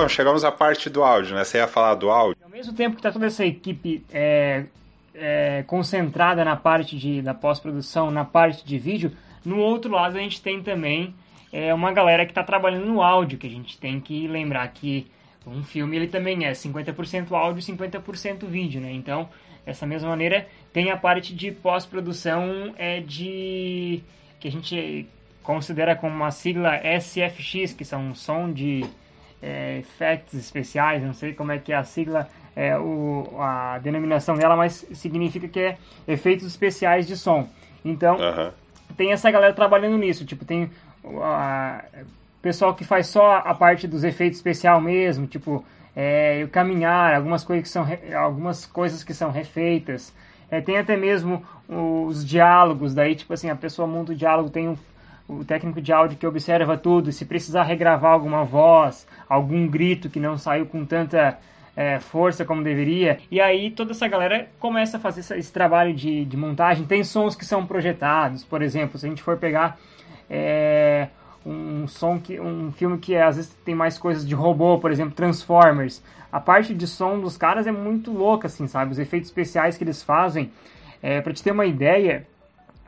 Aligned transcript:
Bom, 0.00 0.08
chegamos 0.08 0.44
à 0.44 0.50
parte 0.50 0.88
do 0.88 1.04
áudio, 1.04 1.34
né? 1.34 1.44
Você 1.44 1.58
ia 1.58 1.68
falar 1.68 1.94
do 1.94 2.08
áudio. 2.08 2.42
Ao 2.42 2.48
mesmo 2.48 2.72
tempo 2.72 2.96
que 2.96 3.02
tá 3.02 3.12
toda 3.12 3.26
essa 3.26 3.44
equipe 3.44 4.02
é, 4.10 4.64
é, 5.14 5.62
concentrada 5.66 6.42
na 6.42 6.56
parte 6.56 6.96
de, 6.96 7.20
da 7.20 7.34
pós-produção, 7.34 8.10
na 8.10 8.24
parte 8.24 8.64
de 8.64 8.78
vídeo, 8.78 9.12
no 9.44 9.58
outro 9.58 9.92
lado 9.92 10.16
a 10.16 10.20
gente 10.22 10.40
tem 10.40 10.62
também 10.62 11.14
é, 11.52 11.74
uma 11.74 11.92
galera 11.92 12.24
que 12.24 12.30
está 12.30 12.42
trabalhando 12.42 12.86
no 12.86 13.02
áudio, 13.02 13.36
que 13.36 13.46
a 13.46 13.50
gente 13.50 13.76
tem 13.76 14.00
que 14.00 14.26
lembrar 14.26 14.66
que 14.68 15.06
um 15.46 15.62
filme 15.62 15.98
ele 15.98 16.06
também 16.06 16.46
é 16.46 16.52
50% 16.52 17.30
áudio 17.32 17.60
e 17.60 17.76
50% 17.76 18.46
vídeo, 18.46 18.80
né? 18.80 18.90
Então, 18.90 19.28
dessa 19.66 19.86
mesma 19.86 20.08
maneira, 20.08 20.48
tem 20.72 20.90
a 20.90 20.96
parte 20.96 21.34
de 21.34 21.52
pós-produção 21.52 22.74
é, 22.78 23.00
de 23.00 24.02
que 24.40 24.48
a 24.48 24.50
gente 24.50 25.06
considera 25.42 25.94
como 25.94 26.14
uma 26.14 26.30
sigla 26.30 26.80
SFX, 26.98 27.74
que 27.74 27.84
são 27.84 28.14
som 28.14 28.50
de 28.50 28.82
é, 29.42 29.78
effects 29.78 30.34
especiais, 30.34 31.02
não 31.02 31.14
sei 31.14 31.32
como 31.32 31.52
é 31.52 31.58
que 31.58 31.72
é 31.72 31.76
a 31.76 31.84
sigla, 31.84 32.28
é, 32.54 32.76
o, 32.78 33.26
a 33.38 33.78
denominação 33.78 34.36
dela, 34.36 34.56
mas 34.56 34.86
significa 34.92 35.48
que 35.48 35.60
é 35.60 35.78
efeitos 36.06 36.46
especiais 36.46 37.06
de 37.06 37.16
som. 37.16 37.48
Então, 37.84 38.16
tem 38.96 39.12
essa 39.12 39.30
galera 39.30 39.52
trabalhando 39.52 39.96
nisso, 39.96 40.24
tipo, 40.24 40.44
tem 40.44 40.70
a, 41.22 41.84
pessoal 42.42 42.74
que 42.74 42.84
faz 42.84 43.06
só 43.06 43.36
a 43.36 43.54
parte 43.54 43.86
dos 43.86 44.04
efeitos 44.04 44.38
especial 44.38 44.80
mesmo, 44.80 45.26
tipo, 45.26 45.64
é, 45.94 46.42
o 46.44 46.48
caminhar, 46.48 47.14
algumas 47.14 47.44
coisas 47.44 47.62
que 47.62 47.70
são, 47.70 47.86
algumas 48.16 48.66
coisas 48.66 49.04
que 49.04 49.14
são 49.14 49.30
refeitas. 49.30 50.14
É, 50.50 50.60
tem 50.60 50.78
até 50.78 50.96
mesmo 50.96 51.44
os 51.68 52.26
diálogos, 52.26 52.92
daí, 52.92 53.14
tipo 53.14 53.32
assim, 53.32 53.48
a 53.48 53.54
pessoa 53.54 53.86
monta 53.86 54.12
o 54.12 54.14
diálogo, 54.14 54.50
tem 54.50 54.68
um, 54.68 54.76
o 55.28 55.44
técnico 55.44 55.80
de 55.80 55.92
áudio 55.92 56.18
que 56.18 56.26
observa 56.26 56.76
tudo, 56.76 57.12
se 57.12 57.24
precisar 57.24 57.62
regravar 57.62 58.12
alguma 58.12 58.44
voz, 58.44 59.06
algum 59.30 59.68
grito 59.68 60.10
que 60.10 60.18
não 60.18 60.36
saiu 60.36 60.66
com 60.66 60.84
tanta 60.84 61.38
é, 61.76 62.00
força 62.00 62.44
como 62.44 62.64
deveria. 62.64 63.18
E 63.30 63.40
aí 63.40 63.70
toda 63.70 63.92
essa 63.92 64.08
galera 64.08 64.48
começa 64.58 64.96
a 64.96 65.00
fazer 65.00 65.20
esse, 65.20 65.52
trabalho 65.52 65.94
de, 65.94 66.24
de 66.24 66.36
montagem. 66.36 66.84
Tem 66.84 67.04
sons 67.04 67.36
que 67.36 67.44
são 67.44 67.64
projetados, 67.64 68.42
por 68.42 68.60
exemplo, 68.60 68.98
se 68.98 69.06
a 69.06 69.08
gente 69.08 69.22
for 69.22 69.36
pegar 69.36 69.78
é, 70.28 71.06
um 71.46 71.86
som 71.86 72.18
que 72.18 72.40
um 72.40 72.72
filme 72.72 72.98
que 72.98 73.16
às 73.16 73.36
vezes 73.36 73.54
tem 73.64 73.74
mais 73.74 73.96
coisas 73.96 74.26
de 74.26 74.34
robô, 74.34 74.78
por 74.78 74.90
exemplo, 74.90 75.14
Transformers. 75.14 76.02
A 76.32 76.40
parte 76.40 76.74
de 76.74 76.86
som 76.88 77.20
dos 77.20 77.36
caras 77.36 77.68
é 77.68 77.72
muito 77.72 78.12
louca, 78.12 78.48
assim, 78.48 78.66
sabe? 78.66 78.90
Os 78.90 78.98
efeitos 78.98 79.28
especiais 79.28 79.78
que 79.78 79.84
eles 79.84 80.02
fazem. 80.02 80.50
É, 81.00 81.20
para 81.20 81.32
te 81.32 81.42
ter 81.42 81.52
uma 81.52 81.66
ideia, 81.66 82.26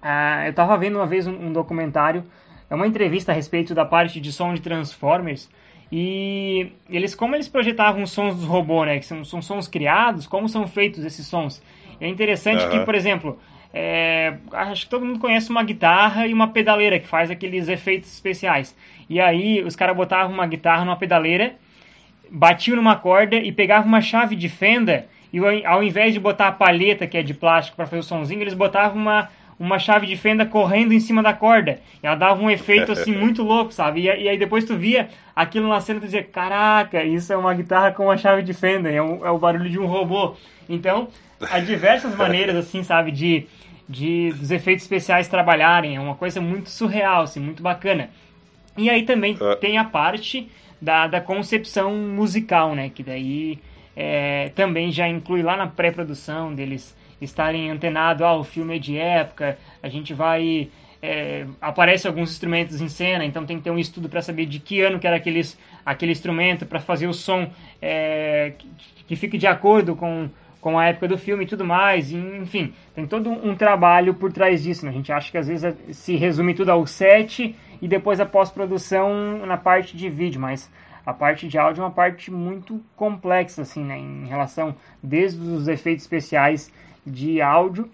uh, 0.02 0.46
eu 0.46 0.52
tava 0.52 0.77
vendo 0.77 0.96
uma 0.96 1.06
vez 1.06 1.27
um, 1.27 1.46
um 1.46 1.52
documentário, 1.52 2.24
é 2.68 2.74
uma 2.74 2.86
entrevista 2.86 3.32
a 3.32 3.34
respeito 3.34 3.74
da 3.74 3.84
parte 3.84 4.20
de 4.20 4.32
som 4.32 4.52
de 4.52 4.60
Transformers. 4.60 5.48
E 5.94 6.72
eles, 6.88 7.14
como 7.14 7.36
eles 7.36 7.48
projetavam 7.48 8.02
os 8.02 8.10
sons 8.10 8.34
dos 8.34 8.46
robôs, 8.46 8.86
né? 8.86 8.98
Que 8.98 9.04
são, 9.04 9.22
são 9.26 9.42
sons 9.42 9.68
criados, 9.68 10.26
como 10.26 10.48
são 10.48 10.66
feitos 10.66 11.04
esses 11.04 11.26
sons. 11.26 11.62
É 12.00 12.08
interessante 12.08 12.64
uhum. 12.64 12.70
que, 12.70 12.80
por 12.80 12.94
exemplo, 12.94 13.38
é, 13.74 14.34
acho 14.52 14.84
que 14.84 14.90
todo 14.90 15.04
mundo 15.04 15.18
conhece 15.18 15.50
uma 15.50 15.62
guitarra 15.62 16.26
e 16.26 16.32
uma 16.32 16.48
pedaleira 16.48 16.98
que 16.98 17.06
faz 17.06 17.30
aqueles 17.30 17.68
efeitos 17.68 18.10
especiais. 18.10 18.74
E 19.08 19.20
aí 19.20 19.62
os 19.62 19.76
caras 19.76 19.94
botavam 19.94 20.32
uma 20.32 20.46
guitarra 20.46 20.82
numa 20.82 20.96
pedaleira, 20.96 21.56
batiam 22.30 22.77
numa 22.77 22.96
corda 22.96 23.36
e 23.36 23.52
pegavam 23.52 23.86
uma 23.86 24.00
chave 24.00 24.34
de 24.34 24.48
fenda 24.48 25.06
e 25.32 25.38
ao 25.64 25.82
invés 25.82 26.12
de 26.12 26.20
botar 26.20 26.48
a 26.48 26.52
palheta 26.52 27.06
que 27.06 27.16
é 27.16 27.22
de 27.22 27.32
plástico 27.32 27.77
para 27.77 27.86
fazer 27.86 28.00
o 28.00 28.02
sonzinho, 28.02 28.42
eles 28.42 28.54
botavam 28.54 29.00
uma, 29.00 29.30
uma 29.62 29.78
chave 29.78 30.08
de 30.08 30.16
fenda 30.16 30.44
correndo 30.44 30.92
em 30.92 30.98
cima 30.98 31.22
da 31.22 31.32
corda. 31.32 31.78
E 32.02 32.06
ela 32.06 32.16
dava 32.16 32.42
um 32.42 32.50
efeito 32.50 32.91
assim 32.91 33.12
muito 33.16 33.44
louco, 33.44 33.72
sabe? 33.72 34.00
E, 34.00 34.05
e, 34.06 34.28
aí 34.28 34.36
depois 34.36 34.64
tu 34.64 34.77
via 34.77 35.08
aquilo 35.36 35.68
na 35.68 35.80
cena 35.80 35.98
e 35.98 36.00
tu 36.00 36.05
dizia, 36.06 36.24
caraca, 36.24 37.05
isso 37.05 37.32
é 37.32 37.36
uma 37.36 37.55
guitarra 37.55 37.92
com 37.92 38.06
uma 38.06 38.16
chave 38.16 38.42
de 38.42 38.52
fenda, 38.52 38.90
é, 38.90 39.00
um, 39.00 39.24
é 39.24 39.30
o 39.30 39.39
barulho 39.39 39.70
de 39.70 39.78
um 39.78 39.86
robô. 39.86 40.34
Então, 40.68 41.06
há 41.40 41.61
diversas 41.61 42.17
maneiras, 42.17 42.56
assim, 42.56 42.83
sabe, 42.83 43.12
de, 43.12 43.46
de 43.89 44.33
dos 44.33 44.50
efeitos 44.50 44.83
especiais 44.83 45.28
trabalharem. 45.28 45.94
É 45.94 46.00
uma 46.00 46.17
coisa 46.17 46.40
muito 46.40 46.68
surreal, 46.68 47.23
assim, 47.23 47.39
muito 47.39 47.62
bacana. 47.62 48.11
E 48.77 48.90
aí 48.90 49.05
também 49.05 49.34
uh. 49.34 49.55
tem 49.61 49.79
a 49.79 49.84
parte 49.84 50.50
da, 50.80 51.06
da 51.06 51.20
concepção 51.20 51.94
musical, 51.94 52.74
né? 52.74 52.90
Que 52.92 53.05
daí 53.05 53.61
é, 53.94 54.50
também 54.56 54.90
já 54.90 55.06
inclui 55.06 55.40
lá 55.40 55.56
na 55.56 55.68
pré-produção 55.68 56.52
deles 56.52 56.96
estarem 57.24 57.70
antenados, 57.70 58.22
ah, 58.22 58.34
o 58.34 58.44
filme 58.44 58.77
é 58.77 58.78
de 58.78 58.98
época, 58.98 59.58
a 59.83 59.88
gente 59.88 60.12
vai... 60.14 60.68
É, 61.05 61.46
aparece 61.60 62.06
alguns 62.06 62.30
instrumentos 62.30 62.80
em 62.80 62.88
cena, 62.88 63.24
então 63.24 63.44
tem 63.44 63.56
que 63.56 63.64
ter 63.64 63.72
um 63.72 63.78
estudo 63.78 64.08
para 64.08 64.22
saber 64.22 64.46
de 64.46 64.60
que 64.60 64.80
ano 64.83 65.00
que 65.00 65.06
era 65.06 65.16
aqueles, 65.16 65.58
aquele 65.84 66.12
instrumento, 66.12 66.64
para 66.64 66.78
fazer 66.78 67.08
o 67.08 67.12
som 67.12 67.50
é, 67.80 68.52
que, 68.56 68.68
que 69.08 69.16
fique 69.16 69.36
de 69.36 69.48
acordo 69.48 69.96
com, 69.96 70.30
com 70.61 70.78
a 70.78 70.86
época 70.86 71.08
do 71.08 71.18
filme 71.18 71.42
e 71.42 71.46
tudo 71.48 71.64
mais, 71.64 72.12
enfim, 72.12 72.72
tem 72.94 73.05
todo 73.05 73.28
um 73.28 73.56
trabalho 73.56 74.14
por 74.14 74.32
trás 74.32 74.62
disso, 74.62 74.84
né? 74.84 74.92
A 74.92 74.94
gente 74.94 75.12
acha 75.12 75.28
que 75.28 75.36
às 75.36 75.48
vezes 75.48 75.74
se 75.90 76.14
resume 76.14 76.55
tudo 76.55 76.70
ao 76.70 76.86
set 76.86 77.56
e 77.80 77.88
depois 77.88 78.20
a 78.20 78.24
pós-produção 78.24 79.44
na 79.44 79.56
parte 79.56 79.96
de 79.96 80.08
vídeo, 80.08 80.40
mas 80.40 80.70
a 81.05 81.12
parte 81.12 81.48
de 81.48 81.58
áudio 81.58 81.82
é 81.82 81.84
uma 81.84 81.90
parte 81.90 82.30
muito 82.30 82.80
complexa, 82.94 83.62
assim, 83.62 83.82
né? 83.82 83.98
Em 83.98 84.27
relação 84.28 84.72
desde 85.02 85.40
os 85.40 85.66
efeitos 85.66 86.05
especiais 86.05 86.72
de 87.07 87.40
áudio 87.40 87.89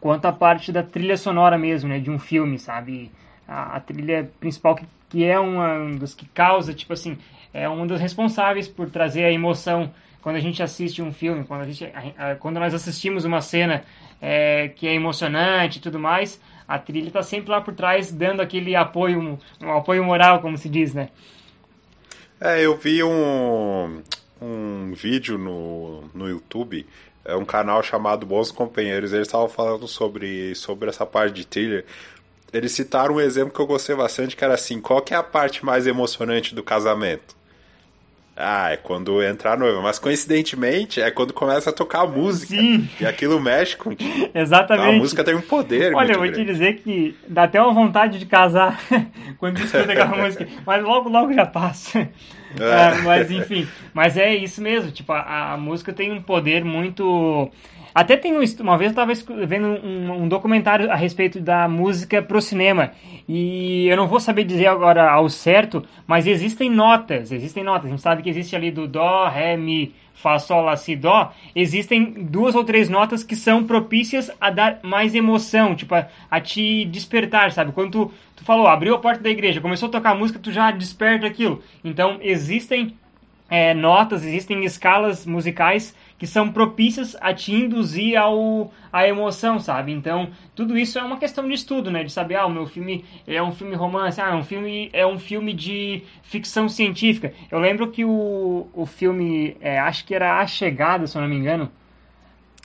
quanto 0.00 0.26
a 0.26 0.32
parte 0.32 0.70
da 0.70 0.82
trilha 0.82 1.16
sonora 1.16 1.56
mesmo, 1.56 1.88
né? 1.88 1.98
De 1.98 2.10
um 2.10 2.18
filme, 2.18 2.58
sabe? 2.58 3.10
A, 3.46 3.76
a 3.76 3.80
trilha 3.80 4.30
principal 4.38 4.74
que, 4.74 4.84
que 5.08 5.24
é 5.24 5.38
uma, 5.38 5.74
um 5.74 5.96
dos 5.96 6.14
que 6.14 6.26
causa, 6.26 6.74
tipo 6.74 6.92
assim, 6.92 7.18
é 7.52 7.68
um 7.68 7.86
dos 7.86 8.00
responsáveis 8.00 8.68
por 8.68 8.90
trazer 8.90 9.24
a 9.24 9.32
emoção 9.32 9.92
quando 10.20 10.36
a 10.36 10.40
gente 10.40 10.60
assiste 10.62 11.00
um 11.00 11.12
filme, 11.12 11.44
quando, 11.44 11.60
a 11.60 11.64
gente, 11.64 11.84
a, 12.18 12.34
quando 12.34 12.58
nós 12.58 12.74
assistimos 12.74 13.24
uma 13.24 13.40
cena 13.40 13.84
é, 14.20 14.68
que 14.68 14.88
é 14.88 14.92
emocionante 14.92 15.78
e 15.78 15.80
tudo 15.80 16.00
mais, 16.00 16.40
a 16.66 16.78
trilha 16.78 17.06
está 17.06 17.22
sempre 17.22 17.50
lá 17.50 17.60
por 17.60 17.74
trás 17.74 18.10
dando 18.10 18.42
aquele 18.42 18.74
apoio, 18.74 19.38
um 19.60 19.72
apoio 19.72 20.02
moral, 20.02 20.40
como 20.40 20.58
se 20.58 20.68
diz, 20.68 20.92
né? 20.92 21.10
É, 22.40 22.60
eu 22.60 22.76
vi 22.76 23.02
um, 23.02 24.02
um 24.42 24.92
vídeo 24.94 25.38
no, 25.38 26.02
no 26.12 26.28
YouTube, 26.28 26.84
é 27.26 27.36
um 27.36 27.44
canal 27.44 27.82
chamado 27.82 28.24
Bons 28.24 28.50
Companheiros, 28.50 29.12
eles 29.12 29.26
estavam 29.26 29.48
falando 29.48 29.86
sobre, 29.88 30.54
sobre 30.54 30.88
essa 30.88 31.04
parte 31.04 31.34
de 31.34 31.46
trilha. 31.46 31.84
Eles 32.52 32.72
citaram 32.72 33.16
um 33.16 33.20
exemplo 33.20 33.52
que 33.52 33.60
eu 33.60 33.66
gostei 33.66 33.94
bastante, 33.94 34.36
que 34.36 34.44
era 34.44 34.54
assim, 34.54 34.80
qual 34.80 35.02
que 35.02 35.12
é 35.12 35.16
a 35.16 35.22
parte 35.22 35.64
mais 35.64 35.86
emocionante 35.86 36.54
do 36.54 36.62
casamento? 36.62 37.36
Ah, 38.36 38.70
é 38.70 38.76
quando 38.76 39.22
entra 39.22 39.52
a 39.52 39.56
noiva. 39.56 39.80
Mas 39.80 39.98
coincidentemente 39.98 41.00
é 41.00 41.10
quando 41.10 41.32
começa 41.32 41.70
a 41.70 41.72
tocar 41.72 42.00
a 42.02 42.06
música. 42.06 42.54
Sim. 42.54 42.86
E 43.00 43.06
aquilo 43.06 43.40
mexe 43.40 43.76
com. 43.76 43.96
Exatamente. 44.34 44.88
A 44.88 44.92
música 44.92 45.24
tem 45.24 45.34
um 45.34 45.40
poder. 45.40 45.94
Olha, 45.94 46.12
eu 46.12 46.18
vou 46.18 46.28
grande. 46.28 46.44
te 46.44 46.52
dizer 46.52 46.76
que 46.76 47.16
dá 47.26 47.44
até 47.44 47.60
uma 47.60 47.72
vontade 47.72 48.18
de 48.18 48.26
casar 48.26 48.78
quando 49.38 49.58
escuta 49.58 49.90
aquela 49.90 50.14
música. 50.22 50.46
Mas 50.66 50.84
logo, 50.84 51.08
logo 51.08 51.32
já 51.32 51.46
passa. 51.46 52.10
É. 52.60 52.98
É, 52.98 53.02
mas 53.02 53.30
enfim. 53.30 53.66
Mas 53.92 54.16
é 54.16 54.34
isso 54.34 54.60
mesmo. 54.62 54.90
Tipo, 54.90 55.12
a, 55.12 55.52
a 55.52 55.56
música 55.56 55.92
tem 55.92 56.12
um 56.12 56.22
poder 56.22 56.64
muito 56.64 57.50
até 57.96 58.14
tem 58.14 58.36
um, 58.36 58.44
uma 58.60 58.76
vez 58.76 58.94
eu 58.94 59.02
estava 59.02 59.46
vendo 59.46 59.68
um, 59.68 60.24
um, 60.24 60.28
documentário 60.28 60.92
a 60.92 60.94
respeito 60.94 61.40
da 61.40 61.66
música 61.66 62.20
pro 62.20 62.42
cinema 62.42 62.92
e 63.26 63.88
eu 63.88 63.96
não 63.96 64.06
vou 64.06 64.20
saber 64.20 64.44
dizer 64.44 64.66
agora 64.66 65.10
ao 65.10 65.30
certo, 65.30 65.82
mas 66.06 66.26
existem 66.26 66.68
notas, 66.68 67.32
existem 67.32 67.64
notas. 67.64 67.86
A 67.86 67.88
gente 67.88 68.02
sabe 68.02 68.22
que 68.22 68.28
existe 68.28 68.54
ali 68.54 68.70
do 68.70 68.86
dó, 68.86 69.26
ré, 69.28 69.56
mi, 69.56 69.94
fá, 70.12 70.38
sol, 70.38 70.62
lá, 70.62 70.76
si, 70.76 70.94
dó. 70.94 71.32
Existem 71.54 72.12
duas 72.12 72.54
ou 72.54 72.64
três 72.64 72.90
notas 72.90 73.24
que 73.24 73.34
são 73.34 73.64
propícias 73.64 74.30
a 74.38 74.50
dar 74.50 74.80
mais 74.82 75.14
emoção, 75.14 75.74
tipo 75.74 75.94
a, 75.94 76.06
a 76.30 76.38
te 76.38 76.84
despertar, 76.84 77.50
sabe? 77.50 77.72
Quando 77.72 77.92
tu, 77.92 78.12
tu 78.36 78.44
falou, 78.44 78.66
abriu 78.66 78.94
a 78.94 78.98
porta 78.98 79.22
da 79.22 79.30
igreja, 79.30 79.58
começou 79.58 79.88
a 79.88 79.92
tocar 79.92 80.14
música, 80.14 80.38
tu 80.38 80.52
já 80.52 80.70
desperta 80.70 81.26
aquilo. 81.26 81.62
Então 81.82 82.18
existem 82.20 82.94
é, 83.48 83.72
notas, 83.72 84.24
existem 84.24 84.64
escalas 84.64 85.24
musicais 85.24 85.94
que 86.18 86.26
são 86.26 86.50
propícias 86.50 87.16
a 87.20 87.34
te 87.34 87.52
induzir 87.52 88.16
ao, 88.16 88.72
a 88.92 89.06
emoção, 89.06 89.58
sabe? 89.58 89.92
Então, 89.92 90.30
tudo 90.54 90.76
isso 90.78 90.98
é 90.98 91.02
uma 91.02 91.18
questão 91.18 91.46
de 91.46 91.54
estudo, 91.54 91.90
né? 91.90 92.02
De 92.02 92.12
saber, 92.12 92.36
ah, 92.36 92.46
o 92.46 92.50
meu 92.50 92.66
filme 92.66 93.04
é 93.26 93.42
um 93.42 93.52
filme 93.52 93.74
romance, 93.74 94.20
ah, 94.20 94.30
é 94.30 94.34
um 94.34 94.44
filme, 94.44 94.88
é 94.92 95.06
um 95.06 95.18
filme 95.18 95.52
de 95.52 96.02
ficção 96.22 96.68
científica. 96.68 97.32
Eu 97.50 97.58
lembro 97.58 97.90
que 97.90 98.04
o, 98.04 98.66
o 98.72 98.86
filme, 98.86 99.56
é, 99.60 99.78
acho 99.78 100.04
que 100.04 100.14
era 100.14 100.40
A 100.40 100.46
Chegada, 100.46 101.06
se 101.06 101.16
eu 101.16 101.22
não 101.22 101.28
me 101.28 101.36
engano, 101.36 101.70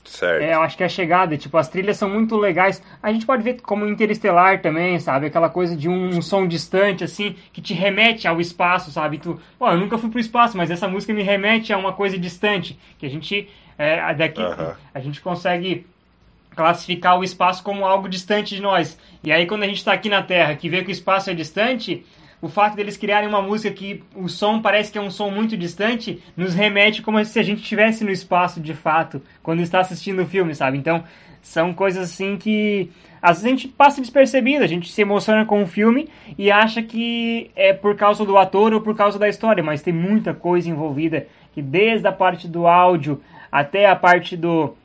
Certo. 0.03 0.41
É, 0.41 0.55
eu 0.55 0.61
acho 0.61 0.75
que 0.75 0.83
é 0.83 0.85
a 0.85 0.89
chegada, 0.89 1.37
tipo, 1.37 1.57
as 1.57 1.69
trilhas 1.69 1.97
são 1.97 2.09
muito 2.09 2.35
legais. 2.35 2.81
A 3.01 3.11
gente 3.11 3.25
pode 3.25 3.43
ver 3.43 3.61
como 3.61 3.87
Interestelar 3.87 4.61
também, 4.61 4.99
sabe? 4.99 5.27
Aquela 5.27 5.49
coisa 5.49 5.75
de 5.75 5.87
um, 5.87 6.17
um 6.17 6.21
som 6.21 6.47
distante, 6.47 7.03
assim, 7.03 7.35
que 7.53 7.61
te 7.61 7.73
remete 7.73 8.27
ao 8.27 8.41
espaço, 8.41 8.91
sabe? 8.91 9.19
Tu, 9.19 9.39
pô, 9.57 9.69
eu 9.69 9.77
nunca 9.77 9.97
fui 9.97 10.09
pro 10.09 10.19
espaço, 10.19 10.57
mas 10.57 10.71
essa 10.71 10.87
música 10.87 11.13
me 11.13 11.23
remete 11.23 11.71
a 11.71 11.77
uma 11.77 11.93
coisa 11.93 12.17
distante, 12.17 12.77
que 12.97 13.05
a 13.05 13.09
gente, 13.09 13.47
é, 13.77 14.13
daqui, 14.13 14.41
uh 14.41 14.49
-huh. 14.49 14.75
a 14.93 14.99
gente 14.99 15.21
consegue 15.21 15.85
classificar 16.55 17.17
o 17.17 17.23
espaço 17.23 17.63
como 17.63 17.85
algo 17.85 18.09
distante 18.09 18.55
de 18.55 18.61
nós. 18.61 18.97
E 19.23 19.31
aí, 19.31 19.45
quando 19.45 19.63
a 19.63 19.67
gente 19.67 19.77
está 19.77 19.93
aqui 19.93 20.09
na 20.09 20.21
Terra, 20.21 20.55
que 20.55 20.67
vê 20.67 20.83
que 20.83 20.89
o 20.89 20.91
espaço 20.91 21.29
é 21.29 21.33
distante, 21.33 22.05
o 22.41 22.49
fato 22.49 22.75
deles 22.75 22.97
criarem 22.97 23.29
uma 23.29 23.41
música 23.41 23.73
que 23.73 24.03
o 24.15 24.27
som 24.27 24.61
parece 24.61 24.91
que 24.91 24.97
é 24.97 25.01
um 25.01 25.11
som 25.11 25.29
muito 25.29 25.55
distante, 25.55 26.21
nos 26.35 26.55
remete 26.55 27.01
como 27.01 27.23
se 27.23 27.39
a 27.39 27.43
gente 27.43 27.61
estivesse 27.61 28.03
no 28.03 28.09
espaço 28.09 28.59
de 28.59 28.73
fato, 28.73 29.21
quando 29.43 29.61
está 29.61 29.79
assistindo 29.79 30.23
o 30.23 30.25
filme, 30.25 30.55
sabe? 30.55 30.77
Então, 30.77 31.03
são 31.41 31.73
coisas 31.73 32.09
assim 32.09 32.37
que 32.37 32.89
às 33.21 33.37
vezes 33.37 33.45
a 33.45 33.49
gente 33.49 33.67
passa 33.67 34.01
despercebido, 34.01 34.63
a 34.63 34.67
gente 34.67 34.91
se 34.91 35.01
emociona 35.01 35.45
com 35.45 35.61
o 35.61 35.67
filme 35.67 36.09
e 36.37 36.51
acha 36.51 36.81
que 36.81 37.51
é 37.55 37.71
por 37.71 37.95
causa 37.95 38.25
do 38.25 38.37
ator 38.37 38.73
ou 38.73 38.81
por 38.81 38.95
causa 38.95 39.19
da 39.19 39.29
história, 39.29 39.63
mas 39.63 39.83
tem 39.83 39.93
muita 39.93 40.33
coisa 40.33 40.69
envolvida 40.69 41.27
que 41.53 41.61
desde 41.61 42.07
a 42.07 42.11
parte 42.11 42.47
do 42.47 42.65
áudio 42.65 43.21
até 43.51 43.87
a 43.87 43.95
parte 43.95 44.35
do 44.35 44.75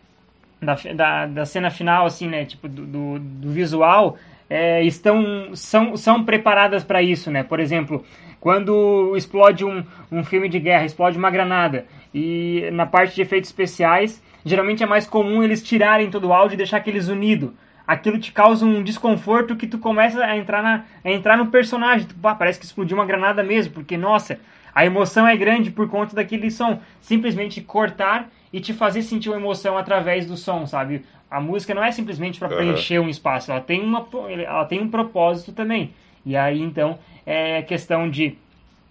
da, 0.61 0.75
da, 0.94 1.26
da 1.26 1.47
cena 1.47 1.70
final, 1.70 2.06
assim, 2.06 2.29
né, 2.29 2.44
tipo 2.44 2.69
do, 2.69 2.87
do, 2.87 3.19
do 3.19 3.50
visual, 3.50 4.17
é, 4.48 4.82
estão 4.82 5.54
são, 5.54 5.96
são 5.96 6.25
preparadas 6.25 6.84
para 6.84 7.02
isso, 7.02 7.31
né? 7.31 7.43
Por 7.43 7.60
exemplo, 7.60 8.04
quando 8.40 9.14
explode 9.16 9.64
um, 9.64 9.84
um 10.10 10.25
filme 10.25 10.48
de 10.48 10.58
guerra, 10.58 10.84
explode 10.84 11.19
uma 11.19 11.31
granada 11.31 11.87
e 12.14 12.69
na 12.72 12.87
parte 12.87 13.14
de 13.14 13.22
efeitos 13.22 13.50
especiais, 13.50 14.22
geralmente 14.44 14.82
é 14.82 14.87
mais 14.87 15.06
comum 15.06 15.43
eles 15.43 15.62
tirarem 15.62 16.10
todo 16.10 16.28
o 16.28 16.32
áudio 16.32 16.54
e 16.54 16.56
deixar 16.56 16.78
aqueles 16.78 17.08
unido. 17.08 17.54
Aquilo 17.87 18.19
te 18.19 18.32
causa 18.32 18.64
um 18.64 18.82
desconforto 18.82 19.54
que 19.54 19.66
tu 19.66 19.78
começa 19.78 20.25
a 20.25 20.37
entrar, 20.37 20.62
na, 20.62 20.84
a 21.04 21.10
entrar 21.10 21.37
no 21.37 21.48
personagem. 21.48 22.06
Tu, 22.06 22.14
pá, 22.16 22.34
parece 22.34 22.58
que 22.58 22.64
explodiu 22.64 22.96
uma 22.96 23.04
granada 23.04 23.44
mesmo, 23.44 23.75
porque, 23.75 23.96
nossa, 23.96 24.40
a 24.75 24.84
emoção 24.84 25.26
é 25.26 25.37
grande 25.37 25.70
por 25.70 25.88
conta 25.88 26.16
daquele 26.16 26.50
som. 26.50 26.81
Simplesmente 27.00 27.60
cortar 27.60 28.28
e 28.52 28.60
te 28.60 28.72
fazer 28.72 29.02
sentir 29.02 29.28
uma 29.28 29.38
emoção 29.38 29.78
através 29.78 30.26
do 30.26 30.37
som, 30.37 30.66
sabe? 30.66 31.04
A 31.31 31.40
música 31.40 31.75
não 31.75 31.82
é 31.82 31.90
simplesmente 31.90 32.38
para 32.38 32.49
preencher 32.49 32.99
um 32.99 33.08
espaço, 33.08 33.50
ela 33.50 33.61
tem, 33.61 33.81
uma, 33.81 34.06
ela 34.44 34.64
tem 34.64 34.81
um 34.81 34.88
propósito 34.88 35.52
também. 35.52 35.93
E 36.25 36.37
aí, 36.37 36.61
então, 36.61 36.99
é 37.25 37.62
questão 37.62 38.08
de, 38.08 38.37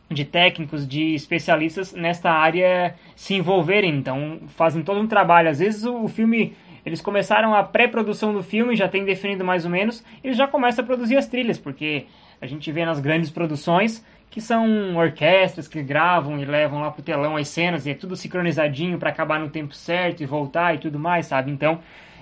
de 0.10 0.24
técnicos, 0.26 0.88
de 0.88 1.14
especialistas 1.16 1.94
nesta 1.94 2.32
área 2.32 2.96
se 3.16 3.34
envolverem. 3.34 3.96
Então, 3.96 4.40
fazem 4.50 4.84
todo 4.84 5.00
um 5.00 5.08
trabalho. 5.08 5.50
Às 5.50 5.60
vezes, 5.60 5.84
o, 5.86 6.04
o 6.04 6.08
filme 6.08 6.56
eles 6.86 7.02
começaram 7.02 7.56
a 7.56 7.64
pré-produção 7.64 8.32
do 8.32 8.44
filme, 8.44 8.76
já 8.76 8.88
tem 8.88 9.04
definido 9.04 9.44
mais 9.44 9.66
ou 9.66 9.72
menos, 9.72 10.04
e 10.24 10.28
eles 10.28 10.38
já 10.38 10.48
começam 10.48 10.84
a 10.84 10.86
produzir 10.86 11.18
as 11.18 11.28
trilhas, 11.28 11.58
porque 11.58 12.06
a 12.40 12.46
gente 12.46 12.72
vê 12.72 12.86
nas 12.86 13.00
grandes 13.00 13.32
produções 13.32 14.06
que 14.30 14.40
são 14.40 14.96
orquestras 14.98 15.68
que 15.68 15.82
gravam 15.82 16.40
e 16.40 16.46
levam 16.46 16.82
lá 16.82 16.92
pro 16.92 17.02
telão 17.02 17.38
as 17.38 17.48
cenas 17.48 17.86
e 17.86 17.92
é 17.92 17.94
tudo 17.94 18.16
sincronizadinho 18.16 18.98
para 18.98 19.10
acabar 19.10 19.40
no 19.40 19.50
tempo 19.50 19.74
certo 19.74 20.22
e 20.22 20.26
voltar 20.26 20.76
e 20.76 20.78
tudo 20.78 21.00
mais, 21.00 21.26
sabe? 21.26 21.50
Então, 21.50 21.80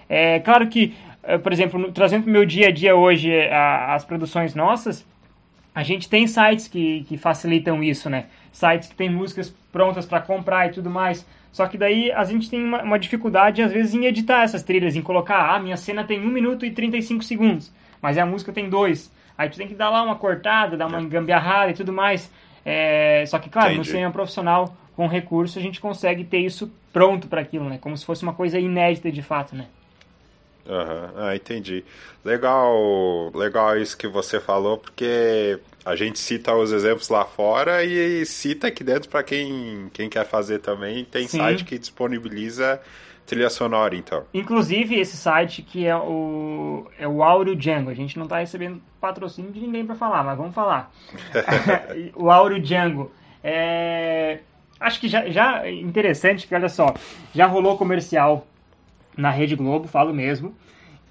é 0.09 0.39
claro 0.39 0.67
que, 0.67 0.93
eh, 1.23 1.37
por 1.37 1.51
exemplo, 1.51 1.91
trazendo 1.91 2.23
pro 2.23 2.31
meu 2.31 2.45
dia 2.45 2.67
a 2.67 2.71
dia 2.71 2.95
hoje 2.95 3.31
eh, 3.31 3.53
a, 3.53 3.93
as 3.93 4.03
produções 4.03 4.55
nossas, 4.55 5.05
a 5.73 5.83
gente 5.83 6.07
tem 6.07 6.27
sites 6.27 6.67
que, 6.67 7.03
que 7.07 7.17
facilitam 7.17 7.83
isso, 7.83 8.09
né? 8.09 8.25
Sites 8.51 8.89
que 8.89 8.95
tem 8.95 9.09
músicas 9.09 9.53
prontas 9.71 10.05
para 10.05 10.21
comprar 10.21 10.67
e 10.67 10.71
tudo 10.71 10.89
mais. 10.89 11.25
Só 11.51 11.67
que 11.67 11.77
daí 11.77 12.11
a 12.11 12.23
gente 12.23 12.49
tem 12.49 12.63
uma, 12.63 12.81
uma, 12.81 12.99
dificuldade, 12.99 13.61
às 13.61 13.71
vezes, 13.71 13.93
em 13.93 14.05
editar 14.05 14.43
essas 14.43 14.63
trilhas, 14.63 14.95
em 14.95 15.01
colocar, 15.01 15.53
ah, 15.53 15.59
minha 15.59 15.77
cena 15.77 16.03
tem 16.03 16.19
1 16.19 16.27
minuto 16.27 16.65
e 16.65 16.71
35 16.71 17.23
segundos, 17.23 17.71
mas 18.01 18.17
a 18.17 18.25
música 18.25 18.51
tem 18.51 18.69
2. 18.69 19.11
Aí 19.37 19.49
tu 19.49 19.57
tem 19.57 19.67
que 19.67 19.75
dar 19.75 19.89
lá 19.89 20.03
uma 20.03 20.15
cortada, 20.15 20.77
dar 20.77 20.87
uma 20.87 21.01
gambiarrada 21.03 21.71
e 21.71 21.73
tudo 21.73 21.93
mais. 21.93 22.31
É, 22.65 23.23
só 23.27 23.39
que, 23.39 23.49
claro, 23.49 23.69
Entendi. 23.69 23.79
no 23.79 23.85
cinema 23.85 24.11
profissional, 24.11 24.75
com 24.95 25.07
recurso, 25.07 25.59
a 25.59 25.61
gente 25.61 25.79
consegue 25.79 26.23
ter 26.23 26.39
isso 26.39 26.71
pronto 26.91 27.27
para 27.27 27.41
aquilo, 27.41 27.67
né? 27.67 27.77
Como 27.79 27.97
se 27.97 28.05
fosse 28.05 28.23
uma 28.23 28.33
coisa 28.33 28.59
inédita 28.59 29.11
de 29.11 29.21
fato, 29.21 29.55
né? 29.55 29.65
Uhum. 30.65 31.09
Ah, 31.15 31.35
entendi. 31.35 31.83
Legal, 32.23 33.31
legal 33.35 33.77
isso 33.77 33.97
que 33.97 34.07
você 34.07 34.39
falou, 34.39 34.77
porque 34.77 35.59
a 35.85 35.95
gente 35.95 36.19
cita 36.19 36.55
os 36.55 36.71
exemplos 36.71 37.09
lá 37.09 37.25
fora 37.25 37.83
e 37.83 38.25
cita 38.25 38.67
aqui 38.67 38.83
dentro 38.83 39.09
para 39.09 39.23
quem, 39.23 39.89
quem 39.93 40.09
quer 40.09 40.25
fazer 40.25 40.59
também. 40.59 41.03
Tem 41.03 41.27
Sim. 41.27 41.39
site 41.39 41.65
que 41.65 41.77
disponibiliza 41.77 42.79
trilha 43.25 43.49
sonora, 43.49 43.95
então. 43.95 44.23
Inclusive, 44.33 44.99
esse 44.99 45.17
site 45.17 45.61
que 45.61 45.85
é 45.85 45.95
o, 45.95 46.87
é 46.97 47.07
o 47.07 47.23
Auro 47.23 47.55
Django. 47.55 47.89
A 47.89 47.93
gente 47.93 48.17
não 48.17 48.25
está 48.25 48.39
recebendo 48.39 48.81
patrocínio 49.01 49.51
de 49.51 49.59
ninguém 49.59 49.85
para 49.85 49.95
falar, 49.95 50.23
mas 50.23 50.37
vamos 50.37 50.55
falar. 50.55 50.91
o 52.15 52.29
Auro 52.29 52.59
Django. 52.59 53.11
É... 53.43 54.39
Acho 54.79 54.99
que 54.99 55.07
já, 55.07 55.29
já 55.29 55.69
interessante, 55.69 56.45
que 56.47 56.55
olha 56.55 56.67
só, 56.67 56.93
já 57.33 57.45
rolou 57.45 57.77
comercial 57.77 58.45
na 59.17 59.29
Rede 59.29 59.55
Globo, 59.55 59.87
falo 59.87 60.13
mesmo, 60.13 60.55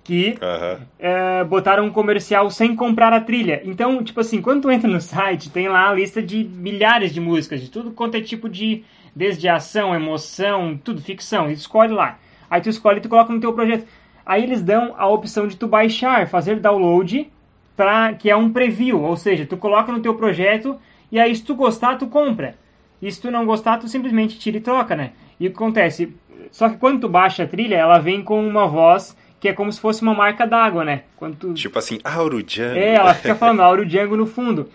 que 0.04 0.37
uhum. 0.40 0.84
é, 0.99 1.44
botaram 1.44 1.84
um 1.84 1.90
comercial 1.90 2.50
sem 2.50 2.75
comprar 2.75 3.12
a 3.12 3.20
trilha. 3.20 3.62
Então, 3.64 4.02
tipo 4.02 4.20
assim, 4.20 4.40
quando 4.43 4.62
tu 4.62 4.70
entra 4.70 4.88
no 4.88 5.00
site, 5.00 5.50
tem 5.50 5.69
lá 5.69 5.90
a 5.90 5.94
lista 5.94 6.20
de 6.22 6.44
milhares 6.44 7.12
de 7.12 7.20
músicas, 7.20 7.60
de 7.60 7.70
tudo 7.70 7.93
quanto 7.93 8.16
é 8.16 8.20
tipo 8.20 8.49
de. 8.49 8.84
Desde 9.14 9.46
ação, 9.46 9.94
emoção, 9.94 10.81
tudo, 10.82 11.02
ficção. 11.02 11.50
Escolhe 11.50 11.93
lá. 11.93 12.19
Aí 12.49 12.62
tu 12.62 12.70
escolhe 12.70 12.96
e 12.96 13.00
tu 13.02 13.10
coloca 13.10 13.31
no 13.31 13.40
teu 13.40 13.52
projeto. 13.52 13.87
Aí 14.25 14.43
eles 14.43 14.62
dão 14.62 14.94
a 14.96 15.06
opção 15.06 15.46
de 15.46 15.55
tu 15.55 15.69
baixar, 15.69 16.26
fazer 16.28 16.58
download, 16.58 17.31
pra, 17.76 18.14
que 18.14 18.31
é 18.31 18.37
um 18.37 18.50
preview. 18.50 19.02
Ou 19.02 19.14
seja, 19.14 19.44
tu 19.44 19.58
coloca 19.58 19.93
no 19.93 20.00
teu 20.00 20.14
projeto 20.14 20.78
e 21.10 21.20
aí 21.20 21.37
se 21.37 21.44
tu 21.44 21.55
gostar, 21.55 21.98
tu 21.98 22.06
compra. 22.06 22.55
E 23.02 23.12
se 23.12 23.20
tu 23.20 23.31
não 23.31 23.44
gostar, 23.44 23.78
tu 23.78 23.87
simplesmente 23.87 24.38
tira 24.38 24.56
e 24.56 24.60
troca, 24.60 24.96
né? 24.96 25.12
E 25.38 25.46
o 25.46 25.50
que 25.50 25.56
acontece? 25.56 26.14
Só 26.50 26.68
que 26.68 26.76
quando 26.76 27.00
tu 27.00 27.08
baixa 27.08 27.44
a 27.44 27.46
trilha, 27.46 27.76
ela 27.76 27.98
vem 27.98 28.22
com 28.22 28.46
uma 28.46 28.66
voz 28.66 29.16
que 29.38 29.48
é 29.48 29.52
como 29.52 29.72
se 29.72 29.80
fosse 29.80 30.02
uma 30.02 30.14
marca 30.14 30.46
d'água, 30.46 30.84
né? 30.84 31.02
Quando 31.16 31.34
tu... 31.34 31.54
Tipo 31.54 31.76
assim, 31.76 31.98
Auro 32.04 32.42
Django. 32.44 32.78
É, 32.78 32.94
ela 32.94 33.12
fica 33.12 33.34
falando 33.34 33.58
Auro 33.62 33.84
Django 33.84 34.16
no 34.16 34.24
fundo. 34.24 34.68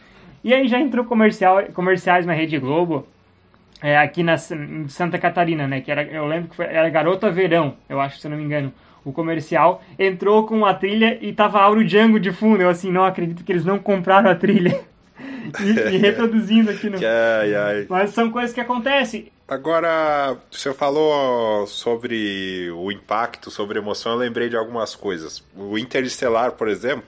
E 0.44 0.54
aí 0.54 0.68
já 0.68 0.78
entrou 0.78 1.06
comercial, 1.06 1.64
comerciais 1.74 2.26
na 2.26 2.34
Rede 2.34 2.60
Globo, 2.60 3.08
é, 3.82 3.98
aqui 3.98 4.24
na, 4.24 4.36
em 4.36 4.88
Santa 4.90 5.18
Catarina, 5.18 5.68
né? 5.68 5.80
Que 5.80 5.90
era, 5.90 6.04
eu 6.04 6.26
lembro 6.26 6.50
que 6.50 6.56
foi, 6.56 6.66
era 6.66 6.90
Garota 6.90 7.32
Verão, 7.32 7.76
eu 7.88 8.02
acho, 8.02 8.20
se 8.20 8.28
eu 8.28 8.32
não 8.32 8.38
me 8.38 8.44
engano. 8.44 8.74
O 9.06 9.14
comercial 9.14 9.82
entrou 9.98 10.46
com 10.46 10.66
a 10.66 10.74
trilha 10.74 11.18
e 11.22 11.32
tava 11.32 11.62
Auro 11.62 11.86
Django 11.86 12.20
de 12.20 12.34
fundo. 12.34 12.62
Eu 12.62 12.70
assim, 12.70 12.92
não 12.92 13.06
acredito 13.06 13.46
que 13.46 13.52
eles 13.54 13.64
não 13.64 13.80
compraram 13.80 14.30
a 14.30 14.36
trilha. 14.36 14.82
e, 15.64 15.96
e, 15.96 15.96
reproduzindo 15.98 16.72
aqui 16.72 16.90
no. 16.90 16.98
Ai, 16.98 17.56
ai. 17.56 17.86
Mas 17.88 18.10
são 18.10 18.30
coisas 18.30 18.54
que 18.54 18.60
acontecem. 18.60 19.32
Agora, 19.48 20.38
você 20.52 20.74
falou 20.74 21.66
sobre 21.68 22.70
o 22.72 22.92
impacto, 22.92 23.50
sobre 23.50 23.80
emoção, 23.80 24.12
eu 24.12 24.18
lembrei 24.18 24.50
de 24.50 24.58
algumas 24.58 24.94
coisas. 24.94 25.42
O 25.56 25.78
Interestelar, 25.78 26.52
por 26.52 26.68
exemplo, 26.68 27.06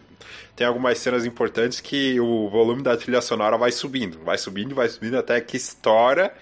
tem 0.56 0.66
algumas 0.66 0.98
cenas 1.00 1.26
importantes 1.26 1.82
que 1.82 2.20
o 2.20 2.50
volume 2.50 2.82
da 2.82 2.96
trilha 2.96 3.22
sonora 3.22 3.58
vai 3.58 3.72
subindo, 3.72 4.20
vai 4.24 4.38
subindo, 4.38 4.76
vai 4.76 4.88
subindo 4.88 5.18
até 5.18 5.40
que 5.42 5.58
estoura 5.58 6.34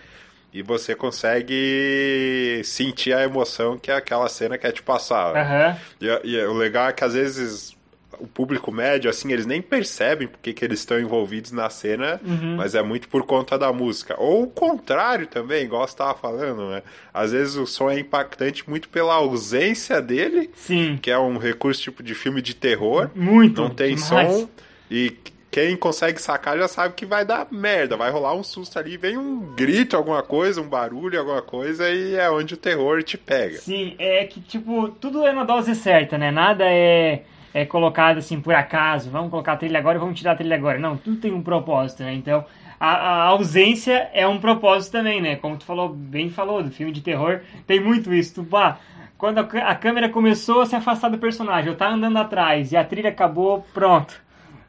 e 0.53 0.63
você 0.63 0.95
consegue 0.95 2.61
sentir 2.63 3.13
a 3.13 3.23
emoção 3.23 3.77
que 3.77 3.91
aquela 3.91 4.27
cena 4.27 4.57
quer 4.57 4.71
te 4.71 4.81
passar. 4.81 5.35
Uhum. 5.35 5.79
E, 6.01 6.31
e, 6.31 6.45
o 6.45 6.53
legal 6.53 6.89
é 6.89 6.93
que 6.93 7.03
às 7.03 7.13
vezes 7.13 7.76
o 8.19 8.27
público 8.27 8.71
médio, 8.71 9.09
assim, 9.09 9.31
eles 9.31 9.45
nem 9.45 9.61
percebem 9.61 10.27
porque 10.27 10.53
que 10.53 10.63
eles 10.63 10.79
estão 10.79 10.99
envolvidos 10.99 11.51
na 11.51 11.69
cena, 11.69 12.19
uhum. 12.23 12.55
mas 12.57 12.75
é 12.75 12.81
muito 12.81 13.07
por 13.07 13.23
conta 13.23 13.57
da 13.57 13.71
música. 13.71 14.15
Ou 14.17 14.43
o 14.43 14.47
contrário 14.47 15.27
também, 15.27 15.63
igual 15.63 15.87
você 15.87 15.93
estava 15.93 16.13
falando, 16.13 16.69
né? 16.69 16.83
Às 17.13 17.31
vezes 17.31 17.55
o 17.55 17.65
som 17.65 17.89
é 17.89 17.99
impactante 17.99 18.67
muito 18.69 18.89
pela 18.89 19.15
ausência 19.15 20.01
dele, 20.01 20.49
Sim. 20.55 20.97
que 21.01 21.11
é 21.11 21.17
um 21.17 21.37
recurso 21.37 21.81
tipo 21.81 22.03
de 22.03 22.13
filme 22.13 22.41
de 22.41 22.55
terror. 22.55 23.09
Muito. 23.15 23.61
Não 23.61 23.69
tem 23.69 23.95
demais. 23.95 24.33
som. 24.33 24.49
E 24.89 25.15
quem 25.49 25.75
consegue 25.75 26.21
sacar 26.21 26.57
já 26.57 26.67
sabe 26.67 26.93
que 26.93 27.05
vai 27.05 27.25
dar 27.25 27.47
merda, 27.49 27.97
vai 27.97 28.11
rolar 28.11 28.35
um 28.35 28.43
susto 28.43 28.77
ali, 28.77 28.95
vem 28.95 29.17
um 29.17 29.55
grito, 29.55 29.97
alguma 29.97 30.21
coisa, 30.21 30.61
um 30.61 30.69
barulho, 30.69 31.19
alguma 31.19 31.41
coisa, 31.41 31.89
e 31.89 32.15
é 32.15 32.29
onde 32.29 32.53
o 32.53 32.57
terror 32.57 33.01
te 33.01 33.17
pega. 33.17 33.57
Sim, 33.57 33.95
é 33.97 34.25
que, 34.25 34.39
tipo, 34.39 34.89
tudo 34.89 35.25
é 35.25 35.33
na 35.33 35.43
dose 35.43 35.73
certa, 35.73 36.17
né? 36.17 36.29
Nada 36.29 36.63
é 36.65 37.23
é 37.57 37.65
colocado 37.65 38.19
assim 38.19 38.39
por 38.39 38.53
acaso, 38.53 39.09
vamos 39.09 39.31
colocar 39.31 39.53
a 39.53 39.57
trilha 39.57 39.79
agora 39.79 39.97
e 39.97 39.99
vamos 39.99 40.15
tirar 40.15 40.33
a 40.33 40.35
trilha 40.35 40.55
agora. 40.55 40.77
Não, 40.77 40.95
tudo 40.95 41.17
tem 41.17 41.33
um 41.33 41.41
propósito, 41.41 42.03
né? 42.03 42.13
Então, 42.13 42.45
a, 42.79 42.89
a, 42.89 43.23
ausência 43.23 44.09
é 44.13 44.27
um 44.27 44.37
propósito 44.37 44.91
também, 44.91 45.19
né? 45.19 45.37
Como 45.37 45.57
tu 45.57 45.65
falou, 45.65 45.89
bem 45.89 46.29
falou, 46.29 46.61
do 46.61 46.69
filme 46.69 46.91
de 46.91 47.01
terror, 47.01 47.41
tem 47.65 47.79
muito 47.79 48.13
isso. 48.13 48.35
Tu, 48.35 48.43
pá, 48.43 48.77
quando 49.17 49.39
a, 49.39 49.41
a 49.41 49.73
câmera 49.73 50.07
começou 50.07 50.61
a 50.61 50.65
se 50.67 50.75
afastar 50.75 51.09
do 51.09 51.17
personagem, 51.17 51.71
eu 51.71 51.75
tava 51.75 51.95
andando 51.95 52.17
atrás 52.17 52.71
e 52.71 52.77
a 52.77 52.83
trilha 52.83 53.09
acabou, 53.09 53.65
pronto. 53.73 54.21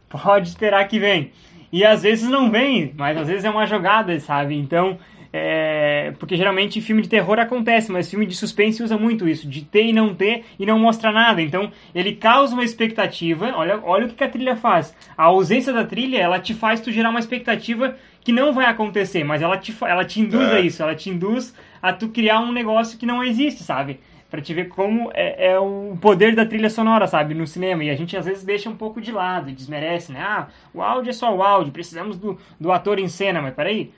Pode 0.08 0.48
esperar 0.48 0.88
que 0.88 0.98
vem. 0.98 1.30
E 1.70 1.84
às 1.84 2.02
vezes 2.02 2.26
não 2.26 2.50
vem, 2.50 2.94
mas 2.96 3.18
às 3.18 3.28
vezes 3.28 3.44
é 3.44 3.50
uma 3.50 3.66
jogada, 3.66 4.18
sabe? 4.18 4.56
Então, 4.56 4.98
é, 5.40 6.12
porque 6.18 6.36
geralmente 6.36 6.80
filme 6.80 7.02
de 7.02 7.08
terror 7.08 7.38
acontece, 7.38 7.92
mas 7.92 8.10
filme 8.10 8.26
de 8.26 8.34
suspense 8.34 8.82
usa 8.82 8.98
muito 8.98 9.28
isso, 9.28 9.48
de 9.48 9.64
ter 9.64 9.84
e 9.84 9.92
não 9.92 10.14
ter 10.14 10.44
e 10.58 10.66
não 10.66 10.78
mostra 10.78 11.12
nada. 11.12 11.40
Então 11.40 11.70
ele 11.94 12.14
causa 12.16 12.54
uma 12.54 12.64
expectativa. 12.64 13.52
Olha, 13.54 13.80
olha 13.82 14.06
o 14.06 14.08
que 14.08 14.24
a 14.24 14.28
trilha 14.28 14.56
faz. 14.56 14.94
A 15.16 15.24
ausência 15.24 15.72
da 15.72 15.84
trilha 15.84 16.18
ela 16.18 16.40
te 16.40 16.54
faz 16.54 16.80
tu 16.80 16.90
gerar 16.90 17.10
uma 17.10 17.20
expectativa 17.20 17.94
que 18.20 18.32
não 18.32 18.52
vai 18.52 18.66
acontecer, 18.66 19.24
mas 19.24 19.40
ela 19.40 19.56
te, 19.56 19.74
ela 19.82 20.04
te 20.04 20.20
induz 20.20 20.48
é. 20.50 20.56
a 20.56 20.60
isso, 20.60 20.82
ela 20.82 20.94
te 20.94 21.08
induz 21.08 21.54
a 21.80 21.92
tu 21.92 22.08
criar 22.08 22.40
um 22.40 22.52
negócio 22.52 22.98
que 22.98 23.06
não 23.06 23.22
existe, 23.22 23.62
sabe? 23.62 24.00
Pra 24.30 24.42
te 24.42 24.52
ver 24.52 24.68
como 24.68 25.10
é, 25.14 25.52
é, 25.52 25.58
o 25.58 25.96
poder 25.98 26.34
da 26.34 26.44
trilha 26.44 26.68
sonora, 26.68 27.06
sabe, 27.06 27.32
no 27.32 27.46
cinema. 27.46 27.84
E 27.84 27.90
a 27.90 27.94
gente 27.94 28.14
às 28.16 28.26
vezes 28.26 28.44
deixa 28.44 28.68
um 28.68 28.76
pouco 28.76 29.00
de 29.00 29.10
lado, 29.10 29.50
desmerece, 29.50 30.12
né? 30.12 30.20
Ah, 30.20 30.48
o 30.74 30.82
áudio 30.82 31.08
é 31.08 31.12
só 31.14 31.34
o 31.34 31.42
áudio, 31.42 31.72
precisamos 31.72 32.18
do, 32.18 32.38
do 32.60 32.70
ator 32.70 32.98
em 32.98 33.08
cena, 33.08 33.40
mas 33.40 33.54
peraí. 33.54 33.90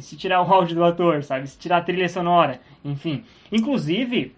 Se 0.00 0.16
tirar 0.16 0.42
o 0.42 0.52
áudio 0.52 0.76
do 0.76 0.84
ator, 0.84 1.22
sabe? 1.22 1.46
Se 1.46 1.58
tirar 1.58 1.78
a 1.78 1.82
trilha 1.82 2.08
sonora, 2.08 2.60
enfim. 2.84 3.24
Inclusive, 3.50 4.34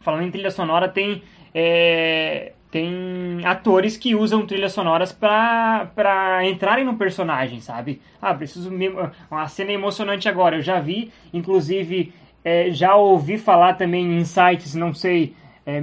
falando 0.00 0.24
em 0.24 0.30
trilha 0.30 0.50
sonora, 0.50 0.88
tem. 0.88 1.22
É, 1.54 2.52
tem 2.70 3.40
atores 3.46 3.96
que 3.96 4.14
usam 4.14 4.44
trilhas 4.46 4.72
sonoras 4.72 5.10
para 5.10 6.42
entrarem 6.44 6.84
no 6.84 6.96
personagem, 6.96 7.60
sabe? 7.60 8.02
Ah, 8.20 8.34
preciso. 8.34 8.70
Uma 9.30 9.48
cena 9.48 9.72
emocionante 9.72 10.28
agora. 10.28 10.56
Eu 10.56 10.62
já 10.62 10.78
vi, 10.78 11.10
inclusive 11.32 12.12
é, 12.44 12.70
já 12.70 12.94
ouvi 12.94 13.38
falar 13.38 13.74
também 13.74 14.18
em 14.18 14.24
sites, 14.24 14.74
não 14.74 14.94
sei 14.94 15.34
é, 15.66 15.82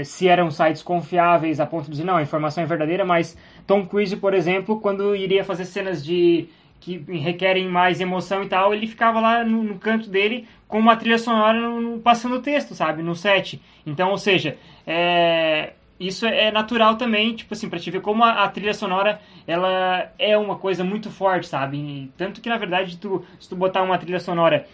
é, 0.00 0.04
se 0.04 0.26
eram 0.26 0.50
sites 0.50 0.82
confiáveis 0.82 1.60
a 1.60 1.66
ponto 1.66 1.84
de 1.84 1.92
dizer, 1.92 2.04
não, 2.04 2.16
a 2.16 2.22
informação 2.22 2.64
é 2.64 2.66
verdadeira, 2.66 3.04
mas 3.04 3.36
Tom 3.66 3.86
Cruise, 3.86 4.16
por 4.16 4.34
exemplo, 4.34 4.80
quando 4.80 5.14
iria 5.14 5.44
fazer 5.44 5.64
cenas 5.66 6.04
de 6.04 6.48
que 6.80 6.96
requerem 7.18 7.68
mais 7.68 8.00
emoção 8.00 8.42
e 8.42 8.48
tal, 8.48 8.72
ele 8.72 8.86
ficava 8.86 9.20
lá 9.20 9.44
no, 9.44 9.62
no 9.62 9.78
canto 9.78 10.08
dele 10.08 10.48
com 10.66 10.78
uma 10.78 10.96
trilha 10.96 11.18
sonora 11.18 11.60
no, 11.60 11.80
no, 11.80 11.98
passando 12.00 12.36
o 12.36 12.42
texto, 12.42 12.74
sabe, 12.74 13.02
no 13.02 13.14
set. 13.14 13.60
Então, 13.84 14.10
ou 14.10 14.18
seja, 14.18 14.56
é, 14.86 15.74
isso 15.98 16.24
é 16.24 16.50
natural 16.50 16.96
também, 16.96 17.34
tipo 17.34 17.52
assim, 17.52 17.68
pra 17.68 17.78
te 17.78 17.90
ver 17.90 18.00
como 18.00 18.24
a, 18.24 18.44
a, 18.44 18.48
trilha 18.48 18.72
sonora, 18.72 19.20
ela 19.46 20.10
é 20.18 20.38
uma 20.38 20.56
coisa 20.56 20.82
muito 20.82 21.10
forte, 21.10 21.46
sabe? 21.46 21.76
E, 21.76 22.12
tanto 22.16 22.40
que, 22.40 22.48
na 22.48 22.56
verdade, 22.56 22.96
tu, 22.96 23.22
se 23.38 23.48
tu 23.48 23.54
botar 23.54 23.82
uma 23.82 23.98
trilha 23.98 24.18
sonora 24.18 24.66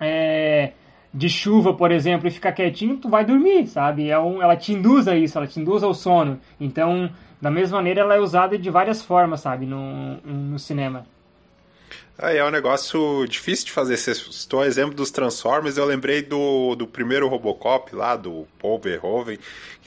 é, 0.00 0.72
de 1.14 1.28
chuva, 1.28 1.72
por 1.72 1.92
exemplo, 1.92 2.26
e 2.26 2.30
ficar 2.32 2.50
quietinho, 2.50 2.96
tu 2.96 3.08
vai 3.08 3.24
dormir, 3.24 3.68
sabe? 3.68 4.10
É 4.10 4.18
um, 4.18 4.42
ela 4.42 4.56
te 4.56 4.72
induz 4.72 5.06
a 5.06 5.16
isso, 5.16 5.38
ela 5.38 5.46
te 5.46 5.60
induz 5.60 5.84
ao 5.84 5.94
sono. 5.94 6.40
Então, 6.58 7.08
da 7.40 7.50
mesma 7.50 7.78
maneira, 7.78 8.00
ela 8.00 8.16
é 8.16 8.20
usada 8.20 8.58
de 8.58 8.68
várias 8.68 9.04
formas, 9.04 9.40
sabe, 9.40 9.66
no, 9.66 10.16
no 10.24 10.58
cinema. 10.58 11.06
É, 12.18 12.38
é 12.38 12.44
um 12.44 12.50
negócio 12.50 13.26
difícil 13.26 13.66
de 13.66 13.72
fazer. 13.72 13.96
Você 13.96 14.14
citou 14.14 14.60
o 14.60 14.64
exemplo 14.64 14.94
dos 14.94 15.10
Transformers, 15.10 15.76
eu 15.76 15.84
lembrei 15.84 16.22
do, 16.22 16.74
do 16.74 16.86
primeiro 16.86 17.28
Robocop 17.28 17.94
lá, 17.94 18.16
do 18.16 18.46
Paul 18.58 18.78
Verhoeven, 18.78 19.38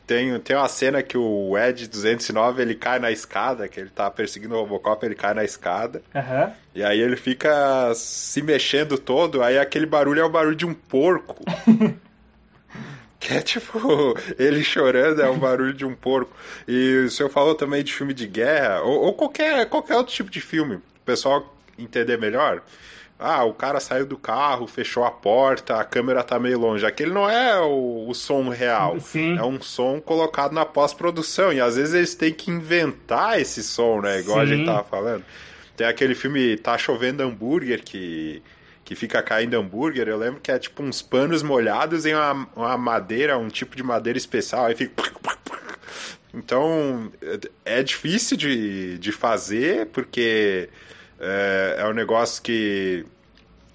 tem, 0.10 0.40
tem 0.40 0.56
uma 0.56 0.68
cena 0.68 1.04
que 1.04 1.16
o 1.16 1.56
Ed 1.56 1.88
209 1.88 2.64
ele 2.64 2.74
cai 2.74 2.98
na 2.98 3.12
escada, 3.12 3.68
que 3.68 3.80
ele 3.80 3.92
tá 3.92 4.10
perseguindo 4.10 4.56
o 4.56 4.60
Robocop, 4.62 5.06
ele 5.06 5.14
cai 5.14 5.36
na 5.36 5.44
escada. 5.44 6.02
Uhum. 6.16 6.52
E 6.74 6.84
aí 6.84 7.00
ele 7.00 7.16
fica 7.16 7.94
se 7.94 8.42
mexendo 8.42 8.98
todo, 8.98 9.44
aí 9.44 9.60
aquele 9.60 9.86
barulho 9.86 10.20
é 10.20 10.24
o 10.24 10.30
barulho 10.30 10.56
de 10.56 10.66
um 10.66 10.74
porco. 10.74 11.44
que 13.20 13.36
é 13.36 13.42
tipo, 13.42 14.18
ele 14.40 14.64
chorando 14.64 15.22
é 15.22 15.30
o 15.30 15.38
barulho 15.38 15.76
de 15.76 15.86
um 15.86 15.94
porco. 15.94 16.36
E 16.68 17.04
o 17.06 17.12
senhor 17.12 17.30
falou 17.30 17.54
também 17.54 17.84
de 17.84 17.94
filme 17.94 18.14
de 18.16 18.26
guerra, 18.26 18.82
ou, 18.82 19.02
ou 19.04 19.14
qualquer, 19.14 19.68
qualquer 19.68 19.96
outro 19.96 20.12
tipo 20.12 20.32
de 20.32 20.42
filme, 20.42 20.78
o 20.78 20.82
pessoal 21.06 21.56
entender 21.84 22.18
melhor. 22.18 22.62
Ah, 23.22 23.44
o 23.44 23.54
cara 23.54 23.82
saiu 23.82 24.06
do 24.06 24.18
carro, 24.18 24.66
fechou 24.66 25.04
a 25.04 25.12
porta, 25.12 25.76
a 25.76 25.84
câmera 25.84 26.24
tá 26.24 26.40
meio 26.40 26.58
longe. 26.58 26.86
Aquele 26.86 27.12
não 27.12 27.30
é 27.30 27.60
o, 27.60 28.08
o 28.08 28.14
som 28.14 28.48
real. 28.48 28.98
Sim. 29.02 29.38
É 29.38 29.44
um 29.44 29.62
som 29.62 30.00
colocado 30.00 30.54
na 30.54 30.66
pós-produção. 30.66 31.52
E 31.52 31.60
às 31.60 31.76
vezes 31.76 31.94
eles 31.94 32.16
têm 32.16 32.32
que 32.32 32.50
inventar 32.50 33.40
esse 33.40 33.62
som, 33.62 34.00
né? 34.00 34.22
Igual 34.22 34.38
Sim. 34.38 34.44
a 34.44 34.46
gente 34.46 34.66
tava 34.66 34.84
falando. 34.86 35.26
Tem 35.76 35.86
aquele 35.86 36.16
filme 36.16 36.56
Tá 36.58 36.78
Chovendo 36.78 37.22
Hambúrguer 37.22 37.84
que, 37.84 38.42
que 38.86 38.96
fica 38.96 39.22
caindo 39.22 39.56
hambúrguer. 39.56 40.08
Eu 40.08 40.18
lembro 40.18 40.40
que 40.40 40.50
é 40.50 40.58
tipo 40.58 40.82
uns 40.82 41.02
panos 41.02 41.44
molhados 41.44 42.06
em 42.06 42.14
uma, 42.14 42.48
uma 42.56 42.78
madeira, 42.78 43.38
um 43.38 43.50
tipo 43.50 43.76
de 43.76 43.84
madeira 43.84 44.18
especial. 44.18 44.66
Aí 44.66 44.76
fica. 44.76 45.04
Então 46.32 47.12
é 47.66 47.82
difícil 47.82 48.38
de, 48.38 49.00
de 49.00 49.12
fazer 49.12 49.88
porque 49.88 50.70
é, 51.20 51.78
é 51.80 51.86
um 51.88 51.94
negócio 51.94 52.42
que 52.42 53.06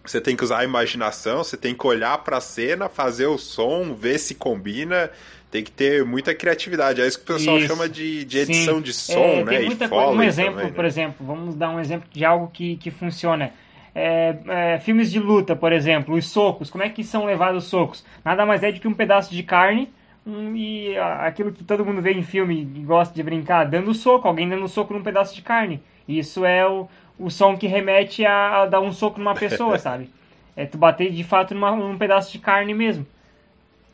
você 0.05 0.21
tem 0.21 0.37
que 0.37 0.45
usar 0.45 0.59
a 0.59 0.65
imaginação, 0.65 1.43
você 1.43 1.57
tem 1.57 1.75
que 1.75 1.87
olhar 1.87 2.19
para 2.19 2.37
a 2.37 2.41
cena, 2.41 2.89
fazer 2.89 3.27
o 3.27 3.39
som, 3.39 3.95
ver 3.95 4.19
se 4.19 4.35
combina. 4.35 5.11
Tem 5.51 5.63
que 5.63 5.71
ter 5.71 6.05
muita 6.05 6.35
criatividade. 6.35 7.01
É 7.01 7.07
isso 7.07 7.19
que 7.19 7.31
o 7.31 7.37
pessoal 7.37 7.59
isso. 7.59 7.69
chama 7.69 7.89
de, 7.89 8.25
de 8.25 8.39
edição 8.39 8.77
Sim. 8.77 8.83
de 8.83 8.93
som, 8.93 9.21
é, 9.21 9.45
né? 9.45 9.61
Muita 9.61 9.89
coisa. 9.89 10.11
Um 10.11 10.23
exemplo, 10.23 10.53
também, 10.55 10.67
né? 10.67 10.73
por 10.75 10.85
exemplo, 10.85 11.27
vamos 11.27 11.55
dar 11.55 11.71
um 11.71 11.79
exemplo 11.79 12.09
de 12.11 12.25
algo 12.25 12.51
que, 12.53 12.77
que 12.77 12.91
funciona. 12.91 13.53
É, 13.95 14.35
é, 14.49 14.79
filmes 14.81 15.13
de 15.13 15.21
luta, 15.21 15.55
por 15.55 15.73
exemplo, 15.73 16.17
os 16.17 16.27
socos, 16.27 16.69
como 16.69 16.83
é 16.83 16.89
que 16.89 17.05
são 17.05 17.25
levados 17.25 17.63
os 17.63 17.71
socos? 17.71 18.05
Nada 18.25 18.45
mais 18.45 18.65
é 18.65 18.73
do 18.73 18.81
que 18.81 18.89
um 18.89 18.95
pedaço 18.95 19.33
de 19.33 19.45
carne 19.45 19.89
um, 20.27 20.57
e 20.57 20.99
aquilo 20.99 21.53
que 21.53 21.63
todo 21.63 21.85
mundo 21.85 22.03
vê 22.03 22.13
em 22.13 22.23
filme 22.25 22.69
e 22.75 22.81
gosta 22.81 23.15
de 23.15 23.23
brincar, 23.23 23.65
dando 23.65 23.95
soco, 23.95 24.27
alguém 24.27 24.49
dando 24.49 24.67
soco 24.67 24.93
num 24.93 25.05
pedaço 25.05 25.33
de 25.33 25.43
carne. 25.43 25.81
Isso 26.09 26.45
é 26.45 26.67
o, 26.67 26.89
o 27.19 27.31
som 27.31 27.57
que 27.57 27.67
remete 27.67 28.25
a, 28.25 28.63
a 28.63 28.67
dar 28.67 28.81
um 28.81 28.93
soco 28.93 29.19
numa 29.19 29.35
pessoa, 29.35 29.77
sabe? 29.79 30.11
É 30.57 30.67
tu 30.67 30.79
bater 30.79 31.11
de 31.11 31.25
fato 31.25 31.55
numa, 31.55 31.73
num 31.73 31.99
pedaço 31.99 32.33
de 32.33 32.39
carne 32.39 32.75
mesmo. 32.75 33.07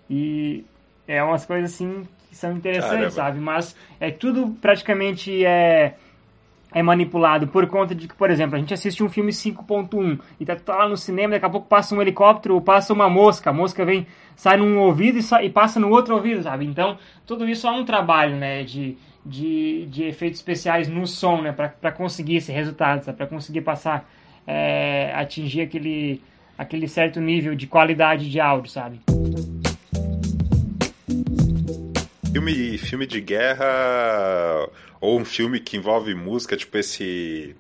E 0.09 0.65
é 1.07 1.23
umas 1.23 1.47
coisas 1.47 1.73
assim 1.73 2.07
que 2.29 2.37
são 2.37 2.53
interessantes, 2.53 2.91
Caramba. 2.91 3.11
sabe? 3.11 3.41
Mas 3.41 3.77
é 3.99 4.11
tudo 4.11 4.57
praticamente 4.61 5.45
é, 5.45 5.95
é 6.73 6.83
manipulado 6.83 7.49
por 7.49 7.67
conta 7.67 7.95
de 7.95 8.07
que, 8.07 8.15
por 8.15 8.31
exemplo, 8.31 8.57
a 8.57 8.59
gente 8.59 8.73
assiste 8.73 9.03
um 9.03 9.09
filme 9.09 9.33
5.1 9.33 10.21
e 10.39 10.45
tá, 10.45 10.57
tá, 10.57 10.77
lá 10.77 10.89
no 10.89 10.97
cinema, 10.97 11.33
daqui 11.33 11.47
a 11.47 11.51
pouco 11.51 11.67
passa 11.67 11.95
um 11.95 12.01
helicóptero 12.01 12.55
ou 12.55 12.61
passa 12.61 12.93
uma 12.93 13.09
mosca, 13.09 13.51
a 13.51 13.53
mosca 13.53 13.85
vem, 13.85 14.07
sai 14.37 14.57
num 14.57 14.79
ouvido 14.79 15.19
e, 15.19 15.23
sai, 15.23 15.47
e 15.47 15.51
passa 15.51 15.81
no 15.81 15.91
outro 15.91 16.15
ouvido, 16.15 16.43
sabe? 16.43 16.65
Então, 16.65 16.97
tudo 17.27 17.49
isso 17.49 17.67
é 17.67 17.71
um 17.71 17.85
trabalho, 17.85 18.37
né, 18.37 18.63
de 18.63 18.97
de, 19.25 19.87
de 19.87 20.05
efeitos 20.05 20.39
especiais 20.39 20.89
no 20.89 21.07
som, 21.07 21.43
né? 21.43 21.53
Para 21.53 21.93
conseguir 21.93 22.37
esse 22.37 22.53
resultado, 22.53 23.13
para 23.15 23.27
conseguir 23.27 23.61
passar, 23.61 24.09
é, 24.47 25.13
atingir 25.15 25.63
aquele, 25.63 26.23
aquele 26.57 26.89
certo 26.89 27.21
nível 27.21 27.55
de 27.55 27.67
qualidade 27.67 28.31
de 28.31 28.41
áudio, 28.41 28.71
sabe? 28.71 29.01
Filme, 32.33 32.79
filme 32.79 33.07
de 33.07 33.21
guerra 33.21 33.67
ou 35.01 35.19
um 35.19 35.25
filme 35.25 35.61
que 35.61 35.77
envolve 35.77 36.15
música, 36.15 36.57
tipo 36.57 36.77
esse 36.79 37.57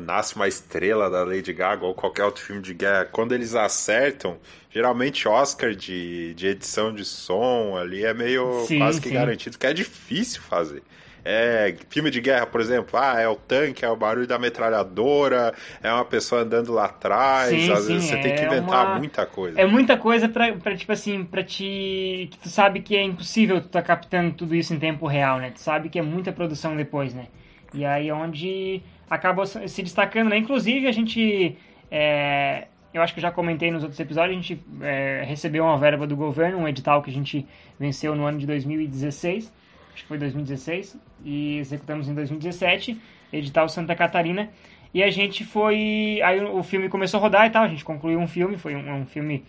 Nasce 0.00 0.36
uma 0.36 0.48
Estrela 0.48 1.10
da 1.10 1.24
Lady 1.24 1.52
Gaga 1.52 1.84
ou 1.84 1.94
qualquer 1.94 2.24
outro 2.24 2.42
filme 2.42 2.62
de 2.62 2.74
guerra, 2.74 3.04
quando 3.04 3.32
eles 3.32 3.54
acertam, 3.54 4.38
geralmente 4.70 5.28
Oscar 5.28 5.74
de, 5.74 6.34
de 6.34 6.46
edição 6.48 6.94
de 6.94 7.04
som 7.04 7.76
ali 7.76 8.04
é 8.04 8.14
meio 8.14 8.64
sim, 8.66 8.78
quase 8.78 9.00
que 9.00 9.08
sim. 9.08 9.14
garantido, 9.14 9.58
que 9.58 9.66
é 9.66 9.72
difícil 9.72 10.40
fazer. 10.42 10.82
É, 11.26 11.74
filme 11.88 12.10
de 12.10 12.20
guerra, 12.20 12.44
por 12.44 12.60
exemplo, 12.60 12.98
ah, 13.00 13.18
é 13.18 13.26
o 13.26 13.34
tanque, 13.34 13.82
é 13.82 13.88
o 13.88 13.96
barulho 13.96 14.26
da 14.26 14.38
metralhadora, 14.38 15.54
é 15.82 15.90
uma 15.90 16.04
pessoa 16.04 16.42
andando 16.42 16.70
lá 16.70 16.84
atrás, 16.84 17.48
sim, 17.48 17.72
às 17.72 17.84
sim, 17.84 17.94
vezes 17.94 18.10
você 18.10 18.16
é 18.16 18.20
tem 18.20 18.34
que 18.34 18.42
inventar 18.42 18.86
uma... 18.86 18.98
muita 18.98 19.24
coisa. 19.24 19.58
É 19.58 19.64
muita 19.64 19.96
coisa 19.96 20.28
pra, 20.28 20.52
pra, 20.52 20.76
tipo 20.76 20.92
assim, 20.92 21.24
pra 21.24 21.42
te... 21.42 22.28
Tu 22.42 22.48
sabe 22.50 22.80
que 22.80 22.94
é 22.94 23.02
impossível 23.02 23.58
tu 23.62 23.68
tá 23.68 23.80
captando 23.80 24.34
tudo 24.34 24.54
isso 24.54 24.74
em 24.74 24.78
tempo 24.78 25.06
real, 25.06 25.38
né? 25.38 25.50
Tu 25.50 25.60
sabe 25.60 25.88
que 25.88 25.98
é 25.98 26.02
muita 26.02 26.30
produção 26.30 26.76
depois, 26.76 27.14
né? 27.14 27.28
E 27.72 27.86
aí 27.86 28.10
é 28.10 28.14
onde 28.14 28.82
acabou 29.14 29.46
se 29.46 29.82
destacando, 29.82 30.28
né? 30.30 30.36
Inclusive, 30.36 30.86
a 30.86 30.92
gente. 30.92 31.56
É, 31.90 32.66
eu 32.92 33.02
acho 33.02 33.12
que 33.12 33.18
eu 33.18 33.22
já 33.22 33.30
comentei 33.30 33.70
nos 33.70 33.82
outros 33.82 33.98
episódios, 33.98 34.36
a 34.36 34.40
gente 34.40 34.62
é, 34.80 35.24
recebeu 35.26 35.64
uma 35.64 35.76
verba 35.76 36.06
do 36.06 36.14
governo, 36.14 36.58
um 36.58 36.68
edital 36.68 37.02
que 37.02 37.10
a 37.10 37.12
gente 37.12 37.46
venceu 37.78 38.14
no 38.14 38.24
ano 38.24 38.38
de 38.38 38.46
2016, 38.46 39.52
acho 39.92 40.02
que 40.02 40.08
foi 40.08 40.16
2016, 40.16 40.96
e 41.24 41.58
executamos 41.58 42.08
em 42.08 42.14
2017, 42.14 42.96
edital 43.32 43.68
Santa 43.68 43.96
Catarina, 43.96 44.48
e 44.92 45.02
a 45.02 45.10
gente 45.10 45.44
foi. 45.44 46.20
Aí 46.22 46.40
o 46.40 46.62
filme 46.62 46.88
começou 46.88 47.18
a 47.18 47.22
rodar 47.22 47.46
e 47.46 47.50
tal, 47.50 47.64
a 47.64 47.68
gente 47.68 47.84
concluiu 47.84 48.20
um 48.20 48.28
filme, 48.28 48.56
foi 48.56 48.76
um, 48.76 49.00
um 49.00 49.06
filme 49.06 49.44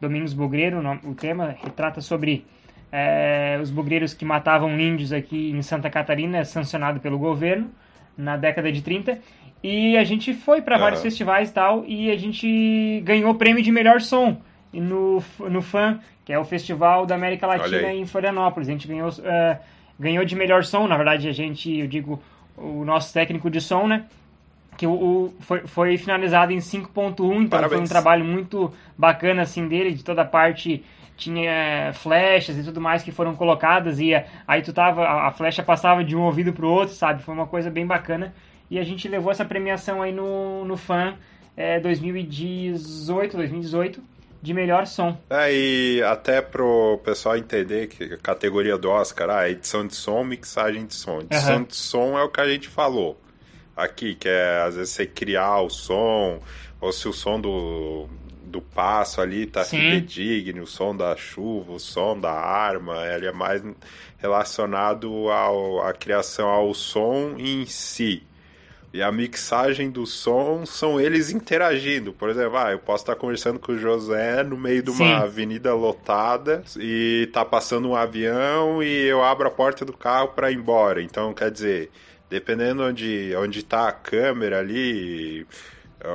Domingos 0.00 0.34
Bugreiro, 0.34 0.80
o 1.04 1.14
tema 1.14 1.56
retrata 1.62 2.00
sobre 2.00 2.44
é, 2.90 3.58
os 3.62 3.70
bugreiros 3.70 4.12
que 4.12 4.24
matavam 4.24 4.78
índios 4.78 5.12
aqui 5.12 5.50
em 5.50 5.62
Santa 5.62 5.88
Catarina, 5.88 6.44
sancionado 6.44 6.98
pelo 7.00 7.18
governo 7.18 7.70
na 8.18 8.36
década 8.36 8.70
de 8.72 8.82
30. 8.82 9.18
E 9.62 9.96
a 9.96 10.04
gente 10.04 10.34
foi 10.34 10.60
para 10.60 10.76
vários 10.76 11.00
festivais 11.00 11.50
e 11.50 11.52
tal, 11.52 11.84
e 11.86 12.10
a 12.10 12.16
gente 12.16 13.00
ganhou 13.04 13.30
o 13.30 13.34
prêmio 13.34 13.62
de 13.62 13.72
melhor 13.72 14.00
som 14.00 14.40
no, 14.72 15.22
no 15.48 15.62
FAN, 15.62 15.98
que 16.24 16.32
é 16.32 16.38
o 16.38 16.44
Festival 16.44 17.06
da 17.06 17.14
América 17.14 17.46
Latina 17.46 17.92
em 17.92 18.06
Florianópolis. 18.06 18.68
A 18.68 18.72
gente 18.72 18.86
ganhou, 18.86 19.08
uh, 19.08 19.58
ganhou 19.98 20.24
de 20.24 20.36
melhor 20.36 20.62
som, 20.64 20.86
na 20.86 20.96
verdade 20.96 21.28
a 21.28 21.32
gente, 21.32 21.76
eu 21.76 21.86
digo, 21.86 22.22
o 22.56 22.84
nosso 22.84 23.12
técnico 23.12 23.50
de 23.50 23.60
som, 23.60 23.86
né? 23.86 24.04
Que 24.76 24.86
o, 24.86 24.92
o 24.92 25.34
foi, 25.40 25.66
foi 25.66 25.98
finalizado 25.98 26.52
em 26.52 26.58
5.1, 26.58 27.08
então 27.08 27.48
Parabéns. 27.48 27.72
foi 27.72 27.80
um 27.80 27.88
trabalho 27.88 28.24
muito 28.24 28.72
bacana 28.96 29.42
assim 29.42 29.66
dele, 29.66 29.92
de 29.92 30.04
toda 30.04 30.22
a 30.22 30.24
parte 30.24 30.84
tinha 31.18 31.92
flechas 31.94 32.56
e 32.56 32.62
tudo 32.62 32.80
mais 32.80 33.02
que 33.02 33.10
foram 33.10 33.34
colocadas 33.34 33.98
e 33.98 34.14
aí 34.46 34.62
tu 34.62 34.72
tava 34.72 35.04
a 35.04 35.32
flecha 35.32 35.62
passava 35.62 36.04
de 36.04 36.16
um 36.16 36.22
ouvido 36.22 36.52
pro 36.52 36.68
outro, 36.68 36.94
sabe? 36.94 37.22
Foi 37.22 37.34
uma 37.34 37.46
coisa 37.46 37.68
bem 37.68 37.84
bacana. 37.84 38.32
E 38.70 38.78
a 38.78 38.84
gente 38.84 39.08
levou 39.08 39.32
essa 39.32 39.44
premiação 39.44 40.00
aí 40.00 40.12
no 40.12 40.64
no 40.64 40.76
Fan 40.76 41.16
é, 41.56 41.80
2018, 41.80 43.36
2018 43.36 44.02
de 44.40 44.54
melhor 44.54 44.86
som. 44.86 45.18
É, 45.28 45.52
e 45.52 46.02
até 46.04 46.40
pro 46.40 47.00
pessoal 47.04 47.36
entender 47.36 47.88
que 47.88 48.14
a 48.14 48.18
categoria 48.18 48.78
do 48.78 48.88
Oscar, 48.88 49.28
ah, 49.30 49.50
edição 49.50 49.84
de 49.84 49.96
som, 49.96 50.22
mixagem 50.22 50.86
de 50.86 50.94
som. 50.94 51.20
Edição 51.22 51.56
uhum. 51.56 51.64
de 51.64 51.74
som 51.74 52.16
é 52.16 52.22
o 52.22 52.28
que 52.28 52.40
a 52.40 52.48
gente 52.48 52.68
falou 52.68 53.20
aqui, 53.76 54.14
que 54.14 54.28
é 54.28 54.62
às 54.62 54.76
vezes 54.76 54.90
você 54.94 55.06
criar 55.06 55.60
o 55.60 55.68
som, 55.68 56.40
ou 56.80 56.92
se 56.92 57.08
o 57.08 57.12
som 57.12 57.40
do, 57.40 58.08
do 58.48 58.60
passo 58.60 59.20
ali 59.20 59.46
tá 59.46 59.64
fidedigno, 59.64 60.62
o 60.62 60.66
som 60.66 60.96
da 60.96 61.16
chuva, 61.16 61.72
o 61.72 61.78
som 61.78 62.18
da 62.18 62.32
arma, 62.32 63.06
ele 63.06 63.26
é 63.26 63.32
mais 63.32 63.62
relacionado 64.18 65.30
ao, 65.30 65.86
à 65.86 65.92
criação 65.92 66.48
ao 66.48 66.74
som 66.74 67.34
em 67.38 67.64
si. 67.66 68.22
E 68.92 69.02
a 69.02 69.12
mixagem 69.12 69.90
do 69.90 70.06
som 70.06 70.64
são 70.64 70.98
eles 70.98 71.30
interagindo. 71.30 72.12
Por 72.12 72.30
exemplo, 72.30 72.56
ah, 72.56 72.72
eu 72.72 72.78
posso 72.78 73.02
estar 73.02 73.16
conversando 73.16 73.58
com 73.58 73.72
o 73.72 73.78
José 73.78 74.42
no 74.42 74.56
meio 74.56 74.82
de 74.82 74.90
uma 74.90 74.96
Sim. 74.96 75.12
avenida 75.12 75.74
lotada 75.74 76.64
e 76.78 77.28
tá 77.32 77.44
passando 77.44 77.88
um 77.88 77.94
avião 77.94 78.82
e 78.82 79.04
eu 79.04 79.22
abro 79.22 79.46
a 79.46 79.50
porta 79.50 79.84
do 79.84 79.92
carro 79.92 80.28
para 80.28 80.50
ir 80.50 80.56
embora. 80.56 81.02
Então, 81.02 81.34
quer 81.34 81.50
dizer, 81.50 81.90
dependendo 82.30 82.82
onde 82.82 83.34
onde 83.36 83.62
tá 83.62 83.88
a 83.88 83.92
câmera 83.92 84.58
ali, 84.58 85.46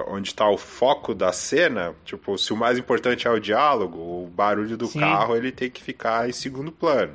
onde 0.08 0.30
está 0.30 0.50
o 0.50 0.58
foco 0.58 1.14
da 1.14 1.32
cena, 1.32 1.94
tipo, 2.06 2.38
se 2.38 2.54
o 2.54 2.58
mais 2.58 2.78
importante 2.78 3.28
é 3.28 3.32
o 3.32 3.40
diálogo, 3.40 3.98
o 3.98 4.28
barulho 4.28 4.78
do 4.78 4.88
Sim. 4.88 5.00
carro 5.00 5.36
ele 5.36 5.52
tem 5.52 5.70
que 5.70 5.84
ficar 5.84 6.30
em 6.30 6.32
segundo 6.32 6.72
plano. 6.72 7.14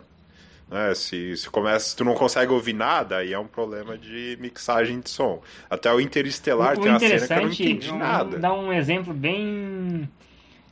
Né? 0.70 0.94
Se, 0.94 1.36
se, 1.36 1.48
começa, 1.48 1.90
se 1.90 1.96
tu 1.96 2.04
não 2.04 2.14
consegue 2.14 2.52
ouvir 2.52 2.74
nada, 2.74 3.18
aí 3.18 3.32
é 3.32 3.38
um 3.38 3.46
problema 3.46 3.96
de 3.96 4.36
mixagem 4.40 5.00
de 5.00 5.08
som. 5.08 5.42
Até 5.68 5.92
o 5.92 6.00
Interestelar 6.00 6.76
o, 6.76 6.80
tem 6.80 6.90
uma 6.90 7.00
cena 7.00 7.26
que 7.26 7.32
eu 7.32 7.40
não 7.40 7.48
entendi 7.48 7.90
um, 7.90 7.98
nada. 7.98 8.38
Dá 8.38 8.52
um 8.52 8.72
exemplo 8.72 9.14
bem, 9.14 10.08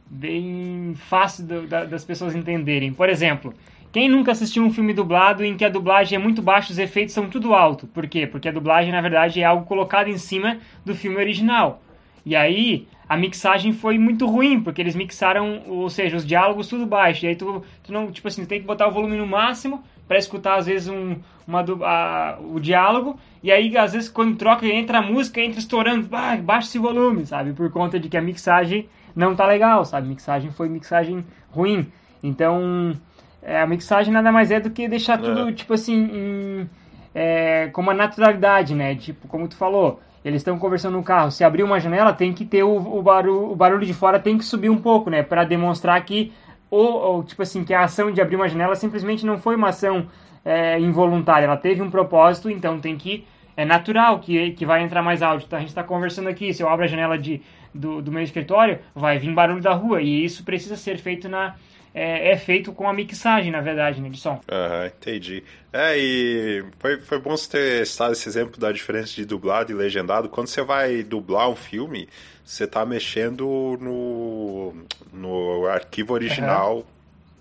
bem 0.06 0.94
fácil 1.08 1.46
do, 1.46 1.66
da, 1.66 1.84
das 1.84 2.04
pessoas 2.04 2.34
entenderem. 2.34 2.92
Por 2.92 3.08
exemplo, 3.08 3.54
quem 3.90 4.06
nunca 4.06 4.32
assistiu 4.32 4.62
um 4.62 4.70
filme 4.70 4.92
dublado 4.92 5.42
em 5.42 5.56
que 5.56 5.64
a 5.64 5.70
dublagem 5.70 6.16
é 6.16 6.18
muito 6.18 6.42
baixa, 6.42 6.72
os 6.72 6.78
efeitos 6.78 7.14
são 7.14 7.30
tudo 7.30 7.54
alto? 7.54 7.86
Por 7.86 8.06
quê? 8.06 8.26
Porque 8.26 8.50
a 8.50 8.52
dublagem, 8.52 8.92
na 8.92 9.00
verdade, 9.00 9.40
é 9.40 9.44
algo 9.44 9.64
colocado 9.64 10.08
em 10.08 10.18
cima 10.18 10.58
do 10.84 10.94
filme 10.94 11.16
original. 11.16 11.82
E 12.26 12.34
aí 12.34 12.88
a 13.08 13.16
mixagem 13.16 13.72
foi 13.72 13.96
muito 13.98 14.26
ruim, 14.26 14.60
porque 14.60 14.82
eles 14.82 14.96
mixaram, 14.96 15.62
ou 15.68 15.88
seja, 15.88 16.16
os 16.16 16.26
diálogos 16.26 16.66
tudo 16.66 16.84
baixo. 16.84 17.24
E 17.24 17.28
aí 17.28 17.36
tu, 17.36 17.62
tu 17.84 17.92
não, 17.92 18.10
tipo 18.10 18.26
assim, 18.26 18.44
tem 18.44 18.60
que 18.60 18.66
botar 18.66 18.88
o 18.88 18.90
volume 18.90 19.16
no 19.16 19.26
máximo 19.26 19.84
para 20.08 20.18
escutar 20.18 20.56
às 20.56 20.66
vezes 20.66 20.88
um, 20.88 21.16
uma, 21.46 21.64
a, 21.84 22.36
o 22.40 22.58
diálogo. 22.58 23.16
E 23.44 23.52
aí 23.52 23.76
às 23.78 23.92
vezes 23.92 24.08
quando 24.08 24.36
troca 24.36 24.66
entra 24.66 24.98
a 24.98 25.02
música, 25.02 25.40
entra 25.40 25.60
estourando, 25.60 26.08
ah, 26.10 26.36
baixa 26.36 26.66
esse 26.66 26.78
volume, 26.80 27.24
sabe? 27.24 27.52
Por 27.52 27.70
conta 27.70 28.00
de 28.00 28.08
que 28.08 28.16
a 28.16 28.22
mixagem 28.22 28.88
não 29.14 29.36
tá 29.36 29.46
legal, 29.46 29.84
sabe? 29.84 30.08
Mixagem 30.08 30.50
foi 30.50 30.68
mixagem 30.68 31.24
ruim. 31.52 31.86
Então, 32.20 32.92
é, 33.40 33.60
a 33.60 33.66
mixagem 33.68 34.12
nada 34.12 34.32
mais 34.32 34.50
é 34.50 34.58
do 34.58 34.70
que 34.70 34.88
deixar 34.88 35.18
tudo, 35.18 35.48
é. 35.48 35.52
tipo 35.52 35.72
assim, 35.72 35.94
em, 35.94 36.70
é, 37.14 37.68
com 37.68 37.82
uma 37.82 37.94
naturalidade, 37.94 38.74
né? 38.74 38.96
Tipo, 38.96 39.28
como 39.28 39.46
tu 39.46 39.56
falou, 39.56 40.00
eles 40.26 40.40
estão 40.40 40.58
conversando 40.58 40.96
no 40.96 41.04
carro. 41.04 41.30
Se 41.30 41.44
abrir 41.44 41.62
uma 41.62 41.78
janela, 41.78 42.12
tem 42.12 42.32
que 42.32 42.44
ter 42.44 42.64
o, 42.64 42.76
o, 42.76 43.00
barulho, 43.00 43.52
o 43.52 43.54
barulho 43.54 43.86
de 43.86 43.94
fora 43.94 44.18
tem 44.18 44.36
que 44.36 44.44
subir 44.44 44.68
um 44.68 44.78
pouco, 44.78 45.08
né? 45.08 45.22
Para 45.22 45.44
demonstrar 45.44 46.04
que 46.04 46.32
ou, 46.68 46.94
ou, 46.94 47.22
tipo 47.22 47.42
assim 47.42 47.62
que 47.62 47.72
a 47.72 47.82
ação 47.82 48.10
de 48.10 48.20
abrir 48.20 48.34
uma 48.34 48.48
janela 48.48 48.74
simplesmente 48.74 49.24
não 49.24 49.38
foi 49.38 49.54
uma 49.54 49.68
ação 49.68 50.08
é, 50.44 50.80
involuntária. 50.80 51.46
Ela 51.46 51.56
teve 51.56 51.80
um 51.80 51.88
propósito, 51.88 52.50
então 52.50 52.80
tem 52.80 52.96
que 52.96 53.24
é 53.56 53.64
natural 53.64 54.18
que, 54.18 54.50
que 54.50 54.66
vai 54.66 54.82
entrar 54.82 55.00
mais 55.00 55.22
áudio. 55.22 55.46
Então, 55.46 55.58
a 55.58 55.60
gente 55.60 55.70
está 55.70 55.84
conversando 55.84 56.28
aqui. 56.28 56.52
Se 56.52 56.62
eu 56.62 56.68
abro 56.68 56.84
a 56.84 56.88
janela 56.88 57.16
de, 57.16 57.40
do, 57.72 58.02
do 58.02 58.10
meu 58.10 58.22
escritório, 58.22 58.80
vai 58.94 59.18
vir 59.18 59.32
barulho 59.32 59.62
da 59.62 59.72
rua 59.72 60.02
e 60.02 60.24
isso 60.24 60.44
precisa 60.44 60.76
ser 60.76 60.98
feito 60.98 61.28
na 61.28 61.54
é, 61.98 62.32
é, 62.32 62.36
feito 62.36 62.74
com 62.74 62.86
a 62.86 62.92
mixagem, 62.92 63.50
na 63.50 63.62
verdade, 63.62 64.02
né, 64.02 64.10
de 64.10 64.20
som. 64.20 64.38
Aham, 64.52 64.86
entendi. 64.86 65.42
É, 65.72 65.96
e 65.96 66.62
foi, 66.78 67.00
foi 67.00 67.18
bom 67.18 67.34
você 67.34 67.48
ter 67.48 67.86
citado 67.86 68.12
esse 68.12 68.28
exemplo 68.28 68.60
da 68.60 68.70
diferença 68.70 69.14
de 69.14 69.24
dublado 69.24 69.72
e 69.72 69.74
legendado. 69.74 70.28
Quando 70.28 70.48
você 70.48 70.60
vai 70.60 71.02
dublar 71.02 71.48
um 71.48 71.56
filme, 71.56 72.06
você 72.44 72.64
está 72.64 72.84
mexendo 72.84 73.78
no, 73.80 74.74
no 75.10 75.66
arquivo 75.68 76.12
original 76.12 76.76
uhum. 76.76 76.84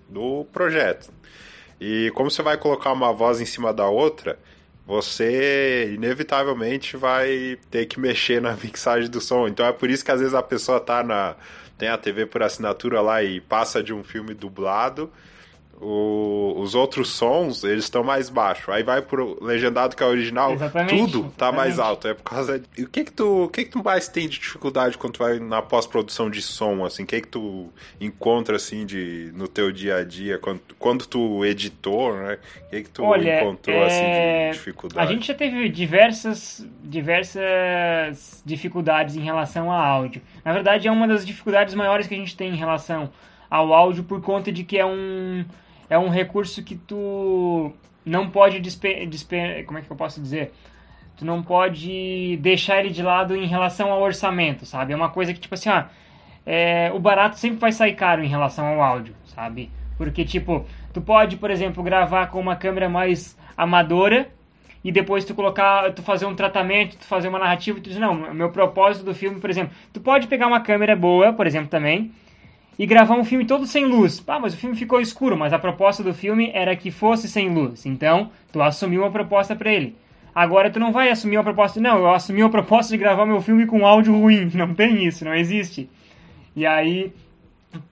do 0.09 0.45
projeto. 0.45 1.11
E 1.81 2.09
como 2.15 2.31
você 2.31 2.41
vai 2.41 2.57
colocar 2.57 2.93
uma 2.93 3.11
voz 3.11 3.41
em 3.41 3.45
cima 3.45 3.73
da 3.73 3.89
outra, 3.89 4.39
você 4.87 5.91
inevitavelmente 5.93 6.95
vai 6.95 7.57
ter 7.69 7.87
que 7.87 7.99
mexer 7.99 8.41
na 8.41 8.53
mixagem 8.63 9.09
do 9.09 9.19
som. 9.19 9.49
Então 9.49 9.65
é 9.65 9.73
por 9.73 9.89
isso 9.89 10.05
que 10.05 10.11
às 10.11 10.21
vezes 10.21 10.33
a 10.33 10.41
pessoa 10.41 10.77
está 10.77 11.03
na 11.03 11.35
tem 11.77 11.89
a 11.89 11.97
TV 11.97 12.25
por 12.25 12.41
assinatura 12.41 13.01
lá 13.01 13.23
e 13.23 13.41
passa 13.41 13.83
de 13.83 13.93
um 13.93 14.03
filme 14.03 14.33
dublado, 14.33 15.11
o, 15.81 16.53
os 16.57 16.73
outros 16.73 17.09
sons 17.09 17.63
eles 17.63 17.83
estão 17.83 18.03
mais 18.03 18.29
baixos. 18.29 18.69
Aí 18.69 18.83
vai 18.83 19.01
pro 19.01 19.37
legendado 19.43 19.95
que 19.95 20.01
é 20.01 20.05
original, 20.05 20.53
exatamente, 20.53 20.95
tudo 20.95 21.23
tá 21.23 21.47
exatamente. 21.47 21.55
mais 21.55 21.79
alto. 21.79 22.07
É 22.07 22.13
por 22.13 22.23
causa 22.23 22.59
de... 22.59 22.83
o 22.83 22.89
que 22.89 23.03
que 23.03 23.11
tu, 23.11 23.43
o 23.43 23.49
que 23.49 23.65
que 23.65 23.71
tu 23.71 23.83
mais 23.83 24.07
tem 24.07 24.27
de 24.27 24.39
dificuldade 24.39 24.97
quando 24.97 25.13
tu 25.13 25.19
vai 25.19 25.39
na 25.39 25.61
pós-produção 25.61 26.29
de 26.29 26.41
som 26.41 26.85
assim? 26.85 27.03
O 27.03 27.05
que 27.05 27.21
que 27.21 27.27
tu 27.27 27.69
encontra 27.99 28.55
assim 28.55 28.85
de 28.85 29.31
no 29.35 29.47
teu 29.47 29.71
dia 29.71 29.97
a 29.97 30.03
dia 30.03 30.37
quando, 30.37 30.61
quando 30.79 31.05
tu 31.05 31.43
editou, 31.43 32.15
né? 32.15 32.37
O 32.67 32.69
que 32.69 32.83
que 32.83 32.89
tu 32.89 33.03
Olha, 33.03 33.41
encontrou 33.41 33.75
é... 33.75 33.85
assim 33.85 33.95
de 33.99 34.05
é, 34.05 34.51
dificuldade? 34.51 35.07
A 35.07 35.11
gente 35.11 35.27
já 35.27 35.33
teve 35.33 35.67
diversas 35.69 36.65
diversas 36.83 38.41
dificuldades 38.45 39.15
em 39.15 39.21
relação 39.21 39.71
a 39.71 39.85
áudio. 39.85 40.21
Na 40.43 40.53
verdade, 40.53 40.87
é 40.87 40.91
uma 40.91 41.07
das 41.07 41.25
dificuldades 41.25 41.75
maiores 41.75 42.07
que 42.07 42.13
a 42.13 42.17
gente 42.17 42.35
tem 42.35 42.53
em 42.53 42.57
relação 42.57 43.09
ao 43.49 43.73
áudio 43.73 44.03
por 44.03 44.21
conta 44.21 44.51
de 44.51 44.63
que 44.63 44.77
é 44.77 44.85
um 44.85 45.45
é 45.89 45.97
um 45.97 46.09
recurso 46.09 46.63
que 46.63 46.75
tu 46.75 47.71
não 48.05 48.29
pode 48.29 48.59
despe, 48.59 49.05
despe, 49.05 49.63
como 49.65 49.79
é 49.79 49.81
que 49.81 49.91
eu 49.91 49.97
posso 49.97 50.21
dizer? 50.21 50.53
Tu 51.17 51.25
não 51.25 51.41
pode 51.41 52.37
deixar 52.41 52.79
ele 52.79 52.89
de 52.89 53.01
lado 53.01 53.35
em 53.35 53.47
relação 53.47 53.91
ao 53.91 54.01
orçamento, 54.01 54.65
sabe? 54.65 54.93
É 54.93 54.95
uma 54.95 55.09
coisa 55.09 55.33
que 55.33 55.39
tipo 55.39 55.55
assim, 55.55 55.69
ah, 55.69 55.87
é, 56.45 56.91
o 56.93 56.99
barato 56.99 57.39
sempre 57.39 57.57
vai 57.57 57.71
sair 57.71 57.93
caro 57.93 58.23
em 58.23 58.27
relação 58.27 58.65
ao 58.65 58.81
áudio, 58.81 59.15
sabe? 59.25 59.71
Porque 59.97 60.25
tipo, 60.25 60.65
tu 60.93 61.01
pode, 61.01 61.37
por 61.37 61.49
exemplo, 61.49 61.81
gravar 61.81 62.27
com 62.27 62.39
uma 62.39 62.55
câmera 62.55 62.89
mais 62.89 63.37
amadora 63.57 64.29
e 64.83 64.91
depois 64.91 65.25
tu 65.25 65.33
colocar, 65.33 65.91
tu 65.93 66.03
fazer 66.03 66.25
um 66.25 66.35
tratamento, 66.35 66.97
tu 66.97 67.05
fazer 67.05 67.27
uma 67.27 67.39
narrativa, 67.39 67.79
tu 67.79 67.89
diz, 67.89 67.97
não, 67.97 68.13
meu 68.33 68.51
propósito 68.51 69.03
do 69.03 69.15
filme, 69.15 69.39
por 69.39 69.49
exemplo, 69.49 69.73
tu 69.91 69.99
pode 69.99 70.27
pegar 70.27 70.47
uma 70.47 70.59
câmera 70.59 70.95
boa, 70.95 71.33
por 71.33 71.47
exemplo, 71.47 71.69
também, 71.69 72.11
e 72.77 72.85
gravar 72.85 73.15
um 73.15 73.23
filme 73.23 73.45
todo 73.45 73.65
sem 73.65 73.85
luz. 73.85 74.23
Ah, 74.27 74.39
mas 74.39 74.53
o 74.53 74.57
filme 74.57 74.75
ficou 74.75 74.99
escuro, 74.99 75.37
mas 75.37 75.53
a 75.53 75.59
proposta 75.59 76.03
do 76.03 76.13
filme 76.13 76.51
era 76.53 76.75
que 76.75 76.91
fosse 76.91 77.27
sem 77.27 77.49
luz. 77.49 77.85
Então, 77.85 78.29
tu 78.51 78.61
assumiu 78.61 79.01
uma 79.01 79.11
proposta 79.11 79.55
para 79.55 79.73
ele. 79.73 79.95
Agora 80.33 80.69
tu 80.69 80.79
não 80.79 80.91
vai 80.91 81.09
assumir 81.09 81.37
uma 81.37 81.43
proposta, 81.43 81.79
não, 81.79 81.97
eu 81.97 82.13
assumi 82.13 82.41
a 82.41 82.49
proposta 82.49 82.91
de 82.91 82.97
gravar 82.97 83.25
meu 83.25 83.39
filme 83.41 83.65
com 83.65 83.87
áudio 83.87 84.19
ruim. 84.19 84.51
Não 84.53 84.73
tem 84.73 85.05
isso, 85.05 85.23
não 85.23 85.33
existe. 85.33 85.89
E 86.53 86.65
aí 86.65 87.13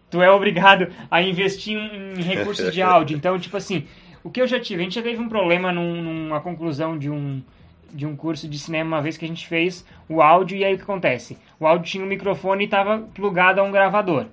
tu 0.09 0.21
é 0.21 0.29
obrigado 0.29 0.87
a 1.09 1.21
investir 1.21 1.77
em 1.77 2.21
recursos 2.21 2.73
de 2.73 2.81
áudio. 2.81 3.15
Então, 3.15 3.39
tipo 3.39 3.55
assim, 3.55 3.85
o 4.21 4.29
que 4.29 4.41
eu 4.41 4.47
já 4.47 4.59
tive, 4.59 4.81
a 4.81 4.83
gente 4.83 4.95
já 4.95 5.01
teve 5.01 5.21
um 5.21 5.29
problema 5.29 5.71
num, 5.71 6.01
numa 6.01 6.41
conclusão 6.41 6.97
de 6.97 7.09
um 7.09 7.41
de 7.93 8.07
um 8.07 8.15
curso 8.15 8.49
de 8.49 8.57
cinema 8.57 8.97
uma 8.97 9.01
vez 9.03 9.17
que 9.17 9.25
a 9.25 9.27
gente 9.27 9.47
fez 9.47 9.85
o 10.09 10.19
áudio 10.19 10.57
e 10.57 10.65
aí 10.65 10.73
o 10.73 10.77
que 10.77 10.83
acontece? 10.83 11.37
O 11.59 11.67
áudio 11.67 11.85
tinha 11.85 12.03
um 12.03 12.07
microfone 12.07 12.63
e 12.63 12.65
estava 12.65 12.97
plugado 13.13 13.61
a 13.61 13.63
um 13.63 13.71
gravador 13.71 14.25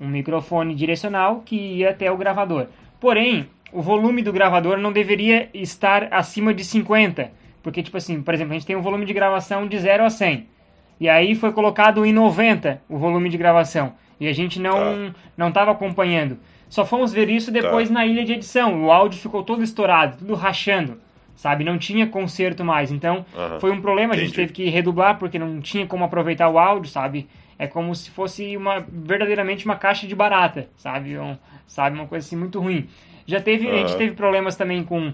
um 0.00 0.08
microfone 0.08 0.74
direcional 0.74 1.42
que 1.44 1.56
ia 1.56 1.90
até 1.90 2.10
o 2.10 2.16
gravador. 2.16 2.66
Porém, 3.00 3.48
o 3.72 3.82
volume 3.82 4.22
do 4.22 4.32
gravador 4.32 4.78
não 4.78 4.92
deveria 4.92 5.48
estar 5.52 6.08
acima 6.10 6.54
de 6.54 6.64
50, 6.64 7.30
porque 7.62 7.82
tipo 7.82 7.96
assim, 7.96 8.22
por 8.22 8.34
exemplo, 8.34 8.52
a 8.52 8.54
gente 8.54 8.66
tem 8.66 8.76
um 8.76 8.82
volume 8.82 9.04
de 9.04 9.12
gravação 9.12 9.66
de 9.66 9.78
0 9.78 10.04
a 10.04 10.10
100. 10.10 10.46
E 10.98 11.08
aí 11.08 11.34
foi 11.34 11.52
colocado 11.52 12.04
em 12.06 12.12
90 12.12 12.80
o 12.88 12.96
volume 12.96 13.28
de 13.28 13.36
gravação, 13.36 13.92
e 14.18 14.26
a 14.28 14.32
gente 14.32 14.58
não 14.60 14.72
tá. 14.72 15.14
não 15.36 15.48
estava 15.48 15.72
acompanhando. 15.72 16.38
Só 16.68 16.84
fomos 16.84 17.12
ver 17.12 17.28
isso 17.28 17.50
depois 17.50 17.88
tá. 17.88 17.94
na 17.94 18.06
ilha 18.06 18.24
de 18.24 18.32
edição. 18.32 18.84
O 18.84 18.90
áudio 18.90 19.20
ficou 19.20 19.42
todo 19.42 19.62
estourado, 19.62 20.18
tudo 20.18 20.34
rachando, 20.34 21.00
sabe? 21.36 21.62
Não 21.62 21.78
tinha 21.78 22.06
conserto 22.06 22.64
mais. 22.64 22.90
Então, 22.90 23.24
uhum. 23.34 23.60
foi 23.60 23.70
um 23.70 23.80
problema, 23.80 24.14
a 24.14 24.16
gente 24.16 24.32
teve 24.32 24.52
que 24.52 24.68
redublar 24.68 25.18
porque 25.18 25.38
não 25.38 25.60
tinha 25.60 25.86
como 25.86 26.04
aproveitar 26.04 26.48
o 26.48 26.58
áudio, 26.58 26.90
sabe? 26.90 27.28
é 27.58 27.66
como 27.66 27.94
se 27.94 28.10
fosse 28.10 28.56
uma 28.56 28.84
verdadeiramente 28.88 29.64
uma 29.64 29.76
caixa 29.76 30.06
de 30.06 30.14
barata, 30.14 30.68
sabe? 30.76 31.18
Um, 31.18 31.36
sabe 31.66 31.96
uma 31.96 32.06
coisa 32.06 32.26
assim 32.26 32.36
muito 32.36 32.60
ruim. 32.60 32.88
Já 33.26 33.40
teve, 33.40 33.66
uhum. 33.66 33.74
a 33.74 33.76
gente 33.78 33.96
teve 33.96 34.14
problemas 34.14 34.56
também 34.56 34.84
com 34.84 35.12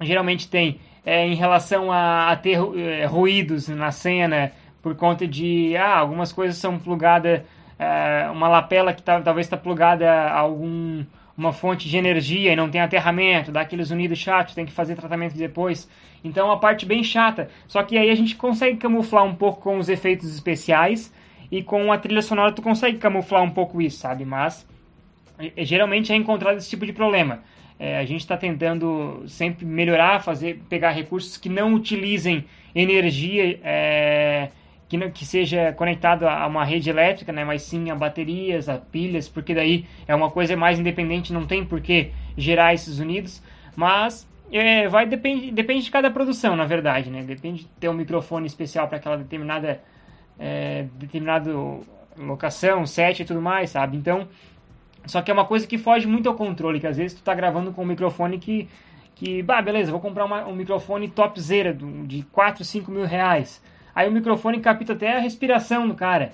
geralmente 0.00 0.48
tem 0.48 0.80
é, 1.04 1.26
em 1.26 1.34
relação 1.34 1.92
a, 1.92 2.30
a 2.30 2.36
ter 2.36 2.58
é, 2.76 3.04
ruídos 3.06 3.68
na 3.68 3.90
cena 3.90 4.52
por 4.82 4.94
conta 4.94 5.26
de 5.26 5.76
ah, 5.76 5.98
algumas 5.98 6.32
coisas 6.32 6.56
são 6.56 6.78
plugadas 6.78 7.42
é, 7.78 8.28
uma 8.30 8.48
lapela 8.48 8.92
que 8.92 9.02
tá, 9.02 9.20
talvez 9.20 9.46
está 9.46 9.56
plugada 9.56 10.10
a 10.10 10.38
algum 10.38 11.04
uma 11.36 11.52
fonte 11.52 11.88
de 11.88 11.96
energia 11.96 12.52
e 12.52 12.56
não 12.56 12.70
tem 12.70 12.80
aterramento, 12.80 13.50
dá 13.50 13.62
aqueles 13.62 13.90
unidos 13.90 14.18
chatos, 14.18 14.54
tem 14.54 14.64
que 14.64 14.72
fazer 14.72 14.94
tratamento 14.94 15.36
depois. 15.36 15.88
Então 16.22 16.46
é 16.46 16.50
uma 16.50 16.60
parte 16.60 16.86
bem 16.86 17.02
chata. 17.02 17.48
Só 17.66 17.82
que 17.82 17.98
aí 17.98 18.10
a 18.10 18.14
gente 18.14 18.36
consegue 18.36 18.78
camuflar 18.78 19.24
um 19.24 19.34
pouco 19.34 19.60
com 19.60 19.78
os 19.78 19.88
efeitos 19.88 20.32
especiais 20.32 21.12
e 21.50 21.62
com 21.62 21.92
a 21.92 21.98
trilha 21.98 22.22
sonora 22.22 22.52
tu 22.52 22.62
consegue 22.62 22.98
camuflar 22.98 23.42
um 23.42 23.50
pouco 23.50 23.82
isso, 23.82 23.98
sabe? 23.98 24.24
Mas 24.24 24.66
geralmente 25.58 26.12
é 26.12 26.16
encontrado 26.16 26.56
esse 26.56 26.70
tipo 26.70 26.86
de 26.86 26.92
problema. 26.92 27.42
É, 27.78 27.98
a 27.98 28.04
gente 28.04 28.20
está 28.20 28.36
tentando 28.36 29.24
sempre 29.26 29.66
melhorar, 29.66 30.22
fazer, 30.22 30.62
pegar 30.68 30.92
recursos 30.92 31.36
que 31.36 31.48
não 31.48 31.74
utilizem 31.74 32.44
energia 32.74 33.58
é, 33.62 34.50
que, 34.94 34.98
não, 34.98 35.10
que 35.10 35.26
seja 35.26 35.72
conectado 35.72 36.24
a 36.24 36.46
uma 36.46 36.64
rede 36.64 36.88
elétrica, 36.88 37.32
né, 37.32 37.44
mas 37.44 37.62
sim 37.62 37.90
a 37.90 37.96
baterias, 37.96 38.68
a 38.68 38.78
pilhas, 38.78 39.28
porque 39.28 39.52
daí 39.52 39.86
é 40.06 40.14
uma 40.14 40.30
coisa 40.30 40.56
mais 40.56 40.78
independente, 40.78 41.32
não 41.32 41.46
tem 41.46 41.64
por 41.64 41.80
que 41.80 42.12
gerar 42.36 42.74
esses 42.74 43.00
unidos. 43.00 43.42
Mas 43.74 44.28
é, 44.52 44.86
vai 44.86 45.04
depende, 45.04 45.50
depende 45.50 45.84
de 45.84 45.90
cada 45.90 46.10
produção, 46.12 46.54
na 46.54 46.64
verdade, 46.64 47.10
né? 47.10 47.24
Depende 47.24 47.62
de 47.62 47.68
ter 47.80 47.88
um 47.88 47.94
microfone 47.94 48.46
especial 48.46 48.86
para 48.86 48.98
aquela 48.98 49.16
determinada 49.16 49.80
é, 50.38 50.86
determinado 50.94 51.80
locação, 52.16 52.86
set 52.86 53.20
e 53.20 53.24
tudo 53.24 53.42
mais, 53.42 53.70
sabe? 53.70 53.96
Então, 53.96 54.28
só 55.06 55.22
que 55.22 55.30
é 55.30 55.34
uma 55.34 55.44
coisa 55.44 55.66
que 55.66 55.76
foge 55.76 56.06
muito 56.06 56.28
ao 56.28 56.36
controle, 56.36 56.78
que 56.78 56.86
às 56.86 56.96
vezes 56.96 57.18
tu 57.18 57.24
tá 57.24 57.34
gravando 57.34 57.72
com 57.72 57.82
um 57.82 57.86
microfone 57.86 58.38
que, 58.38 58.68
que 59.16 59.42
bah, 59.42 59.60
beleza, 59.60 59.90
vou 59.90 60.00
comprar 60.00 60.24
uma, 60.24 60.46
um 60.46 60.54
microfone 60.54 61.08
topzera 61.08 61.76
de 62.06 62.22
4, 62.30 62.64
5 62.64 62.92
mil 62.92 63.04
reais. 63.04 63.60
Aí 63.94 64.08
o 64.08 64.12
microfone 64.12 64.60
capta 64.60 64.92
até 64.92 65.16
a 65.16 65.20
respiração 65.20 65.86
do 65.86 65.94
cara, 65.94 66.32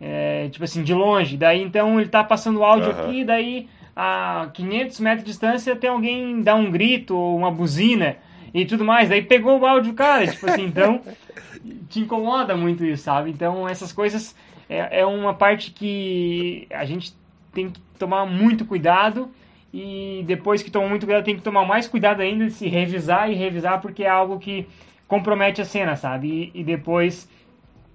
é, 0.00 0.48
tipo 0.50 0.64
assim, 0.64 0.82
de 0.82 0.94
longe. 0.94 1.36
Daí 1.36 1.62
então 1.62 2.00
ele 2.00 2.08
tá 2.08 2.24
passando 2.24 2.64
áudio 2.64 2.90
uhum. 2.90 3.00
aqui, 3.00 3.24
daí 3.24 3.68
a 3.94 4.48
500 4.54 5.00
metros 5.00 5.24
de 5.24 5.30
distância 5.30 5.76
tem 5.76 5.90
alguém 5.90 6.40
dá 6.40 6.54
um 6.54 6.70
grito 6.70 7.16
ou 7.16 7.36
uma 7.36 7.50
buzina 7.50 8.16
e 8.54 8.64
tudo 8.64 8.84
mais. 8.84 9.08
Daí 9.08 9.22
pegou 9.22 9.58
o 9.58 9.66
áudio 9.66 9.92
do 9.92 9.96
cara, 9.96 10.26
tipo 10.26 10.46
assim, 10.48 10.64
então 10.64 11.00
te 11.88 12.00
incomoda 12.00 12.56
muito 12.56 12.84
isso, 12.84 13.04
sabe? 13.04 13.30
Então 13.30 13.68
essas 13.68 13.92
coisas 13.92 14.34
é, 14.68 15.00
é 15.00 15.06
uma 15.06 15.34
parte 15.34 15.70
que 15.70 16.66
a 16.70 16.84
gente 16.84 17.14
tem 17.52 17.70
que 17.70 17.80
tomar 17.98 18.24
muito 18.24 18.64
cuidado 18.64 19.30
e 19.72 20.22
depois 20.26 20.62
que 20.62 20.70
toma 20.70 20.88
muito 20.88 21.06
cuidado 21.06 21.24
tem 21.24 21.36
que 21.36 21.42
tomar 21.42 21.64
mais 21.66 21.86
cuidado 21.86 22.20
ainda 22.20 22.46
de 22.46 22.52
se 22.52 22.68
revisar 22.68 23.30
e 23.30 23.34
revisar 23.34 23.80
porque 23.80 24.02
é 24.04 24.08
algo 24.08 24.38
que 24.38 24.66
compromete 25.12 25.60
a 25.60 25.64
cena, 25.66 25.94
sabe? 25.94 26.50
E, 26.54 26.60
e 26.60 26.64
depois 26.64 27.28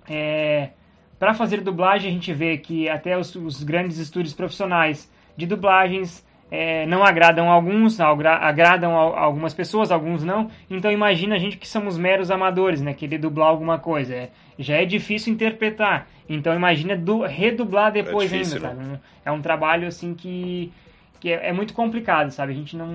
é, 0.07 0.69
para 1.17 1.33
fazer 1.33 1.61
dublagem 1.61 2.11
a 2.11 2.13
gente 2.13 2.31
vê 2.31 2.59
que 2.59 2.87
até 2.87 3.17
os, 3.17 3.33
os 3.35 3.63
grandes 3.63 3.97
estúdios 3.97 4.35
profissionais 4.35 5.11
de 5.35 5.47
dublagens 5.47 6.23
é, 6.51 6.85
não 6.85 7.03
agradam 7.03 7.49
alguns, 7.49 7.99
agradam 7.99 8.95
algumas 8.95 9.51
pessoas, 9.51 9.91
alguns 9.91 10.23
não. 10.23 10.51
Então 10.69 10.91
imagina 10.91 11.33
a 11.33 11.39
gente 11.39 11.57
que 11.57 11.67
somos 11.67 11.97
meros 11.97 12.29
amadores, 12.29 12.81
né? 12.83 12.93
Querer 12.93 13.17
dublar 13.17 13.47
alguma 13.49 13.79
coisa. 13.79 14.13
É, 14.13 14.29
já 14.59 14.75
é 14.75 14.85
difícil 14.85 15.33
interpretar. 15.33 16.07
Então 16.29 16.53
imagina 16.53 16.95
do, 16.95 17.23
redublar 17.23 17.91
depois 17.91 18.31
é 18.31 18.37
difícil, 18.37 18.63
ainda, 18.63 18.83
sabe? 18.83 18.99
É 19.25 19.31
um 19.31 19.41
trabalho 19.41 19.87
assim 19.87 20.13
que, 20.13 20.71
que 21.19 21.31
é, 21.31 21.49
é, 21.49 21.51
muito 21.51 21.73
complicado, 21.73 22.29
sabe? 22.29 22.51
A 22.51 22.55
gente 22.55 22.77
não. 22.77 22.87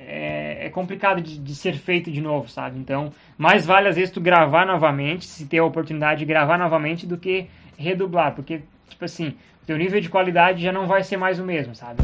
É, 0.00 0.66
é 0.66 0.70
complicado 0.70 1.20
de, 1.20 1.38
de, 1.38 1.54
ser 1.54 1.74
feito 1.74 2.10
de 2.10 2.20
novo, 2.20 2.48
sabe? 2.48 2.78
Então, 2.78 3.12
mais 3.36 3.66
vale 3.66 3.88
às 3.88 3.96
vezes 3.96 4.10
tu 4.10 4.20
gravar 4.20 4.66
novamente, 4.66 5.26
se 5.26 5.46
ter 5.46 5.58
a 5.58 5.64
oportunidade 5.64 6.20
de 6.20 6.24
gravar 6.24 6.58
novamente, 6.58 7.06
do 7.06 7.16
que 7.16 7.46
redublar. 7.76 8.34
Porque, 8.34 8.60
tipo 8.88 9.04
assim, 9.04 9.34
teu 9.66 9.76
nível 9.76 10.00
de 10.00 10.08
qualidade 10.08 10.62
já 10.62 10.72
não 10.72 10.86
vai 10.86 11.02
ser 11.02 11.16
mais 11.16 11.38
o 11.38 11.44
mesmo, 11.44 11.74
sabe? 11.74 12.02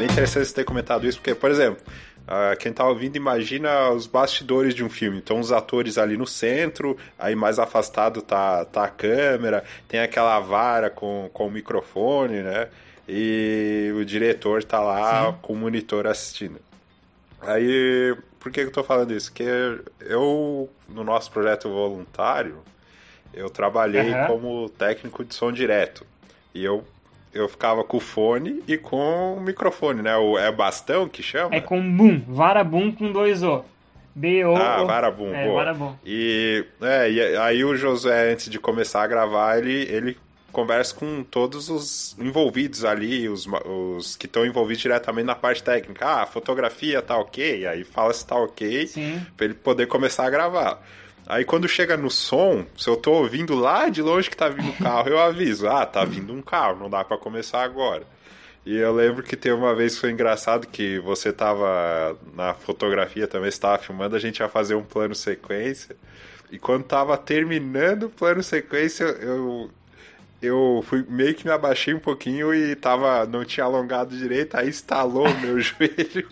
bem 0.00 0.08
interessante 0.08 0.46
você 0.46 0.54
ter 0.54 0.64
comentado 0.64 1.06
isso, 1.06 1.18
porque, 1.18 1.34
por 1.34 1.50
exemplo, 1.50 1.82
uh, 2.22 2.56
quem 2.58 2.72
tá 2.72 2.88
ouvindo 2.88 3.16
imagina 3.16 3.90
os 3.90 4.06
bastidores 4.06 4.74
de 4.74 4.82
um 4.82 4.88
filme. 4.88 5.18
Então, 5.18 5.38
os 5.38 5.52
atores 5.52 5.98
ali 5.98 6.16
no 6.16 6.26
centro, 6.26 6.96
aí 7.18 7.36
mais 7.36 7.58
afastado 7.58 8.22
tá, 8.22 8.64
tá 8.64 8.84
a 8.84 8.88
câmera, 8.88 9.62
tem 9.86 10.00
aquela 10.00 10.40
vara 10.40 10.88
com, 10.88 11.28
com 11.34 11.48
o 11.48 11.50
microfone, 11.50 12.42
né? 12.42 12.68
E 13.12 13.92
o 13.96 14.04
diretor 14.04 14.62
tá 14.62 14.78
lá 14.78 15.32
Sim. 15.32 15.38
com 15.42 15.52
o 15.52 15.56
monitor 15.56 16.06
assistindo. 16.06 16.60
Aí, 17.42 18.16
por 18.38 18.52
que, 18.52 18.60
eu 18.60 18.70
tô 18.70 18.84
falando 18.84 19.12
isso? 19.12 19.32
Que 19.32 19.42
eu, 20.00 20.70
no 20.88 21.02
nosso 21.02 21.28
projeto 21.32 21.68
voluntário, 21.68 22.58
eu 23.34 23.50
trabalhei 23.50 24.14
uhum. 24.14 24.26
como 24.26 24.68
técnico 24.70 25.24
de 25.24 25.34
som 25.34 25.50
direto. 25.50 26.06
E 26.54 26.64
eu 26.64 26.84
eu 27.32 27.48
ficava 27.48 27.84
com 27.84 27.96
o 27.96 28.00
fone 28.00 28.62
e 28.66 28.76
com 28.76 29.36
o 29.36 29.40
microfone, 29.40 30.02
né? 30.02 30.16
O, 30.16 30.36
é 30.36 30.50
bastão 30.50 31.08
que 31.08 31.22
chama? 31.22 31.54
É 31.54 31.60
com 31.60 31.80
boom, 31.96 32.20
varabum 32.26 32.90
com 32.90 33.12
dois 33.12 33.42
O. 33.42 33.64
B-O. 34.14 34.56
Ah, 34.56 34.82
varabum, 34.82 35.32
é, 35.32 35.48
varabum. 35.48 35.94
E, 36.04 36.64
é, 36.82 37.10
e 37.10 37.36
aí 37.36 37.64
o 37.64 37.76
Josué, 37.76 38.32
antes 38.32 38.50
de 38.50 38.58
começar 38.58 39.02
a 39.02 39.06
gravar, 39.06 39.58
ele, 39.58 39.82
ele 39.82 40.18
conversa 40.50 40.94
com 40.94 41.22
todos 41.22 41.68
os 41.68 42.16
envolvidos 42.18 42.84
ali, 42.84 43.28
os, 43.28 43.46
os 43.64 44.16
que 44.16 44.26
estão 44.26 44.44
envolvidos 44.44 44.82
diretamente 44.82 45.26
na 45.26 45.34
parte 45.34 45.62
técnica. 45.62 46.06
Ah, 46.06 46.22
a 46.22 46.26
fotografia 46.26 47.00
tá 47.00 47.16
ok, 47.16 47.66
aí 47.66 47.84
fala 47.84 48.12
se 48.12 48.26
tá 48.26 48.36
ok, 48.36 48.86
Sim. 48.86 49.24
pra 49.36 49.46
ele 49.46 49.54
poder 49.54 49.86
começar 49.86 50.26
a 50.26 50.30
gravar. 50.30 50.82
Aí 51.26 51.44
quando 51.44 51.68
chega 51.68 51.96
no 51.96 52.10
som, 52.10 52.66
se 52.76 52.88
eu 52.88 52.96
tô 52.96 53.12
ouvindo 53.12 53.54
lá 53.54 53.88
de 53.88 54.02
longe 54.02 54.28
que 54.28 54.36
tá 54.36 54.48
vindo 54.48 54.70
o 54.70 54.76
carro, 54.76 55.08
eu 55.08 55.18
aviso, 55.20 55.68
ah, 55.68 55.86
tá 55.86 56.04
vindo 56.04 56.32
um 56.32 56.42
carro, 56.42 56.80
não 56.80 56.90
dá 56.90 57.04
para 57.04 57.16
começar 57.16 57.62
agora. 57.62 58.04
E 58.64 58.76
eu 58.76 58.92
lembro 58.92 59.22
que 59.22 59.36
teve 59.36 59.54
uma 59.54 59.74
vez 59.74 59.94
que 59.94 60.00
foi 60.00 60.10
engraçado 60.10 60.66
que 60.66 60.98
você 60.98 61.32
tava 61.32 62.16
na 62.34 62.52
fotografia 62.52 63.26
também, 63.26 63.48
estava 63.48 63.78
filmando, 63.78 64.16
a 64.16 64.18
gente 64.18 64.38
ia 64.38 64.48
fazer 64.48 64.74
um 64.74 64.82
plano 64.82 65.14
sequência. 65.14 65.96
E 66.50 66.58
quando 66.58 66.84
tava 66.84 67.16
terminando 67.16 68.04
o 68.04 68.10
plano 68.10 68.42
sequência, 68.42 69.04
eu 69.04 69.70
eu 70.42 70.82
fui 70.86 71.04
meio 71.08 71.34
que 71.34 71.44
me 71.44 71.52
abaixei 71.52 71.92
um 71.92 71.98
pouquinho 71.98 72.54
e 72.54 72.74
tava 72.74 73.26
não 73.26 73.44
tinha 73.44 73.64
alongado 73.64 74.16
direito, 74.16 74.56
aí 74.56 74.68
estalou 74.68 75.28
o 75.28 75.40
meu 75.40 75.60
joelho. 75.60 76.28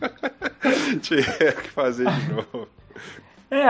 Tinha 1.03 1.53
que 1.53 1.69
fazer 1.71 2.11
de 2.11 2.33
novo. 2.33 2.69
É, 3.51 3.65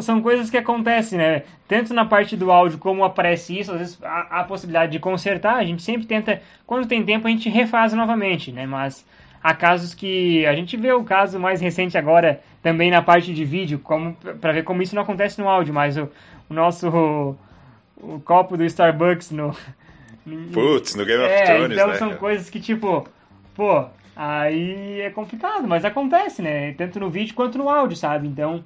são 0.00 0.22
coisas 0.22 0.48
que 0.48 0.56
acontecem, 0.56 1.18
né? 1.18 1.42
Tanto 1.68 1.92
na 1.92 2.06
parte 2.06 2.36
do 2.36 2.50
áudio 2.50 2.78
como 2.78 3.04
aparece 3.04 3.58
isso, 3.58 3.70
às 3.72 3.78
vezes 3.78 3.98
há 4.02 4.40
a 4.40 4.44
possibilidade 4.44 4.92
de 4.92 4.98
consertar, 4.98 5.56
a 5.56 5.64
gente 5.64 5.82
sempre 5.82 6.06
tenta, 6.06 6.40
quando 6.66 6.88
tem 6.88 7.04
tempo, 7.04 7.26
a 7.26 7.30
gente 7.30 7.48
refaz 7.50 7.92
novamente, 7.92 8.50
né? 8.50 8.64
Mas 8.64 9.04
há 9.42 9.54
casos 9.54 9.92
que 9.92 10.46
a 10.46 10.54
gente 10.54 10.74
vê 10.76 10.92
o 10.92 11.04
caso 11.04 11.38
mais 11.38 11.60
recente 11.60 11.98
agora 11.98 12.40
também 12.62 12.90
na 12.90 13.02
parte 13.02 13.34
de 13.34 13.44
vídeo, 13.44 13.78
como 13.78 14.14
para 14.40 14.52
ver 14.52 14.64
como 14.64 14.80
isso 14.80 14.94
não 14.94 15.02
acontece 15.02 15.38
no 15.38 15.48
áudio, 15.48 15.74
mas 15.74 15.98
o, 15.98 16.08
o 16.48 16.54
nosso 16.54 17.36
o, 18.02 18.20
copo 18.20 18.56
do 18.56 18.64
Starbucks 18.64 19.30
no 19.30 19.54
Putz, 20.52 20.94
no 20.94 21.04
Game 21.04 21.22
of 21.22 21.32
é, 21.32 21.44
Thrones, 21.44 21.72
então 21.72 21.88
né? 21.88 21.94
são 21.96 22.14
coisas 22.16 22.50
que 22.50 22.60
tipo, 22.60 23.06
pô, 23.54 23.84
aí 24.14 25.00
é 25.00 25.10
complicado, 25.10 25.66
mas 25.66 25.84
acontece, 25.84 26.42
né? 26.42 26.72
Tanto 26.74 27.00
no 27.00 27.10
vídeo 27.10 27.34
quanto 27.34 27.58
no 27.58 27.68
áudio, 27.68 27.96
sabe? 27.96 28.28
Então, 28.28 28.62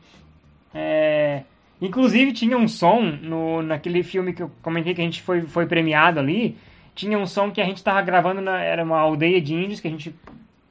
é, 0.74 1.42
inclusive 1.80 2.32
tinha 2.32 2.56
um 2.58 2.66
som 2.66 3.00
no, 3.00 3.62
naquele 3.62 4.02
filme 4.02 4.32
que 4.32 4.42
eu 4.42 4.50
comentei 4.62 4.94
que 4.94 5.00
a 5.00 5.04
gente 5.04 5.22
foi, 5.22 5.42
foi 5.42 5.66
premiado 5.66 6.18
ali. 6.18 6.56
Tinha 6.94 7.18
um 7.18 7.26
som 7.26 7.50
que 7.50 7.60
a 7.60 7.64
gente 7.64 7.78
estava 7.78 8.02
gravando, 8.02 8.40
na, 8.40 8.60
era 8.60 8.82
uma 8.82 8.98
aldeia 8.98 9.40
de 9.40 9.54
índios 9.54 9.80
que 9.80 9.88
a 9.88 9.90
gente 9.90 10.14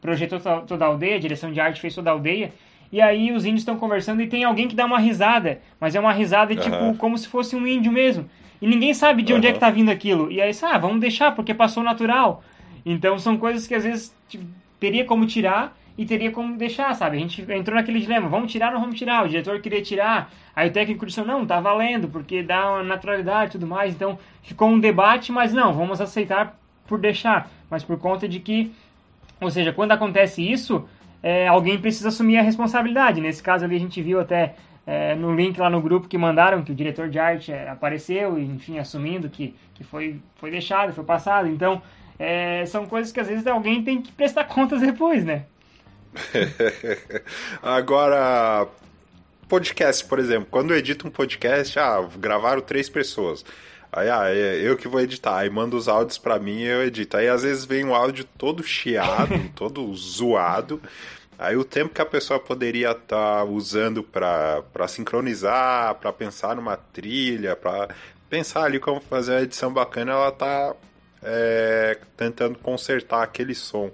projetou 0.02 0.40
toda 0.68 0.84
a 0.84 0.88
aldeia, 0.90 1.16
a 1.16 1.20
direção 1.20 1.52
de 1.52 1.60
arte 1.60 1.80
fez 1.80 1.96
toda 1.96 2.10
a 2.10 2.14
aldeia. 2.14 2.52
E 2.92 3.02
aí 3.02 3.32
os 3.32 3.44
índios 3.44 3.62
estão 3.62 3.78
conversando 3.78 4.22
e 4.22 4.28
tem 4.28 4.44
alguém 4.44 4.68
que 4.68 4.76
dá 4.76 4.86
uma 4.86 5.00
risada, 5.00 5.62
mas 5.80 5.96
é 5.96 6.00
uma 6.00 6.14
risada 6.14 6.56
tipo 6.56 6.96
como 6.98 7.18
se 7.18 7.28
fosse 7.28 7.56
um 7.56 7.66
índio 7.66 7.92
mesmo. 7.92 8.30
E 8.64 8.68
ninguém 8.68 8.94
sabe 8.94 9.24
de 9.24 9.34
onde 9.34 9.46
é 9.46 9.52
que 9.52 9.60
tá 9.60 9.70
vindo 9.70 9.92
aquilo. 9.92 10.32
E 10.32 10.42
aí, 10.42 10.52
ah, 10.62 10.78
vamos 10.78 11.02
deixar 11.02 11.36
porque 11.36 11.54
passou 11.54 11.84
natural. 11.84 12.42
Então 12.86 13.20
são 13.20 13.38
coisas 13.38 13.68
que 13.68 13.76
às 13.76 13.84
vezes 13.84 14.16
tipo, 14.30 14.46
teria 14.80 15.04
como 15.04 15.26
tirar, 15.26 15.76
e 15.98 16.06
teria 16.06 16.32
como 16.32 16.56
deixar, 16.58 16.96
sabe? 16.96 17.18
A 17.18 17.20
gente 17.20 17.42
entrou 17.52 17.76
naquele 17.76 18.00
dilema, 18.00 18.30
vamos 18.30 18.50
tirar 18.50 18.68
ou 18.68 18.76
não 18.76 18.82
vamos 18.82 18.98
tirar? 18.98 19.26
O 19.26 19.28
diretor 19.28 19.60
queria 19.60 19.82
tirar, 19.82 20.32
aí 20.56 20.70
o 20.70 20.72
técnico 20.72 21.06
disse, 21.06 21.22
não, 21.22 21.46
tá 21.46 21.60
valendo, 21.60 22.08
porque 22.08 22.42
dá 22.42 22.72
uma 22.72 22.84
naturalidade 22.84 23.50
e 23.50 23.52
tudo 23.52 23.68
mais, 23.68 23.94
então 23.94 24.18
ficou 24.42 24.70
um 24.70 24.80
debate, 24.80 25.32
mas 25.32 25.54
não, 25.54 25.74
vamos 25.74 26.02
aceitar 26.02 26.58
por 26.88 27.00
deixar, 27.00 27.52
mas 27.70 27.84
por 27.84 28.00
conta 28.00 28.28
de 28.28 28.40
que, 28.40 28.72
ou 29.40 29.52
seja, 29.52 29.72
quando 29.72 29.92
acontece 29.92 30.42
isso, 30.42 30.88
é, 31.22 31.48
alguém 31.48 31.78
precisa 31.78 32.08
assumir 32.08 32.38
a 32.38 32.42
responsabilidade, 32.42 33.22
nesse 33.22 33.44
caso 33.44 33.66
ali 33.66 33.76
a 33.76 33.80
gente 33.80 34.02
viu 34.02 34.20
até 34.20 34.56
é, 34.86 35.16
no 35.16 35.36
link 35.36 35.60
lá 35.60 35.70
no 35.70 35.82
grupo 35.82 36.08
que 36.08 36.18
mandaram 36.18 36.64
que 36.64 36.72
o 36.72 36.76
diretor 36.76 37.10
de 37.10 37.20
arte 37.20 37.52
é, 37.52 37.70
apareceu, 37.70 38.38
e, 38.38 38.44
enfim, 38.44 38.80
assumindo 38.80 39.30
que, 39.30 39.56
que 39.74 39.84
foi, 39.84 40.20
foi 40.36 40.52
deixado, 40.52 40.94
foi 40.94 41.04
passado, 41.04 41.48
então... 41.48 41.82
É, 42.20 42.64
são 42.68 42.86
coisas 42.86 43.12
que 43.12 43.20
às 43.20 43.28
vezes 43.28 43.46
alguém 43.48 43.84
tem 43.84 44.00
que 44.00 44.12
prestar 44.12 44.44
contas 44.46 44.80
depois, 44.80 45.26
né? 45.26 45.46
Agora, 47.62 48.68
podcast, 49.48 50.06
por 50.06 50.20
exemplo. 50.20 50.48
Quando 50.50 50.72
eu 50.72 50.78
edito 50.78 51.08
um 51.08 51.12
podcast, 51.12 51.78
ah, 51.80 52.08
gravaram 52.18 52.62
três 52.62 52.90
pessoas. 52.90 53.46
Aí, 53.92 54.10
ah, 54.10 54.24
é 54.28 54.56
eu 54.56 54.76
que 54.76 54.88
vou 54.88 55.02
editar. 55.02 55.38
Aí 55.38 55.50
manda 55.50 55.76
os 55.76 55.88
áudios 55.88 56.18
para 56.18 56.40
mim 56.40 56.60
e 56.60 56.66
eu 56.66 56.84
edito. 56.84 57.18
Aí 57.18 57.28
às 57.28 57.44
vezes 57.44 57.66
vem 57.66 57.86
um 57.86 57.94
áudio 57.94 58.26
todo 58.38 58.64
chiado, 58.64 59.50
todo 59.56 59.94
zoado. 59.96 60.82
Aí 61.38 61.56
o 61.56 61.64
tempo 61.64 61.94
que 61.94 62.02
a 62.02 62.06
pessoa 62.06 62.40
poderia 62.40 62.92
estar 62.92 63.40
tá 63.40 63.44
usando 63.44 64.04
para 64.04 64.88
sincronizar, 64.88 65.96
para 65.96 66.14
pensar 66.14 66.56
numa 66.56 66.78
trilha, 66.78 67.56
para 67.56 67.90
pensar 68.30 68.64
ali 68.64 68.80
como 68.80 69.00
fazer 69.00 69.34
uma 69.34 69.42
edição 69.42 69.72
bacana, 69.72 70.12
ela 70.12 70.32
tá 70.32 70.76
é, 71.22 71.98
tentando 72.16 72.58
consertar 72.58 73.24
aquele 73.24 73.56
som. 73.56 73.92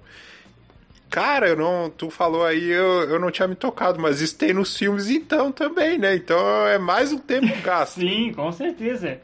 Cara, 1.10 1.48
eu 1.48 1.56
não, 1.56 1.90
tu 1.90 2.12
falou 2.12 2.46
aí, 2.46 2.70
eu, 2.70 3.10
eu 3.10 3.20
não 3.20 3.32
tinha 3.32 3.48
me 3.48 3.56
tocado, 3.56 4.00
mas 4.00 4.22
isso 4.22 4.38
tem 4.38 4.54
nos 4.54 4.78
filmes 4.78 5.10
então 5.10 5.52
também, 5.52 5.98
né? 5.98 6.16
Então 6.16 6.68
é 6.68 6.78
mais 6.78 7.12
um 7.12 7.18
tempo 7.18 7.48
gasto. 7.64 8.00
Sim, 8.00 8.32
com 8.34 8.52
certeza. 8.52 9.20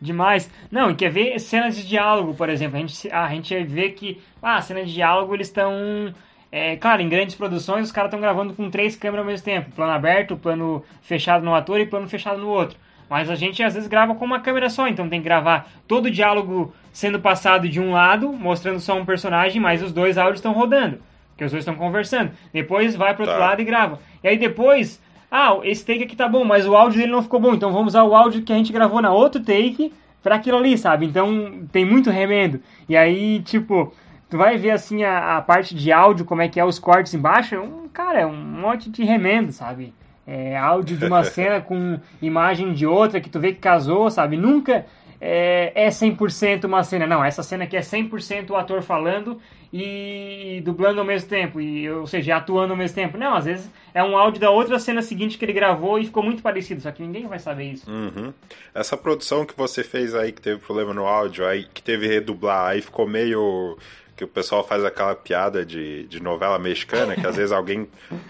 Demais. 0.00 0.50
Não, 0.70 0.90
e 0.90 0.94
quer 0.94 1.10
ver 1.10 1.38
cenas 1.40 1.74
de 1.74 1.88
diálogo, 1.88 2.34
por 2.34 2.48
exemplo. 2.48 2.76
A 2.76 2.80
gente, 2.80 3.10
a 3.10 3.28
gente 3.28 3.64
vê 3.64 3.90
que, 3.90 4.20
ah, 4.40 4.60
cena 4.60 4.84
de 4.84 4.92
diálogo 4.92 5.34
eles 5.34 5.48
estão. 5.48 6.14
É, 6.56 6.76
claro, 6.76 7.02
em 7.02 7.08
grandes 7.08 7.34
produções 7.34 7.86
os 7.86 7.90
caras 7.90 8.06
estão 8.06 8.20
gravando 8.20 8.54
com 8.54 8.70
três 8.70 8.94
câmeras 8.94 9.26
ao 9.26 9.32
mesmo 9.32 9.44
tempo: 9.44 9.72
plano 9.72 9.90
aberto, 9.90 10.36
plano 10.36 10.84
fechado 11.02 11.44
no 11.44 11.52
ator 11.52 11.80
e 11.80 11.84
plano 11.84 12.08
fechado 12.08 12.40
no 12.40 12.48
outro. 12.48 12.78
Mas 13.10 13.28
a 13.28 13.34
gente 13.34 13.60
às 13.60 13.74
vezes 13.74 13.88
grava 13.88 14.14
com 14.14 14.24
uma 14.24 14.38
câmera 14.38 14.70
só, 14.70 14.86
então 14.86 15.08
tem 15.08 15.18
que 15.18 15.24
gravar 15.24 15.68
todo 15.88 16.06
o 16.06 16.10
diálogo 16.12 16.72
sendo 16.92 17.18
passado 17.18 17.68
de 17.68 17.80
um 17.80 17.90
lado, 17.90 18.32
mostrando 18.32 18.78
só 18.78 18.96
um 18.96 19.04
personagem, 19.04 19.60
mas 19.60 19.82
os 19.82 19.92
dois 19.92 20.16
áudios 20.16 20.38
estão 20.38 20.52
rodando. 20.52 21.00
Porque 21.30 21.44
os 21.44 21.50
dois 21.50 21.62
estão 21.62 21.74
conversando. 21.74 22.30
Depois 22.52 22.94
vai 22.94 23.14
pro 23.14 23.24
outro 23.24 23.36
tá. 23.36 23.46
lado 23.46 23.60
e 23.60 23.64
grava. 23.64 23.98
E 24.22 24.28
aí 24.28 24.38
depois, 24.38 25.02
ah, 25.28 25.58
esse 25.64 25.84
take 25.84 26.04
aqui 26.04 26.14
tá 26.14 26.28
bom, 26.28 26.44
mas 26.44 26.68
o 26.68 26.76
áudio 26.76 27.00
dele 27.00 27.10
não 27.10 27.22
ficou 27.22 27.40
bom. 27.40 27.52
Então 27.54 27.72
vamos 27.72 27.94
usar 27.94 28.04
o 28.04 28.14
áudio 28.14 28.42
que 28.42 28.52
a 28.52 28.56
gente 28.56 28.72
gravou 28.72 29.02
na 29.02 29.12
outro 29.12 29.42
take 29.42 29.92
para 30.22 30.36
aquilo 30.36 30.58
ali, 30.58 30.78
sabe? 30.78 31.04
Então 31.04 31.66
tem 31.72 31.84
muito 31.84 32.10
remendo. 32.10 32.60
E 32.88 32.96
aí, 32.96 33.40
tipo, 33.40 33.92
tu 34.34 34.38
vai 34.38 34.58
ver 34.58 34.72
assim 34.72 35.04
a, 35.04 35.36
a, 35.36 35.40
parte 35.40 35.76
de 35.76 35.92
áudio, 35.92 36.24
como 36.24 36.42
é 36.42 36.48
que 36.48 36.58
é 36.58 36.64
os 36.64 36.76
cortes 36.76 37.14
embaixo. 37.14 37.54
É 37.54 37.60
um, 37.60 37.86
cara, 37.86 38.18
é 38.18 38.26
um 38.26 38.34
monte 38.34 38.90
de 38.90 39.04
remendo, 39.04 39.52
sabe? 39.52 39.94
É 40.26 40.56
áudio 40.56 40.96
de 40.96 41.04
uma 41.04 41.22
cena 41.22 41.60
com 41.60 42.00
imagem 42.20 42.72
de 42.72 42.84
outra 42.84 43.20
que 43.20 43.30
tu 43.30 43.38
vê 43.38 43.52
que 43.52 43.60
casou, 43.60 44.10
sabe? 44.10 44.36
Nunca 44.36 44.86
é, 45.20 45.70
é 45.76 45.88
100% 45.88 46.64
uma 46.64 46.82
cena. 46.82 47.06
Não, 47.06 47.24
essa 47.24 47.44
cena 47.44 47.62
aqui 47.62 47.76
é 47.76 47.80
100% 47.80 48.50
o 48.50 48.56
ator 48.56 48.82
falando 48.82 49.40
e 49.72 50.60
dublando 50.64 50.98
ao 50.98 51.06
mesmo 51.06 51.28
tempo, 51.28 51.60
e, 51.60 51.88
ou 51.88 52.06
seja, 52.06 52.36
atuando 52.36 52.72
ao 52.72 52.76
mesmo 52.76 52.96
tempo. 52.96 53.16
Não, 53.16 53.34
às 53.34 53.44
vezes 53.44 53.70
é 53.92 54.02
um 54.02 54.16
áudio 54.16 54.40
da 54.40 54.50
outra 54.50 54.80
cena 54.80 55.00
seguinte 55.00 55.38
que 55.38 55.44
ele 55.44 55.52
gravou 55.52 55.96
e 55.96 56.06
ficou 56.06 56.24
muito 56.24 56.42
parecido, 56.42 56.80
só 56.80 56.90
que 56.90 57.02
ninguém 57.02 57.28
vai 57.28 57.38
saber 57.38 57.72
isso. 57.72 57.88
Uhum. 57.88 58.32
Essa 58.74 58.96
produção 58.96 59.46
que 59.46 59.56
você 59.56 59.84
fez 59.84 60.12
aí, 60.12 60.32
que 60.32 60.42
teve 60.42 60.58
problema 60.60 60.92
no 60.92 61.06
áudio, 61.06 61.46
aí 61.46 61.64
que 61.72 61.82
teve 61.82 62.08
redublar, 62.08 62.70
aí 62.70 62.82
ficou 62.82 63.06
meio 63.06 63.76
que 64.16 64.24
o 64.24 64.28
pessoal 64.28 64.62
faz 64.66 64.84
aquela 64.84 65.14
piada 65.14 65.64
de, 65.64 66.04
de 66.04 66.22
novela 66.22 66.58
mexicana, 66.58 67.14
que 67.14 67.26
às 67.26 67.36
vezes 67.36 67.52
alguém, 67.52 67.88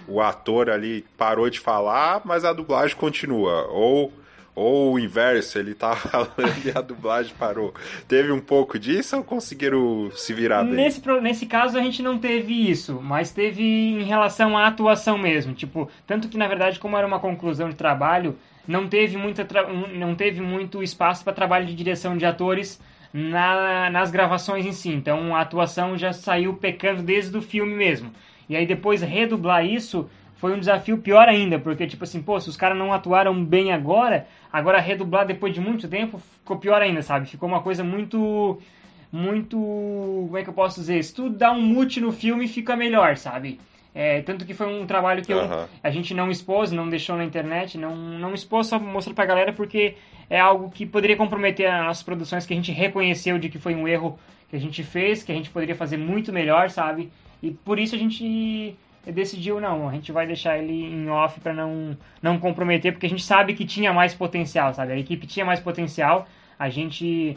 o 0.09 0.20
ator 0.20 0.70
ali 0.70 1.05
parou 1.16 1.51
de 1.51 1.61
falar, 1.61 2.23
mas 2.25 2.44
a 2.44 2.53
dublagem 2.53 2.97
continua. 2.97 3.66
Ou 3.68 4.12
ou 4.55 4.92
o 4.92 4.99
inverso, 5.01 5.59
ele 5.59 5.75
tá 5.75 5.97
falando 5.97 6.55
e 6.64 6.70
a 6.70 6.81
dublagem 6.81 7.35
parou. 7.37 7.75
Teve 8.07 8.31
um 8.31 8.40
pouco 8.40 8.79
disso 8.79 9.16
ou 9.16 9.25
conseguiram 9.25 10.11
se 10.14 10.33
virar 10.33 10.62
bem? 10.62 10.75
Nesse, 10.75 11.03
nesse 11.20 11.47
caso 11.47 11.77
a 11.77 11.83
gente 11.83 12.03
não 12.03 12.18
teve 12.18 12.70
isso, 12.70 13.01
mas 13.03 13.33
teve 13.33 13.62
em 13.64 14.05
relação 14.05 14.57
à 14.57 14.68
atuação 14.68 15.18
mesmo. 15.18 15.53
Tipo, 15.55 15.90
tanto 16.07 16.29
que 16.29 16.38
na 16.38 16.47
verdade, 16.47 16.79
como 16.79 16.97
era 16.97 17.07
uma 17.07 17.18
conclusão 17.18 17.68
de 17.68 17.75
trabalho, 17.75 18.37
não 18.66 18.88
teve, 18.88 19.16
muita 19.16 19.47
não 19.92 20.14
teve 20.14 20.40
muito 20.40 20.83
espaço 20.83 21.25
para 21.25 21.33
trabalho 21.33 21.66
de 21.66 21.75
direção 21.75 22.16
de 22.16 22.25
atores 22.25 22.81
na, 23.14 23.88
nas 23.90 24.11
gravações 24.11 24.66
em 24.66 24.72
si. 24.72 24.90
Então 24.90 25.37
a 25.37 25.40
atuação 25.40 25.96
já 25.96 26.12
saiu 26.12 26.55
pecando 26.55 27.00
desde 27.00 27.37
o 27.38 27.40
filme 27.40 27.72
mesmo. 27.72 28.11
E 28.48 28.57
aí 28.57 28.66
depois 28.66 29.00
redublar 29.00 29.64
isso 29.64 30.11
foi 30.35 30.53
um 30.53 30.59
desafio 30.59 30.98
pior 30.98 31.29
ainda, 31.29 31.59
porque 31.59 31.87
tipo 31.87 32.03
assim, 32.03 32.20
pô, 32.20 32.38
se 32.40 32.48
os 32.48 32.57
caras 32.57 32.77
não 32.77 32.92
atuaram 32.92 33.42
bem 33.42 33.72
agora, 33.72 34.27
agora 34.53 34.81
redublar 34.81 35.24
depois 35.24 35.55
de 35.55 35.61
muito 35.61 35.88
tempo 35.88 36.18
ficou 36.18 36.59
pior 36.59 36.83
ainda, 36.83 37.00
sabe? 37.00 37.27
Ficou 37.27 37.48
uma 37.48 37.62
coisa 37.62 37.85
muito 37.85 38.59
muito, 39.12 39.57
como 39.57 40.37
é 40.37 40.42
que 40.42 40.50
eu 40.50 40.55
posso 40.55 40.81
dizer? 40.81 41.03
Se 41.05 41.14
tu 41.14 41.31
dá 41.31 41.53
um 41.53 41.62
mute 41.62 42.00
no 42.00 42.11
filme, 42.11 42.48
fica 42.48 42.74
melhor, 42.74 43.16
sabe? 43.16 43.61
É, 43.94 44.22
tanto 44.22 44.44
que 44.44 44.52
foi 44.52 44.66
um 44.66 44.87
trabalho 44.87 45.22
que 45.22 45.33
eu, 45.33 45.38
a 45.83 45.90
gente 45.90 46.12
não 46.14 46.28
expôs, 46.28 46.72
não 46.72 46.88
deixou 46.88 47.16
na 47.16 47.24
internet, 47.24 47.78
não, 47.78 47.94
não 47.94 48.35
expôs, 48.35 48.66
só 48.66 48.78
mostrou 48.78 49.14
pra 49.14 49.24
galera 49.24 49.52
porque 49.52 49.94
é 50.28 50.40
algo 50.40 50.68
que 50.68 50.85
poderia 50.85 51.16
comprometer 51.16 51.70
as 51.70 51.85
nossas 51.85 52.02
produções 52.02 52.44
que 52.44 52.52
a 52.52 52.57
gente 52.57 52.72
reconheceu 52.72 53.38
de 53.38 53.48
que 53.48 53.59
foi 53.59 53.74
um 53.74 53.87
erro 53.87 54.18
que 54.50 54.57
a 54.57 54.59
gente 54.59 54.83
fez, 54.83 55.22
que 55.22 55.30
a 55.30 55.35
gente 55.35 55.48
poderia 55.48 55.76
fazer 55.76 55.96
muito 55.96 56.33
melhor, 56.33 56.70
sabe? 56.70 57.12
E 57.40 57.52
por 57.52 57.78
isso 57.78 57.94
a 57.94 57.98
gente 57.98 58.74
decidiu 59.07 59.61
não, 59.61 59.88
a 59.88 59.92
gente 59.92 60.11
vai 60.11 60.26
deixar 60.26 60.59
ele 60.59 60.72
em 60.72 61.09
off 61.11 61.38
para 61.38 61.52
não 61.52 61.96
não 62.20 62.38
comprometer, 62.38 62.92
porque 62.92 63.07
a 63.07 63.09
gente 63.09 63.22
sabe 63.22 63.54
que 63.54 63.64
tinha 63.64 63.92
mais 63.92 64.12
potencial, 64.12 64.74
sabe? 64.74 64.92
A 64.92 64.98
equipe 64.98 65.26
tinha 65.26 65.44
mais 65.44 65.61
potencial, 65.61 66.26
a 66.59 66.68
gente 66.68 67.37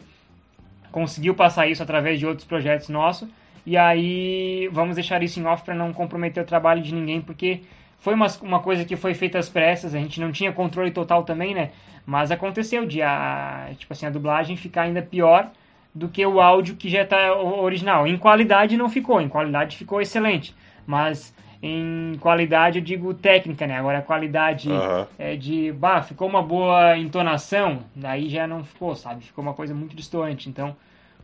conseguiu 0.90 1.34
passar 1.34 1.68
isso 1.68 1.82
através 1.82 2.18
de 2.18 2.26
outros 2.26 2.46
projetos 2.46 2.88
nossos, 2.88 3.28
e 3.66 3.76
aí 3.76 4.68
vamos 4.72 4.96
deixar 4.96 5.22
isso 5.22 5.40
em 5.40 5.46
off 5.46 5.64
para 5.64 5.74
não 5.74 5.92
comprometer 5.92 6.42
o 6.42 6.46
trabalho 6.46 6.82
de 6.82 6.94
ninguém, 6.94 7.20
porque 7.20 7.60
foi 7.98 8.14
uma, 8.14 8.26
uma 8.42 8.60
coisa 8.60 8.84
que 8.84 8.96
foi 8.96 9.14
feita 9.14 9.38
às 9.38 9.48
pressas, 9.48 9.94
a 9.94 9.98
gente 9.98 10.20
não 10.20 10.32
tinha 10.32 10.52
controle 10.52 10.90
total 10.90 11.24
também, 11.24 11.54
né? 11.54 11.70
Mas 12.06 12.30
aconteceu 12.30 12.86
de 12.86 13.02
a, 13.02 13.70
tipo 13.76 13.92
assim, 13.92 14.06
a 14.06 14.10
dublagem 14.10 14.56
ficar 14.56 14.82
ainda 14.82 15.02
pior 15.02 15.50
do 15.94 16.08
que 16.08 16.24
o 16.24 16.40
áudio 16.40 16.76
que 16.76 16.88
já 16.88 17.02
está 17.02 17.34
original. 17.34 18.06
Em 18.06 18.16
qualidade 18.16 18.76
não 18.76 18.88
ficou, 18.88 19.20
em 19.20 19.28
qualidade 19.28 19.76
ficou 19.76 20.00
excelente, 20.00 20.54
mas 20.86 21.34
em 21.62 22.16
qualidade, 22.20 22.78
eu 22.78 22.84
digo 22.84 23.12
técnica, 23.12 23.66
né? 23.66 23.78
Agora 23.78 23.98
a 23.98 24.02
qualidade 24.02 24.70
uhum. 24.70 25.06
é 25.18 25.36
de, 25.36 25.72
bah, 25.72 26.02
ficou 26.02 26.28
uma 26.28 26.42
boa 26.42 26.96
entonação, 26.96 27.80
daí 27.94 28.28
já 28.28 28.46
não 28.46 28.62
ficou, 28.62 28.94
sabe? 28.94 29.24
Ficou 29.24 29.42
uma 29.42 29.54
coisa 29.54 29.74
muito 29.74 29.96
distante. 29.96 30.48
Então, 30.48 30.76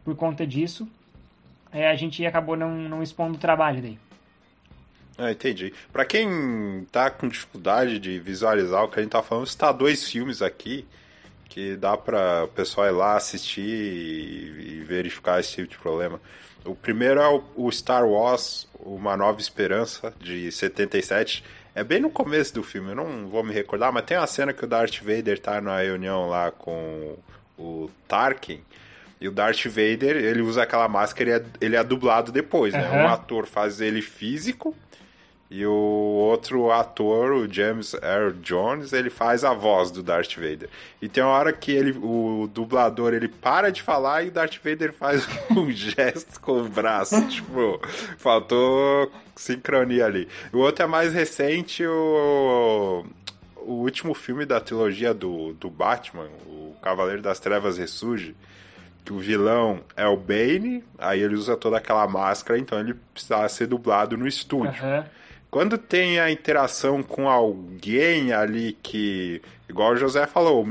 por 0.05 0.17
conta 0.17 0.45
disso, 0.45 0.89
é, 1.75 1.89
a 1.89 1.97
gente 1.97 2.25
acabou 2.25 2.57
não, 2.57 2.71
não 2.71 3.03
expondo 3.03 3.35
o 3.35 3.41
trabalho 3.41 3.83
daí. 3.83 3.99
Ah, 5.19 5.31
entendi. 5.31 5.73
Para 5.93 6.05
quem 6.05 6.87
tá 6.91 7.11
com 7.11 7.29
dificuldade 7.29 7.99
de 7.99 8.19
visualizar 8.19 8.85
o 8.85 8.89
que 8.89 8.99
a 8.99 9.03
gente 9.03 9.13
tá 9.13 9.23
falando, 9.23 9.47
está 9.47 9.71
dois 9.73 10.09
filmes 10.09 10.41
aqui 10.41 10.87
que 11.49 11.77
dá 11.77 11.97
para 11.97 12.45
o 12.45 12.49
pessoal 12.49 12.89
ir 12.89 12.91
lá 12.91 13.17
assistir 13.17 13.61
e, 13.61 14.83
verificar 14.85 15.39
esse 15.39 15.53
tipo 15.53 15.69
de 15.69 15.79
problema. 15.79 16.21
O 16.65 16.75
primeiro 16.75 17.21
é 17.21 17.43
o, 17.55 17.71
Star 17.71 18.05
Wars, 18.05 18.67
Uma 18.81 19.17
Nova 19.17 19.41
Esperança, 19.41 20.13
de 20.21 20.51
77. 20.51 21.45
É 21.75 21.85
bem 21.85 22.01
no 22.01 22.11
começo 22.11 22.55
do 22.55 22.63
filme, 22.63 22.91
eu 22.91 22.97
não 22.97 23.29
vou 23.29 23.45
me 23.45 23.53
recordar, 23.53 23.93
mas 23.93 24.05
tem 24.05 24.17
uma 24.17 24.27
cena 24.27 24.53
que 24.53 24.65
o 24.65 24.67
Darth 24.67 25.01
Vader 25.01 25.39
tá 25.39 25.61
na 25.61 25.79
reunião 25.79 26.29
lá 26.29 26.51
com 26.51 27.17
o 27.57 27.89
Tarkin. 28.09 28.61
E 29.21 29.29
o 29.29 29.33
Darth 29.33 29.65
Vader, 29.67 30.17
ele 30.17 30.43
usa 30.43 30.63
aquela 30.63 30.89
máscara 30.89 31.31
e 31.31 31.33
é, 31.33 31.45
ele 31.61 31.77
é 31.77 31.85
dublado 31.85 32.31
depois, 32.31 32.75
né? 32.75 32.89
Uhum. 32.91 33.05
Um 33.05 33.09
ator 33.09 33.47
faz 33.47 33.81
ele 33.81 34.03
físico 34.03 34.75
e 35.51 35.65
o 35.65 35.71
outro 35.71 36.73
ator, 36.73 37.33
o 37.33 37.53
James 37.53 37.95
Earl 37.95 38.33
Jones, 38.43 38.93
ele 38.93 39.09
faz 39.09 39.45
a 39.45 39.55
voz 39.55 39.91
do 39.93 40.03
Darth 40.03 40.35
Vader. 40.35 40.69
E 41.01 41.09
tem 41.09 41.23
uma 41.23 41.33
hora 41.33 41.53
que 41.53 41.71
ele, 41.71 41.93
o 41.93 42.51
dublador 42.53 43.15
ele 43.15 43.29
para 43.29 43.71
de 43.71 43.81
falar 43.81 44.25
e 44.25 44.29
o 44.29 44.31
Darth 44.33 44.57
Vader 44.65 44.93
faz 44.93 45.25
um 45.57 45.71
gesto 45.71 46.41
com 46.41 46.61
o 46.61 46.69
braço. 46.69 47.25
tipo, 47.29 47.81
faltou 48.19 49.13
sincronia 49.37 50.07
ali. 50.07 50.27
O 50.53 50.59
outro 50.59 50.85
é 50.85 50.89
mais 50.89 51.13
recente, 51.13 51.87
o, 51.87 53.05
o 53.59 53.75
último 53.75 54.13
filme 54.13 54.45
da 54.45 54.59
trilogia 54.59 55.15
do, 55.15 55.53
do 55.53 55.71
Batman, 55.71 56.27
o 56.47 56.75
Cavaleiro 56.83 57.23
das 57.23 57.39
Trevas 57.39 57.79
Ressurge 57.79 58.35
que 59.05 59.13
o 59.13 59.19
vilão 59.19 59.81
é 59.97 60.07
o 60.07 60.17
Bane, 60.17 60.83
aí 60.99 61.21
ele 61.21 61.35
usa 61.35 61.57
toda 61.57 61.77
aquela 61.77 62.07
máscara, 62.09 62.59
então 62.59 62.81
ele 62.81 62.95
precisa 63.13 63.47
ser 63.49 63.67
dublado 63.67 64.17
no 64.17 64.27
estúdio. 64.27 64.83
Uhum. 64.83 65.05
Quando 65.51 65.79
tem 65.79 66.19
a 66.19 66.33
interação 66.33 67.01
com 67.01 67.29
alguém 67.29 68.33
ali 68.33 68.77
que, 68.83 69.41
igual 69.69 69.93
o 69.93 69.97
José 69.97 70.27
falou, 70.27 70.67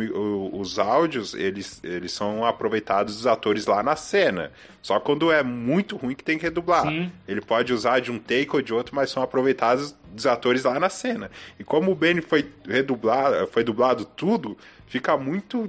os 0.52 0.78
áudios 0.78 1.34
eles, 1.34 1.80
eles 1.86 2.12
são 2.12 2.44
aproveitados 2.44 3.16
dos 3.16 3.26
atores 3.26 3.66
lá 3.66 3.82
na 3.82 3.96
cena. 3.96 4.52
Só 4.82 5.00
quando 5.00 5.32
é 5.32 5.42
muito 5.42 5.96
ruim 5.96 6.14
que 6.14 6.24
tem 6.24 6.38
que 6.38 6.44
redublar. 6.44 6.86
Sim. 6.86 7.10
Ele 7.26 7.40
pode 7.40 7.72
usar 7.72 8.02
de 8.02 8.12
um 8.12 8.20
take 8.20 8.50
ou 8.54 8.62
de 8.62 8.74
outro, 8.74 8.94
mas 8.94 9.10
são 9.10 9.24
aproveitados 9.24 9.96
dos 10.12 10.28
atores 10.28 10.66
lá 10.66 10.78
na 10.78 10.90
cena. 10.90 11.32
E 11.58 11.64
como 11.64 11.90
o 11.90 11.96
Benny 11.96 12.20
foi 12.20 12.52
redublado, 12.68 13.48
foi 13.48 13.64
dublado 13.64 14.04
tudo, 14.04 14.58
fica 14.94 15.18
muito 15.18 15.68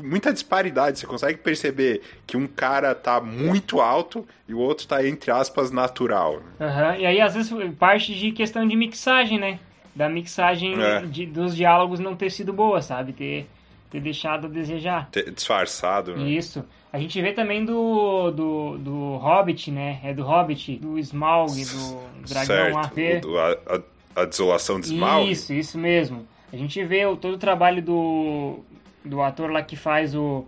muita 0.00 0.32
disparidade. 0.32 1.00
Você 1.00 1.06
consegue 1.06 1.38
perceber 1.38 2.02
que 2.24 2.36
um 2.36 2.46
cara 2.46 2.94
tá 2.94 3.20
muito 3.20 3.80
alto 3.80 4.24
e 4.46 4.54
o 4.54 4.58
outro 4.58 4.86
tá, 4.86 5.04
entre 5.04 5.32
aspas, 5.32 5.72
natural. 5.72 6.34
Uhum. 6.60 6.94
E 6.96 7.04
aí, 7.04 7.20
às 7.20 7.34
vezes, 7.34 7.52
parte 7.74 8.14
de 8.14 8.30
questão 8.30 8.64
de 8.66 8.76
mixagem, 8.76 9.40
né? 9.40 9.58
Da 9.92 10.08
mixagem 10.08 10.80
é. 10.80 11.00
de, 11.00 11.26
dos 11.26 11.56
diálogos 11.56 11.98
não 11.98 12.14
ter 12.14 12.30
sido 12.30 12.52
boa, 12.52 12.80
sabe? 12.80 13.12
Ter, 13.12 13.50
ter 13.90 14.00
deixado 14.00 14.46
a 14.46 14.48
desejar. 14.48 15.10
Disfarçado, 15.34 16.16
né? 16.16 16.30
Isso. 16.30 16.64
A 16.92 16.98
gente 17.00 17.20
vê 17.20 17.32
também 17.32 17.64
do, 17.64 18.30
do, 18.30 18.78
do 18.78 19.16
Hobbit, 19.16 19.72
né? 19.72 19.98
É 20.04 20.14
do 20.14 20.22
Hobbit, 20.22 20.76
do 20.76 20.96
Smaug, 20.96 21.52
do 21.52 22.28
Dragão 22.28 22.46
certo. 22.46 23.36
AP. 23.36 23.58
A, 23.66 23.74
a, 23.74 24.22
a, 24.22 24.24
desolação 24.26 24.78
de 24.78 24.86
Smaug? 24.86 25.28
Isso, 25.28 25.52
isso 25.52 25.76
mesmo. 25.76 26.24
A 26.52 26.56
gente 26.56 26.82
vê 26.84 27.06
o, 27.06 27.16
todo 27.16 27.34
o 27.34 27.38
trabalho 27.38 27.82
do, 27.82 28.60
do 29.04 29.22
ator 29.22 29.50
lá 29.50 29.62
que 29.62 29.76
faz 29.76 30.14
o, 30.14 30.44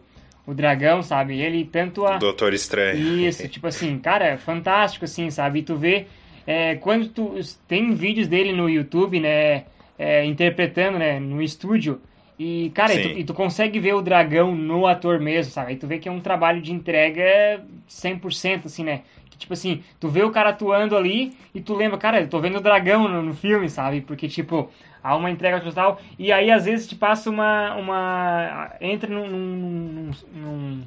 o 0.46 0.54
dragão, 0.54 1.02
sabe? 1.02 1.40
Ele 1.40 1.64
tanto 1.64 2.06
a... 2.06 2.18
Doutor 2.18 2.52
Estranho. 2.52 3.20
Isso, 3.20 3.46
tipo 3.48 3.66
assim, 3.66 3.98
cara, 3.98 4.26
é 4.26 4.36
fantástico, 4.36 5.04
assim, 5.04 5.30
sabe? 5.30 5.60
E 5.60 5.62
tu 5.62 5.76
vê, 5.76 6.06
é, 6.46 6.76
quando 6.76 7.08
tu... 7.08 7.34
Tem 7.68 7.92
vídeos 7.94 8.28
dele 8.28 8.52
no 8.52 8.68
YouTube, 8.68 9.20
né? 9.20 9.64
É, 9.98 10.24
interpretando, 10.24 10.98
né? 10.98 11.20
No 11.20 11.40
estúdio 11.40 12.00
e, 12.44 12.70
cara, 12.70 12.92
e 12.92 13.02
tu, 13.02 13.18
e 13.20 13.24
tu, 13.24 13.34
consegue 13.34 13.78
ver 13.78 13.94
o 13.94 14.02
dragão 14.02 14.52
no 14.52 14.86
ator 14.86 15.20
mesmo, 15.20 15.52
sabe? 15.52 15.70
Aí 15.70 15.76
tu 15.76 15.86
vê 15.86 15.98
que 15.98 16.08
é 16.08 16.12
um 16.12 16.18
trabalho 16.18 16.60
de 16.60 16.72
entrega 16.72 17.64
100%, 17.88 18.66
assim, 18.66 18.82
né? 18.82 19.02
Que, 19.30 19.38
tipo 19.38 19.52
assim, 19.52 19.84
tu 20.00 20.08
vê 20.08 20.24
o 20.24 20.30
cara 20.32 20.50
atuando 20.50 20.96
ali 20.96 21.36
e 21.54 21.60
tu 21.60 21.72
lembra, 21.72 21.98
cara, 21.98 22.20
eu 22.20 22.28
tô 22.28 22.40
vendo 22.40 22.56
o 22.56 22.60
dragão 22.60 23.06
no, 23.06 23.22
no 23.22 23.32
filme, 23.32 23.68
sabe? 23.68 24.00
Porque, 24.00 24.26
tipo, 24.26 24.68
há 25.02 25.16
uma 25.16 25.30
entrega 25.30 25.60
total. 25.60 26.00
E 26.18 26.32
aí, 26.32 26.50
às 26.50 26.64
vezes, 26.64 26.86
te 26.86 26.94
passa 26.94 27.30
uma... 27.30 27.74
uma 27.74 28.70
entra 28.80 29.08
num, 29.08 29.28
num, 29.28 30.10
num, 30.34 30.82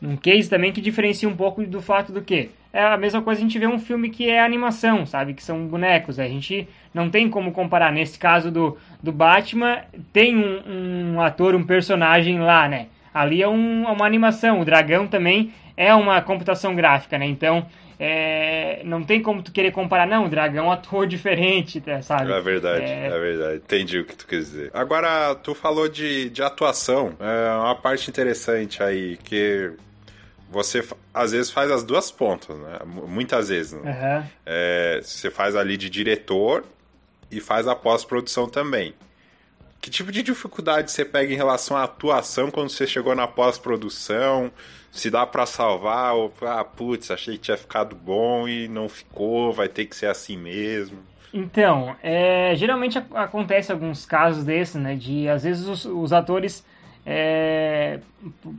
num 0.00 0.16
case 0.16 0.48
também 0.50 0.72
que 0.72 0.80
diferencia 0.80 1.28
um 1.28 1.36
pouco 1.36 1.64
do 1.64 1.80
fato 1.80 2.12
do 2.12 2.22
que 2.22 2.50
é 2.76 2.84
a 2.84 2.96
mesma 2.98 3.22
coisa 3.22 3.40
a 3.40 3.42
gente 3.42 3.58
vê 3.58 3.66
um 3.66 3.78
filme 3.78 4.10
que 4.10 4.28
é 4.28 4.38
animação, 4.38 5.06
sabe? 5.06 5.32
Que 5.32 5.42
são 5.42 5.66
bonecos. 5.66 6.18
A 6.18 6.28
gente 6.28 6.68
não 6.92 7.08
tem 7.08 7.26
como 7.26 7.50
comparar. 7.50 7.90
Nesse 7.90 8.18
caso 8.18 8.50
do, 8.50 8.76
do 9.02 9.10
Batman, 9.10 9.78
tem 10.12 10.36
um, 10.36 11.14
um 11.14 11.20
ator, 11.22 11.54
um 11.54 11.64
personagem 11.64 12.38
lá, 12.38 12.68
né? 12.68 12.88
Ali 13.14 13.42
é 13.42 13.48
um, 13.48 13.84
uma 13.90 14.04
animação. 14.04 14.60
O 14.60 14.64
dragão 14.64 15.06
também 15.06 15.54
é 15.76 15.94
uma 15.94 16.20
computação 16.22 16.74
gráfica, 16.74 17.18
né? 17.18 17.26
Então, 17.26 17.66
é, 17.98 18.82
não 18.84 19.02
tem 19.02 19.22
como 19.22 19.42
tu 19.42 19.50
querer 19.50 19.72
comparar, 19.72 20.06
não, 20.06 20.26
o 20.26 20.28
dragão 20.28 20.70
ator 20.70 21.06
diferente, 21.06 21.80
tá, 21.80 22.02
sabe? 22.02 22.30
É 22.30 22.40
verdade, 22.40 22.84
é... 22.84 23.06
é... 23.06 23.18
verdade. 23.18 23.56
Entendi 23.56 23.98
o 23.98 24.04
que 24.04 24.14
tu 24.14 24.26
quis 24.26 24.50
dizer. 24.50 24.70
Agora, 24.74 25.34
tu 25.34 25.54
falou 25.54 25.88
de, 25.88 26.28
de 26.30 26.42
atuação, 26.42 27.14
é 27.18 27.56
uma 27.56 27.74
parte 27.74 28.10
interessante 28.10 28.82
aí, 28.82 29.16
que 29.18 29.72
você 30.50 30.86
às 31.12 31.32
vezes 31.32 31.50
faz 31.50 31.70
as 31.70 31.82
duas 31.82 32.10
pontas, 32.10 32.56
né? 32.56 32.78
Muitas 32.84 33.48
vezes. 33.48 33.72
Né? 33.72 33.90
Uhum. 33.90 34.30
É, 34.44 35.00
você 35.02 35.30
faz 35.30 35.56
ali 35.56 35.76
de 35.76 35.90
diretor 35.90 36.64
e 37.30 37.40
faz 37.40 37.66
a 37.66 37.74
pós-produção 37.74 38.48
também. 38.48 38.94
Que 39.80 39.90
tipo 39.90 40.12
de 40.12 40.22
dificuldade 40.22 40.90
você 40.90 41.04
pega 41.04 41.32
em 41.32 41.36
relação 41.36 41.76
à 41.76 41.84
atuação 41.84 42.50
quando 42.50 42.70
você 42.70 42.86
chegou 42.86 43.14
na 43.14 43.26
pós-produção? 43.26 44.50
Se 44.90 45.10
dá 45.10 45.26
para 45.26 45.44
salvar 45.46 46.14
ou, 46.14 46.32
ah, 46.42 46.64
putz, 46.64 47.10
achei 47.10 47.34
que 47.34 47.42
tinha 47.42 47.56
ficado 47.56 47.94
bom 47.94 48.48
e 48.48 48.66
não 48.68 48.88
ficou, 48.88 49.52
vai 49.52 49.68
ter 49.68 49.86
que 49.86 49.94
ser 49.94 50.06
assim 50.06 50.36
mesmo? 50.36 50.98
Então, 51.32 51.94
é, 52.02 52.54
geralmente 52.56 52.96
acontece 53.12 53.70
alguns 53.70 54.06
casos 54.06 54.44
desses, 54.44 54.76
né? 54.76 54.94
De 54.94 55.28
às 55.28 55.44
vezes 55.44 55.66
os, 55.66 55.84
os 55.84 56.12
atores 56.12 56.64
é, 57.06 58.00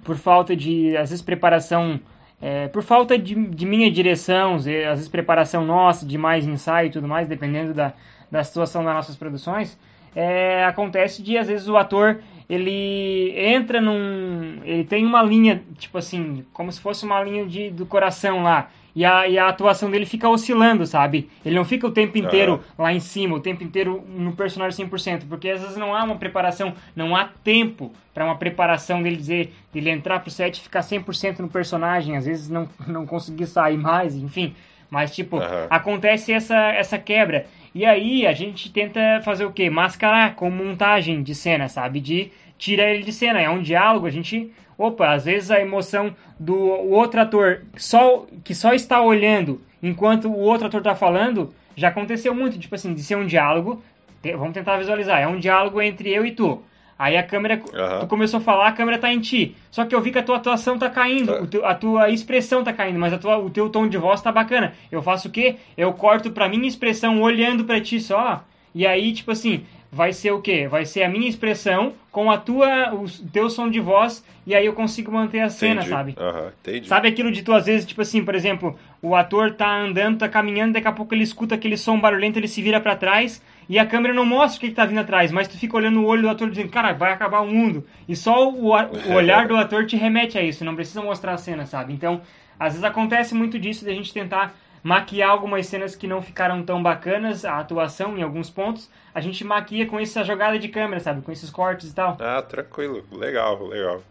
por 0.05 0.15
falta 0.15 0.55
de, 0.55 0.95
às 0.95 1.09
vezes, 1.09 1.21
preparação, 1.21 1.99
é, 2.41 2.69
por 2.69 2.81
falta 2.81 3.17
de, 3.17 3.35
de, 3.35 3.65
minha 3.65 3.91
direção, 3.91 4.55
às 4.55 4.63
vezes, 4.65 5.09
preparação 5.09 5.65
nossa, 5.65 6.05
de 6.05 6.17
mais 6.17 6.47
ensaio 6.47 6.87
e 6.87 6.91
tudo 6.91 7.07
mais, 7.07 7.27
dependendo 7.27 7.73
da, 7.73 7.91
da 8.31 8.41
situação 8.43 8.85
das 8.85 8.93
nossas 8.93 9.17
produções, 9.17 9.77
é, 10.15 10.63
acontece 10.63 11.21
de, 11.21 11.37
às 11.37 11.47
vezes, 11.49 11.67
o 11.67 11.75
ator, 11.75 12.21
ele 12.49 13.33
entra 13.38 13.81
num... 13.81 14.60
ele 14.63 14.83
tem 14.83 15.05
uma 15.05 15.21
linha, 15.21 15.63
tipo 15.77 15.97
assim, 15.97 16.45
como 16.53 16.71
se 16.71 16.79
fosse 16.79 17.05
uma 17.05 17.21
linha 17.21 17.45
de, 17.45 17.69
do 17.69 17.86
coração 17.86 18.43
lá, 18.43 18.69
e 18.95 19.05
a, 19.05 19.27
e 19.27 19.38
a 19.38 19.47
atuação 19.47 19.91
dele 19.91 20.07
fica 20.07 20.27
oscilando, 20.27 20.83
sabe? 20.83 21.29
Ele 21.45 21.55
não 21.55 21.63
fica 21.63 21.86
o 21.86 21.91
tempo 21.91 22.17
inteiro 22.17 22.53
uhum. 22.53 22.83
lá 22.83 22.91
em 22.91 22.99
cima, 22.99 23.36
o 23.36 23.39
tempo 23.39 23.63
inteiro 23.63 24.03
no 24.10 24.31
personagem 24.31 24.88
100%, 24.88 25.27
porque 25.29 25.49
às 25.49 25.62
vezes 25.62 25.77
não 25.77 25.93
há 25.93 26.03
uma 26.03 26.15
preparação, 26.15 26.73
não 26.95 27.15
há 27.15 27.25
tempo 27.25 27.93
para 28.12 28.25
uma 28.25 28.36
preparação 28.36 29.03
dele 29.03 29.15
dizer, 29.15 29.53
dele 29.71 29.91
entrar 29.91 30.21
pro 30.21 30.31
set 30.31 30.57
e 30.57 30.62
ficar 30.62 30.79
100% 30.79 31.39
no 31.39 31.47
personagem, 31.47 32.17
às 32.17 32.25
vezes 32.25 32.49
não, 32.49 32.67
não 32.88 33.05
conseguir 33.05 33.45
sair 33.45 33.77
mais, 33.77 34.15
enfim. 34.15 34.55
Mas, 34.89 35.13
tipo, 35.13 35.38
uhum. 35.38 35.67
acontece 35.69 36.31
essa, 36.31 36.55
essa 36.71 36.97
quebra. 36.97 37.45
E 37.77 37.85
aí 37.85 38.25
a 38.25 38.33
gente 38.33 38.71
tenta 38.71 39.21
fazer 39.23 39.45
o 39.45 39.51
quê? 39.51 39.69
Mascarar 39.69 40.33
com 40.33 40.49
montagem 40.49 41.21
de 41.21 41.35
cena, 41.35 41.69
sabe? 41.69 41.99
De 41.99 42.31
tirar 42.57 42.89
ele 42.89 43.03
de 43.03 43.13
cena. 43.13 43.39
É 43.39 43.47
um 43.47 43.61
diálogo, 43.61 44.07
a 44.07 44.09
gente 44.09 44.51
opa, 44.75 45.11
às 45.11 45.25
vezes 45.25 45.51
a 45.51 45.61
emoção 45.61 46.15
do 46.39 46.57
outro 46.57 47.21
ator 47.21 47.61
só, 47.75 48.25
que 48.43 48.55
só 48.55 48.73
está 48.73 48.99
olhando 48.99 49.61
enquanto 49.81 50.27
o 50.27 50.39
outro 50.39 50.65
ator 50.65 50.79
está 50.79 50.95
falando, 50.95 51.53
já 51.75 51.89
aconteceu 51.89 52.33
muito, 52.33 52.57
tipo 52.57 52.73
assim, 52.73 52.95
de 52.95 53.03
ser 53.03 53.15
um 53.15 53.27
diálogo, 53.27 53.83
vamos 54.23 54.55
tentar 54.55 54.77
visualizar, 54.77 55.21
é 55.21 55.27
um 55.27 55.37
diálogo 55.37 55.79
entre 55.79 56.11
eu 56.11 56.25
e 56.25 56.31
tu. 56.31 56.63
Aí 56.97 57.15
a 57.15 57.23
câmera, 57.23 57.55
uhum. 57.55 57.99
tu 58.01 58.07
começou 58.07 58.39
a 58.39 58.41
falar, 58.41 58.67
a 58.67 58.71
câmera 58.71 58.97
tá 58.97 59.12
em 59.12 59.19
ti. 59.19 59.55
Só 59.69 59.86
que 59.86 59.93
eu 59.93 60.01
vi 60.01 60.12
que 60.12 60.17
a 60.17 60.23
tua 60.23 60.38
atuação 60.38 60.79
tá 60.79 60.89
caindo, 60.89 61.45
teu, 61.47 61.65
a 61.65 61.75
tua 61.75 62.10
expressão 62.10 62.63
tá 62.63 62.73
caindo, 62.73 62.99
mas 62.99 63.13
a 63.13 63.17
tua, 63.17 63.38
o 63.38 63.49
teu 63.49 63.69
tom 63.69 63.88
de 63.88 63.97
voz 63.97 64.21
tá 64.21 64.31
bacana. 64.31 64.73
Eu 64.91 65.01
faço 65.01 65.27
o 65.27 65.31
quê? 65.31 65.57
Eu 65.77 65.93
corto 65.93 66.31
pra 66.31 66.49
minha 66.49 66.67
expressão 66.67 67.21
olhando 67.21 67.65
pra 67.65 67.79
ti 67.79 67.99
só. 67.99 68.43
E 68.73 68.86
aí, 68.86 69.13
tipo 69.13 69.31
assim, 69.31 69.63
vai 69.91 70.12
ser 70.12 70.31
o 70.31 70.41
quê? 70.41 70.67
Vai 70.67 70.86
ser 70.86 71.03
a 71.03 71.10
minha 71.10 71.29
expressão 71.29 71.93
com 72.12 72.31
a 72.31 72.38
tua, 72.38 72.93
o 72.93 73.05
teu 73.31 73.49
som 73.49 73.69
de 73.69 73.79
voz 73.79 74.23
e 74.45 74.55
aí 74.55 74.65
eu 74.65 74.73
consigo 74.73 75.12
manter 75.12 75.41
a 75.41 75.49
cena, 75.49 75.81
entendi. 75.81 75.89
sabe? 75.89 76.15
Uhum, 76.17 76.51
entendi. 76.62 76.88
Sabe 76.88 77.07
aquilo 77.07 77.31
de 77.31 77.43
tu, 77.43 77.53
às 77.53 77.65
vezes, 77.65 77.86
tipo 77.86 78.01
assim, 78.01 78.23
por 78.23 78.33
exemplo, 78.33 78.77
o 79.01 79.15
ator 79.15 79.53
tá 79.53 79.69
andando, 79.81 80.19
tá 80.19 80.29
caminhando, 80.29 80.73
daqui 80.73 80.88
a 80.88 80.91
pouco 80.91 81.13
ele 81.13 81.23
escuta 81.23 81.55
aquele 81.55 81.77
som 81.77 81.99
barulhento, 81.99 82.39
ele 82.39 82.47
se 82.47 82.62
vira 82.62 82.79
para 82.79 82.95
trás 82.95 83.41
e 83.69 83.77
a 83.77 83.86
câmera 83.86 84.13
não 84.13 84.25
mostra 84.25 84.58
o 84.58 84.62
que, 84.62 84.69
que 84.69 84.75
tá 84.75 84.86
vindo 84.86 84.99
atrás, 84.99 85.32
mas 85.32 85.47
tu 85.47 85.58
fica 85.58 85.75
olhando 85.75 86.01
o 86.01 86.06
olho 86.06 86.21
do 86.21 86.30
ator 86.30 86.49
dizendo, 86.49 86.69
cara, 86.69 86.93
vai 86.93 87.12
acabar 87.12 87.41
o 87.41 87.47
mundo. 87.47 87.86
E 88.08 88.15
só 88.15 88.49
o, 88.49 88.71
o 88.71 89.13
olhar 89.13 89.47
do 89.47 89.56
ator 89.56 89.86
te 89.86 89.95
remete 89.95 90.38
a 90.38 90.41
isso, 90.41 90.63
não 90.63 90.75
precisa 90.75 91.01
mostrar 91.01 91.34
a 91.34 91.38
cena, 91.38 91.65
sabe? 91.65 91.93
Então, 91.93 92.21
às 92.60 92.73
vezes 92.73 92.84
acontece 92.84 93.36
muito 93.36 93.60
disso 93.60 93.84
de 93.84 93.91
a 93.91 93.93
gente 93.93 94.13
tentar 94.13 94.56
maquiar 94.84 95.32
algumas 95.32 95.65
cenas 95.65 95.95
que 95.95 96.08
não 96.08 96.21
ficaram 96.21 96.63
tão 96.63 96.82
bacanas, 96.82 97.43
a 97.43 97.60
atuação 97.60 98.17
em 98.17 98.21
alguns 98.21 98.49
pontos, 98.49 98.89
a 99.13 99.19
gente 99.19 99.43
maquia 99.43 99.86
com 99.86 99.99
essa 99.99 100.23
jogada 100.23 100.58
de 100.58 100.69
câmera, 100.69 100.99
sabe? 100.99 101.21
Com 101.21 101.32
esses 101.32 101.49
cortes 101.49 101.91
e 101.91 101.95
tal. 101.95 102.17
Ah, 102.19 102.41
tranquilo. 102.41 103.03
Legal, 103.12 103.67
legal. 103.67 104.01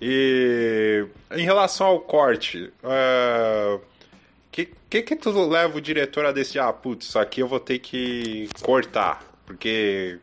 E 0.00 1.06
em 1.30 1.44
relação 1.44 1.86
ao 1.86 2.00
corte, 2.00 2.72
uh, 2.82 3.80
que, 4.56 4.72
que 4.88 5.02
que 5.02 5.16
tu 5.16 5.30
leva 5.46 5.76
o 5.76 5.80
diretor 5.80 6.24
a 6.24 6.32
decidir, 6.32 6.60
ah, 6.60 6.72
putz, 6.72 7.08
isso 7.08 7.18
aqui 7.18 7.40
eu 7.42 7.48
vou 7.48 7.60
ter 7.60 7.78
que 7.78 8.48
cortar? 8.62 9.22
Porque 9.44 10.18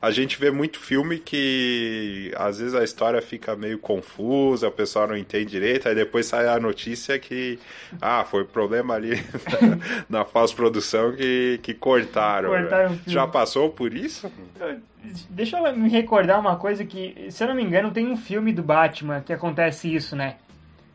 a 0.00 0.10
gente 0.10 0.40
vê 0.40 0.50
muito 0.50 0.80
filme 0.80 1.18
que 1.18 2.32
às 2.36 2.58
vezes 2.58 2.74
a 2.74 2.82
história 2.82 3.20
fica 3.20 3.54
meio 3.54 3.78
confusa, 3.78 4.68
o 4.68 4.72
pessoal 4.72 5.08
não 5.08 5.16
entende 5.16 5.50
direito, 5.50 5.86
aí 5.86 5.94
depois 5.94 6.24
sai 6.24 6.48
a 6.48 6.58
notícia 6.58 7.18
que 7.18 7.58
ah, 8.00 8.24
foi 8.24 8.46
problema 8.46 8.94
ali 8.94 9.10
na, 10.08 10.24
pós-produção 10.24 11.14
que, 11.14 11.60
que 11.62 11.74
cortaram. 11.74 12.48
cortaram 12.48 12.98
Já 13.06 13.26
passou 13.26 13.68
por 13.68 13.92
isso? 13.92 14.32
Deixa 15.28 15.58
eu 15.58 15.76
me 15.76 15.90
recordar 15.90 16.40
uma 16.40 16.56
coisa 16.56 16.82
que, 16.82 17.26
se 17.30 17.44
eu 17.44 17.48
não 17.48 17.54
me 17.54 17.62
engano, 17.62 17.90
tem 17.90 18.06
um 18.06 18.16
filme 18.16 18.54
do 18.54 18.62
Batman 18.62 19.20
que 19.20 19.34
acontece 19.34 19.94
isso, 19.94 20.16
né? 20.16 20.36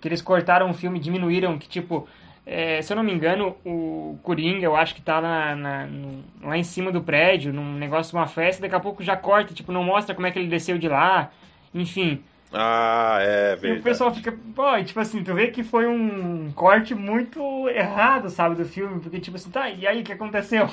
Que 0.01 0.07
eles 0.07 0.21
cortaram 0.21 0.71
o 0.71 0.73
filme, 0.73 0.99
diminuíram, 0.99 1.59
que 1.59 1.69
tipo, 1.69 2.07
é, 2.45 2.81
se 2.81 2.93
eu 2.93 2.97
não 2.97 3.03
me 3.03 3.11
engano, 3.11 3.55
o 3.65 4.19
Coringa, 4.21 4.63
eu 4.63 4.75
acho 4.75 4.93
que 4.93 5.01
tá 5.01 5.19
na, 5.19 5.55
na 5.55 5.85
no, 5.87 6.23
lá 6.43 6.55
em 6.55 6.63
cima 6.63 6.91
do 6.91 7.01
prédio, 7.01 7.51
num 7.51 7.73
negócio 7.73 8.11
de 8.11 8.17
uma 8.17 8.27
festa, 8.27 8.61
daqui 8.61 8.75
a 8.75 8.79
pouco 8.79 9.01
já 9.01 9.17
corta, 9.17 9.53
tipo, 9.53 9.71
não 9.71 9.83
mostra 9.83 10.13
como 10.13 10.27
é 10.27 10.31
que 10.31 10.37
ele 10.37 10.47
desceu 10.47 10.77
de 10.77 10.87
lá, 10.87 11.31
enfim. 11.73 12.23
Ah, 12.53 13.17
é 13.19 13.55
verdade. 13.55 13.67
E 13.67 13.79
o 13.79 13.83
pessoal 13.83 14.13
fica, 14.13 14.31
pô, 14.55 14.83
tipo 14.83 14.99
assim, 14.99 15.23
tu 15.23 15.33
vê 15.33 15.47
que 15.47 15.63
foi 15.63 15.87
um 15.87 16.51
corte 16.53 16.93
muito 16.93 17.67
errado, 17.69 18.29
sabe, 18.29 18.55
do 18.55 18.65
filme, 18.65 18.99
porque 18.99 19.19
tipo 19.19 19.37
assim, 19.37 19.49
tá, 19.49 19.69
e 19.69 19.87
aí, 19.87 20.01
o 20.01 20.03
que 20.03 20.13
aconteceu? 20.13 20.67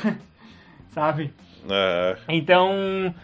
sabe? 0.93 1.33
É. 1.71 2.17
Então, 2.29 3.15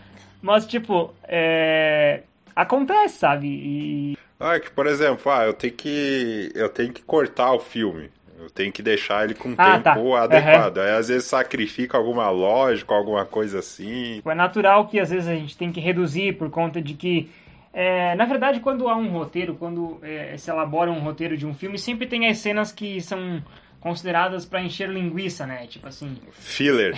mas 0.40 0.66
tipo, 0.66 1.14
é, 1.24 2.22
acontece, 2.56 3.18
sabe? 3.18 3.46
E... 3.46 4.18
Ah, 4.40 4.58
que 4.58 4.70
por 4.70 4.86
exemplo, 4.86 5.30
ah, 5.30 5.44
eu 5.44 5.52
tenho 5.52 5.74
que 5.74 6.50
eu 6.54 6.68
tenho 6.68 6.92
que 6.92 7.02
cortar 7.02 7.52
o 7.52 7.60
filme. 7.60 8.10
Eu 8.40 8.48
tenho 8.48 8.72
que 8.72 8.82
deixar 8.82 9.24
ele 9.24 9.34
com 9.34 9.52
ah, 9.58 9.72
tempo 9.72 9.82
tá. 9.82 10.22
adequado. 10.22 10.76
Uhum. 10.76 10.82
Aí 10.82 10.90
às 10.92 11.08
vezes 11.08 11.24
sacrifica 11.24 11.98
alguma 11.98 12.30
lógica, 12.30 12.94
alguma 12.94 13.24
coisa 13.24 13.58
assim. 13.58 14.22
É 14.24 14.34
natural 14.34 14.86
que 14.86 15.00
às 15.00 15.10
vezes 15.10 15.28
a 15.28 15.34
gente 15.34 15.56
tem 15.56 15.72
que 15.72 15.80
reduzir 15.80 16.34
por 16.36 16.48
conta 16.48 16.80
de 16.80 16.94
que. 16.94 17.30
É, 17.72 18.14
na 18.14 18.24
verdade, 18.24 18.60
quando 18.60 18.88
há 18.88 18.96
um 18.96 19.08
roteiro, 19.08 19.54
quando 19.54 19.98
é, 20.02 20.36
se 20.36 20.50
elabora 20.50 20.90
um 20.90 21.00
roteiro 21.00 21.36
de 21.36 21.46
um 21.46 21.54
filme, 21.54 21.78
sempre 21.78 22.06
tem 22.06 22.26
as 22.28 22.38
cenas 22.38 22.72
que 22.72 23.00
são 23.00 23.42
consideradas 23.80 24.44
para 24.44 24.62
encher 24.62 24.88
linguiça, 24.88 25.46
né? 25.46 25.66
Tipo 25.66 25.88
assim. 25.88 26.16
Filler. 26.32 26.96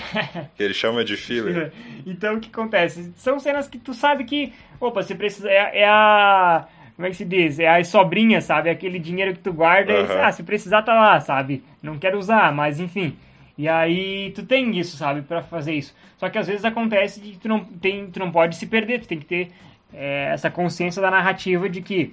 que 0.57 0.63
ele 0.63 0.75
chama 0.75 1.05
de 1.05 1.17
filler. 1.17 1.73
então 2.07 2.37
o 2.37 2.41
que 2.41 2.49
acontece? 2.49 3.13
São 3.17 3.39
cenas 3.39 3.67
que 3.67 3.79
tu 3.79 3.95
sabe 3.95 4.25
que, 4.25 4.53
opa, 4.79 5.03
você 5.03 5.15
precisa. 5.15 5.51
É, 5.51 5.81
é 5.81 5.89
a. 5.89 6.67
Como 7.01 7.07
é 7.07 7.11
que 7.13 7.17
se 7.17 7.25
diz? 7.25 7.59
É 7.59 7.67
as 7.67 7.89
sobrinhas, 7.89 8.45
sabe? 8.45 8.69
Aquele 8.69 8.99
dinheiro 8.99 9.33
que 9.33 9.39
tu 9.39 9.55
guarda 9.55 9.91
uhum. 9.91 10.05
e, 10.05 10.21
ah, 10.21 10.31
se 10.31 10.43
precisar 10.43 10.83
tá 10.83 10.93
lá, 10.93 11.19
sabe? 11.19 11.65
Não 11.83 11.99
quero 11.99 12.19
usar, 12.19 12.53
mas 12.53 12.79
enfim. 12.79 13.17
E 13.57 13.67
aí 13.67 14.33
tu 14.33 14.43
tem 14.43 14.79
isso, 14.79 14.99
sabe, 14.99 15.23
para 15.23 15.41
fazer 15.41 15.73
isso. 15.73 15.97
Só 16.19 16.29
que 16.29 16.37
às 16.37 16.47
vezes 16.47 16.63
acontece 16.63 17.19
que 17.19 17.39
tu 17.39 17.49
não, 17.49 17.65
tem, 17.65 18.11
tu 18.11 18.21
não 18.21 18.31
pode 18.31 18.55
se 18.55 18.67
perder, 18.67 19.01
tu 19.01 19.09
tem 19.09 19.19
que 19.19 19.25
ter 19.25 19.49
é, 19.95 20.29
essa 20.35 20.51
consciência 20.51 21.01
da 21.01 21.11
narrativa 21.11 21.71
de 21.71 21.81
que 21.81 22.13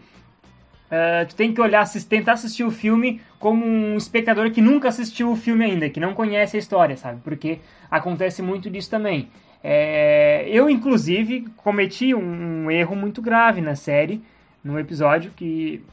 uh, 0.86 1.28
tu 1.28 1.36
tem 1.36 1.54
que 1.54 1.60
olhar, 1.60 1.86
tentar 2.08 2.32
assistir 2.32 2.64
o 2.64 2.72
filme 2.72 3.20
como 3.40 3.66
um 3.66 3.98
espectador 3.98 4.52
que 4.52 4.62
nunca 4.62 4.88
assistiu 4.88 5.30
o 5.30 5.36
filme 5.36 5.66
ainda, 5.66 5.90
que 5.90 6.00
não 6.00 6.14
conhece 6.14 6.56
a 6.56 6.60
história, 6.60 6.96
sabe? 6.96 7.20
Porque 7.26 7.60
acontece 7.92 8.42
muito 8.42 8.70
disso 8.70 8.90
também. 8.90 9.28
É, 9.62 10.48
eu, 10.48 10.70
inclusive, 10.70 11.46
cometi 11.58 12.16
um, 12.16 12.64
um 12.68 12.72
erro 12.72 12.96
muito 12.96 13.22
grave 13.22 13.60
na 13.60 13.76
série, 13.76 14.24
no 14.68 14.80
episódio, 14.80 15.32
que, 15.36 15.84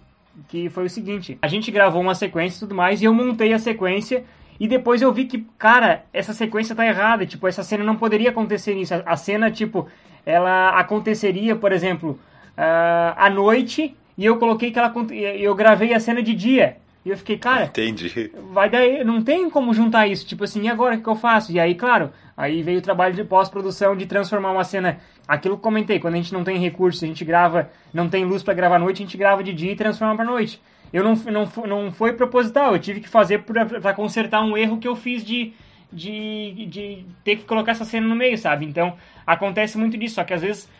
que 0.48 0.68
foi 0.68 0.84
o 0.84 0.90
seguinte: 0.90 1.38
a 1.40 1.48
gente 1.48 1.70
gravou 1.70 2.02
uma 2.02 2.14
sequência 2.14 2.58
e 2.58 2.60
tudo 2.60 2.74
mais, 2.74 3.00
e 3.00 3.04
eu 3.04 3.14
montei 3.14 3.52
a 3.52 3.58
sequência. 3.58 4.24
E 4.58 4.68
depois 4.68 5.02
eu 5.02 5.12
vi 5.12 5.24
que, 5.24 5.44
cara, 5.58 6.04
essa 6.12 6.32
sequência 6.32 6.76
tá 6.76 6.86
errada. 6.86 7.26
Tipo, 7.26 7.48
essa 7.48 7.64
cena 7.64 7.82
não 7.82 7.96
poderia 7.96 8.30
acontecer 8.30 8.74
nisso. 8.74 8.94
A 9.04 9.16
cena, 9.16 9.50
tipo, 9.50 9.88
ela 10.24 10.78
aconteceria, 10.78 11.56
por 11.56 11.72
exemplo, 11.72 12.20
uh, 12.56 13.14
à 13.16 13.28
noite 13.28 13.96
e 14.16 14.24
eu 14.24 14.38
coloquei 14.38 14.70
que 14.70 14.78
ela 14.78 14.92
eu 15.12 15.54
gravei 15.54 15.92
a 15.92 16.00
cena 16.00 16.22
de 16.22 16.34
dia. 16.34 16.76
E 17.04 17.10
eu 17.10 17.18
fiquei, 17.18 17.36
cara, 17.36 17.66
entendi. 17.66 18.32
Vai 18.50 18.70
daí, 18.70 19.04
não 19.04 19.22
tem 19.22 19.50
como 19.50 19.74
juntar 19.74 20.06
isso, 20.06 20.26
tipo 20.26 20.44
assim, 20.44 20.62
e 20.62 20.68
agora 20.68 20.96
o 20.96 21.02
que 21.02 21.08
eu 21.08 21.14
faço? 21.14 21.52
E 21.52 21.60
aí, 21.60 21.74
claro, 21.74 22.10
aí 22.34 22.62
veio 22.62 22.78
o 22.78 22.82
trabalho 22.82 23.14
de 23.14 23.22
pós-produção 23.22 23.94
de 23.94 24.06
transformar 24.06 24.52
uma 24.52 24.64
cena, 24.64 24.98
aquilo 25.28 25.54
que 25.54 25.58
eu 25.58 25.62
comentei, 25.62 25.98
quando 25.98 26.14
a 26.14 26.16
gente 26.16 26.32
não 26.32 26.42
tem 26.42 26.58
recurso, 26.58 27.04
a 27.04 27.08
gente 27.08 27.22
grava, 27.22 27.70
não 27.92 28.08
tem 28.08 28.24
luz 28.24 28.42
para 28.42 28.54
gravar 28.54 28.76
à 28.76 28.78
noite, 28.78 29.02
a 29.02 29.04
gente 29.04 29.18
grava 29.18 29.44
de 29.44 29.52
dia 29.52 29.72
e 29.72 29.76
transforma 29.76 30.16
para 30.16 30.24
noite. 30.24 30.60
Eu 30.90 31.04
não, 31.04 31.14
não, 31.14 31.66
não 31.66 31.92
foi 31.92 32.14
proposital, 32.14 32.72
eu 32.72 32.78
tive 32.78 33.00
que 33.00 33.08
fazer 33.08 33.42
para 33.42 33.92
consertar 33.92 34.42
um 34.42 34.56
erro 34.56 34.78
que 34.78 34.88
eu 34.88 34.96
fiz 34.96 35.22
de, 35.22 35.52
de, 35.92 36.66
de 36.66 37.04
ter 37.22 37.36
que 37.36 37.44
colocar 37.44 37.72
essa 37.72 37.84
cena 37.84 38.06
no 38.06 38.16
meio, 38.16 38.38
sabe? 38.38 38.64
Então, 38.64 38.96
acontece 39.26 39.76
muito 39.76 39.98
disso, 39.98 40.14
só 40.14 40.24
que 40.24 40.32
às 40.32 40.40
vezes 40.40 40.70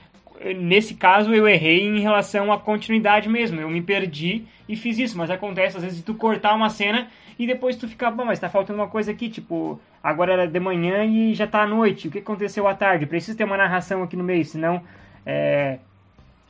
nesse 0.56 0.94
caso 0.94 1.34
eu 1.34 1.46
errei 1.48 1.86
em 1.86 2.00
relação 2.00 2.52
à 2.52 2.58
continuidade 2.58 3.28
mesmo. 3.28 3.60
Eu 3.60 3.68
me 3.68 3.82
perdi 3.82 4.44
e 4.68 4.76
fiz 4.76 4.98
isso, 4.98 5.16
mas 5.16 5.30
acontece 5.30 5.76
às 5.76 5.82
vezes 5.82 6.02
tu 6.02 6.14
cortar 6.14 6.54
uma 6.54 6.70
cena 6.70 7.08
e 7.38 7.46
depois 7.46 7.76
tu 7.76 7.88
fica, 7.88 8.10
bom, 8.10 8.24
mas 8.24 8.38
tá 8.38 8.48
faltando 8.48 8.78
uma 8.78 8.88
coisa 8.88 9.10
aqui, 9.10 9.28
tipo, 9.28 9.80
agora 10.02 10.32
era 10.32 10.46
de 10.46 10.60
manhã 10.60 11.04
e 11.04 11.34
já 11.34 11.46
tá 11.46 11.62
à 11.62 11.66
noite. 11.66 12.08
O 12.08 12.10
que 12.10 12.18
aconteceu 12.18 12.66
à 12.68 12.74
tarde? 12.74 13.06
Preciso 13.06 13.36
ter 13.36 13.44
uma 13.44 13.56
narração 13.56 14.02
aqui 14.02 14.16
no 14.16 14.24
meio, 14.24 14.44
senão 14.44 14.82
é, 15.26 15.78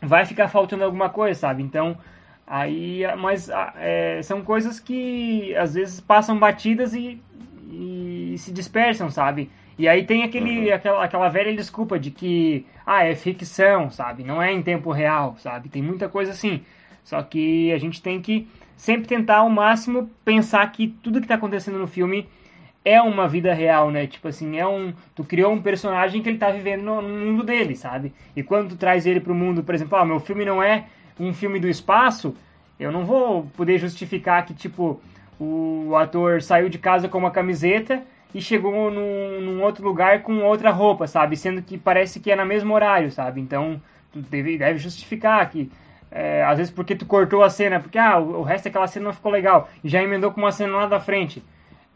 vai 0.01 0.24
ficar 0.26 0.49
faltando 0.49 0.85
alguma 0.85 1.09
coisa, 1.09 1.41
sabe? 1.41 1.62
Então, 1.62 1.97
aí, 2.47 3.03
mas 3.18 3.49
é, 3.76 4.20
são 4.22 4.43
coisas 4.43 4.78
que 4.78 5.55
às 5.57 5.74
vezes 5.74 6.01
passam 6.01 6.39
batidas 6.39 6.93
e, 6.93 7.20
e 7.70 8.35
se 8.39 8.53
dispersam, 8.53 9.11
sabe? 9.11 9.51
E 9.78 9.89
aí 9.89 10.05
tem 10.05 10.22
aquele, 10.22 10.68
uhum. 10.68 10.74
aquela, 10.74 11.05
aquela 11.05 11.28
velha 11.28 11.55
desculpa 11.55 11.99
de 11.99 12.11
que, 12.11 12.66
ah, 12.87 13.05
é 13.05 13.14
ficção, 13.14 13.91
sabe? 13.91 14.22
Não 14.24 14.43
é 14.43 14.53
em 14.53 14.62
tempo 14.62 14.93
real, 14.93 15.37
sabe? 15.39 15.68
Tem 15.68 15.82
muita 15.82 16.09
coisa 16.09 16.32
assim. 16.32 16.62
Só 17.03 17.22
que 17.22 17.72
a 17.72 17.78
gente 17.78 18.03
tem 18.03 18.20
que 18.20 18.49
sempre 18.76 19.07
tentar 19.07 19.39
ao 19.39 19.51
máximo 19.51 20.11
pensar 20.24 20.70
que 20.72 20.89
tudo 20.89 21.20
que 21.20 21.24
está 21.24 21.35
acontecendo 21.35 21.78
no 21.78 21.87
filme 21.87 22.28
é 22.85 23.01
uma 23.01 23.26
vida 23.26 23.55
real, 23.55 23.91
né? 23.91 24.07
Tipo 24.07 24.28
assim, 24.28 24.59
é 24.59 24.66
um. 24.66 24.93
Tu 25.14 25.24
criou 25.24 25.53
um 25.53 25.62
personagem 25.62 26.22
que 26.22 26.28
ele 26.28 26.39
tá 26.39 26.51
vivendo 26.51 26.82
no, 26.82 27.03
mundo 27.03 27.43
dele, 27.43 27.74
sabe? 27.74 28.12
E 28.37 28.43
quando 28.43 28.70
tu 28.70 28.76
traz 28.76 29.07
ele 29.07 29.20
pro 29.20 29.35
mundo, 29.35 29.62
por 29.62 29.74
exemplo, 29.74 29.97
ah, 29.97 30.05
meu 30.05 30.20
filme 30.20 30.45
não 30.45 30.62
é 30.62 30.85
um 31.18 31.32
filme 31.32 31.59
do 31.59 31.68
espaço, 31.68 32.37
eu 32.78 32.93
não 32.93 33.05
vou 33.05 33.47
poder 33.57 33.78
justificar 33.78 34.45
que, 34.45 34.53
tipo, 34.53 35.01
o 35.39 35.95
ator 35.97 36.43
saiu 36.43 36.68
de 36.68 36.78
casa 36.78 37.09
com 37.09 37.18
uma 37.18 37.30
camiseta 37.30 38.03
e 38.35 38.43
chegou 38.43 38.91
num, 38.91 39.41
num, 39.41 39.62
outro 39.62 39.85
lugar 39.85 40.22
com 40.22 40.41
outra 40.41 40.70
roupa, 40.70 41.07
sabe? 41.07 41.37
Sendo 41.37 41.62
que 41.62 41.78
parece 41.78 42.18
que 42.18 42.32
é 42.32 42.37
no 42.37 42.45
mesmo 42.45 42.74
horário, 42.74 43.11
sabe? 43.11 43.41
Então, 43.41 43.80
tu 44.12 44.20
deve, 44.20 44.59
deve 44.59 44.78
justificar 44.78 45.49
que, 45.49 45.70
é, 46.11 46.43
às 46.45 46.59
vezes 46.59 46.72
porque 46.72 46.97
tu 46.97 47.07
cortou 47.07 47.45
a 47.45 47.49
cena, 47.49 47.78
porque 47.78 47.97
ah, 47.97 48.18
o, 48.18 48.41
o, 48.41 48.43
resto 48.43 48.64
daquela 48.64 48.89
cena 48.89 49.07
não 49.07 49.12
ficou 49.12 49.30
legal, 49.30 49.70
e 49.85 49.89
já 49.89 50.03
emendou 50.03 50.32
com 50.32 50.41
uma 50.41 50.51
cena 50.51 50.76
lá 50.76 50.87
da 50.87 50.99
frente. 50.99 51.45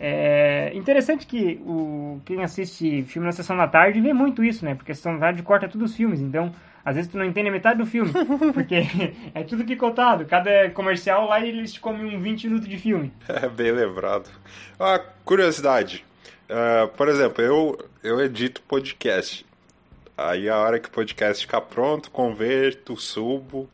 É 0.01 0.71
interessante 0.75 1.27
que 1.27 1.61
o, 1.67 2.21
quem 2.25 2.41
assiste 2.41 3.03
filme 3.03 3.27
na 3.27 3.33
sessão 3.33 3.57
da 3.57 3.67
tarde 3.67 4.01
vê 4.01 4.13
muito 4.13 4.45
isso, 4.45 4.65
né? 4.65 4.77
Porque 4.77 4.93
a 4.93 4.95
sessão 4.95 5.15
da 5.15 5.19
tarde 5.19 5.43
corta 5.43 5.69
todos 5.69 5.91
os 5.91 5.97
filmes, 5.97 6.21
então 6.21 6.53
às 6.85 6.95
vezes 6.95 7.11
tu 7.11 7.19
não 7.19 7.25
entende 7.25 7.49
a 7.49 7.53
metade 7.53 7.79
do 7.79 7.85
filme, 7.85 8.13
porque 8.55 8.87
é 9.35 9.43
tudo 9.43 9.65
picotado. 9.65 10.25
Cada 10.25 10.71
comercial 10.71 11.27
lá 11.29 11.45
eles 11.45 11.73
te 11.73 11.81
comem 11.81 12.17
um 12.17 12.21
20 12.21 12.47
minutos 12.47 12.69
de 12.69 12.79
filme. 12.79 13.13
É 13.29 13.47
bem 13.51 13.73
lembrado. 13.73 14.31
Ah, 14.79 15.01
curiosidade. 15.25 16.07
Uh, 16.49 16.89
por 16.97 17.09
exemplo, 17.09 17.45
eu, 17.45 17.79
eu 18.03 18.21
edito 18.21 18.63
podcast. 18.63 19.45
Aí 20.17 20.49
a 20.49 20.59
hora 20.59 20.81
que 20.81 20.89
o 20.89 20.93
podcast 20.93 21.45
ficar 21.45 21.61
pronto, 21.61 22.11
converto, 22.11 22.97
subo. 22.97 23.69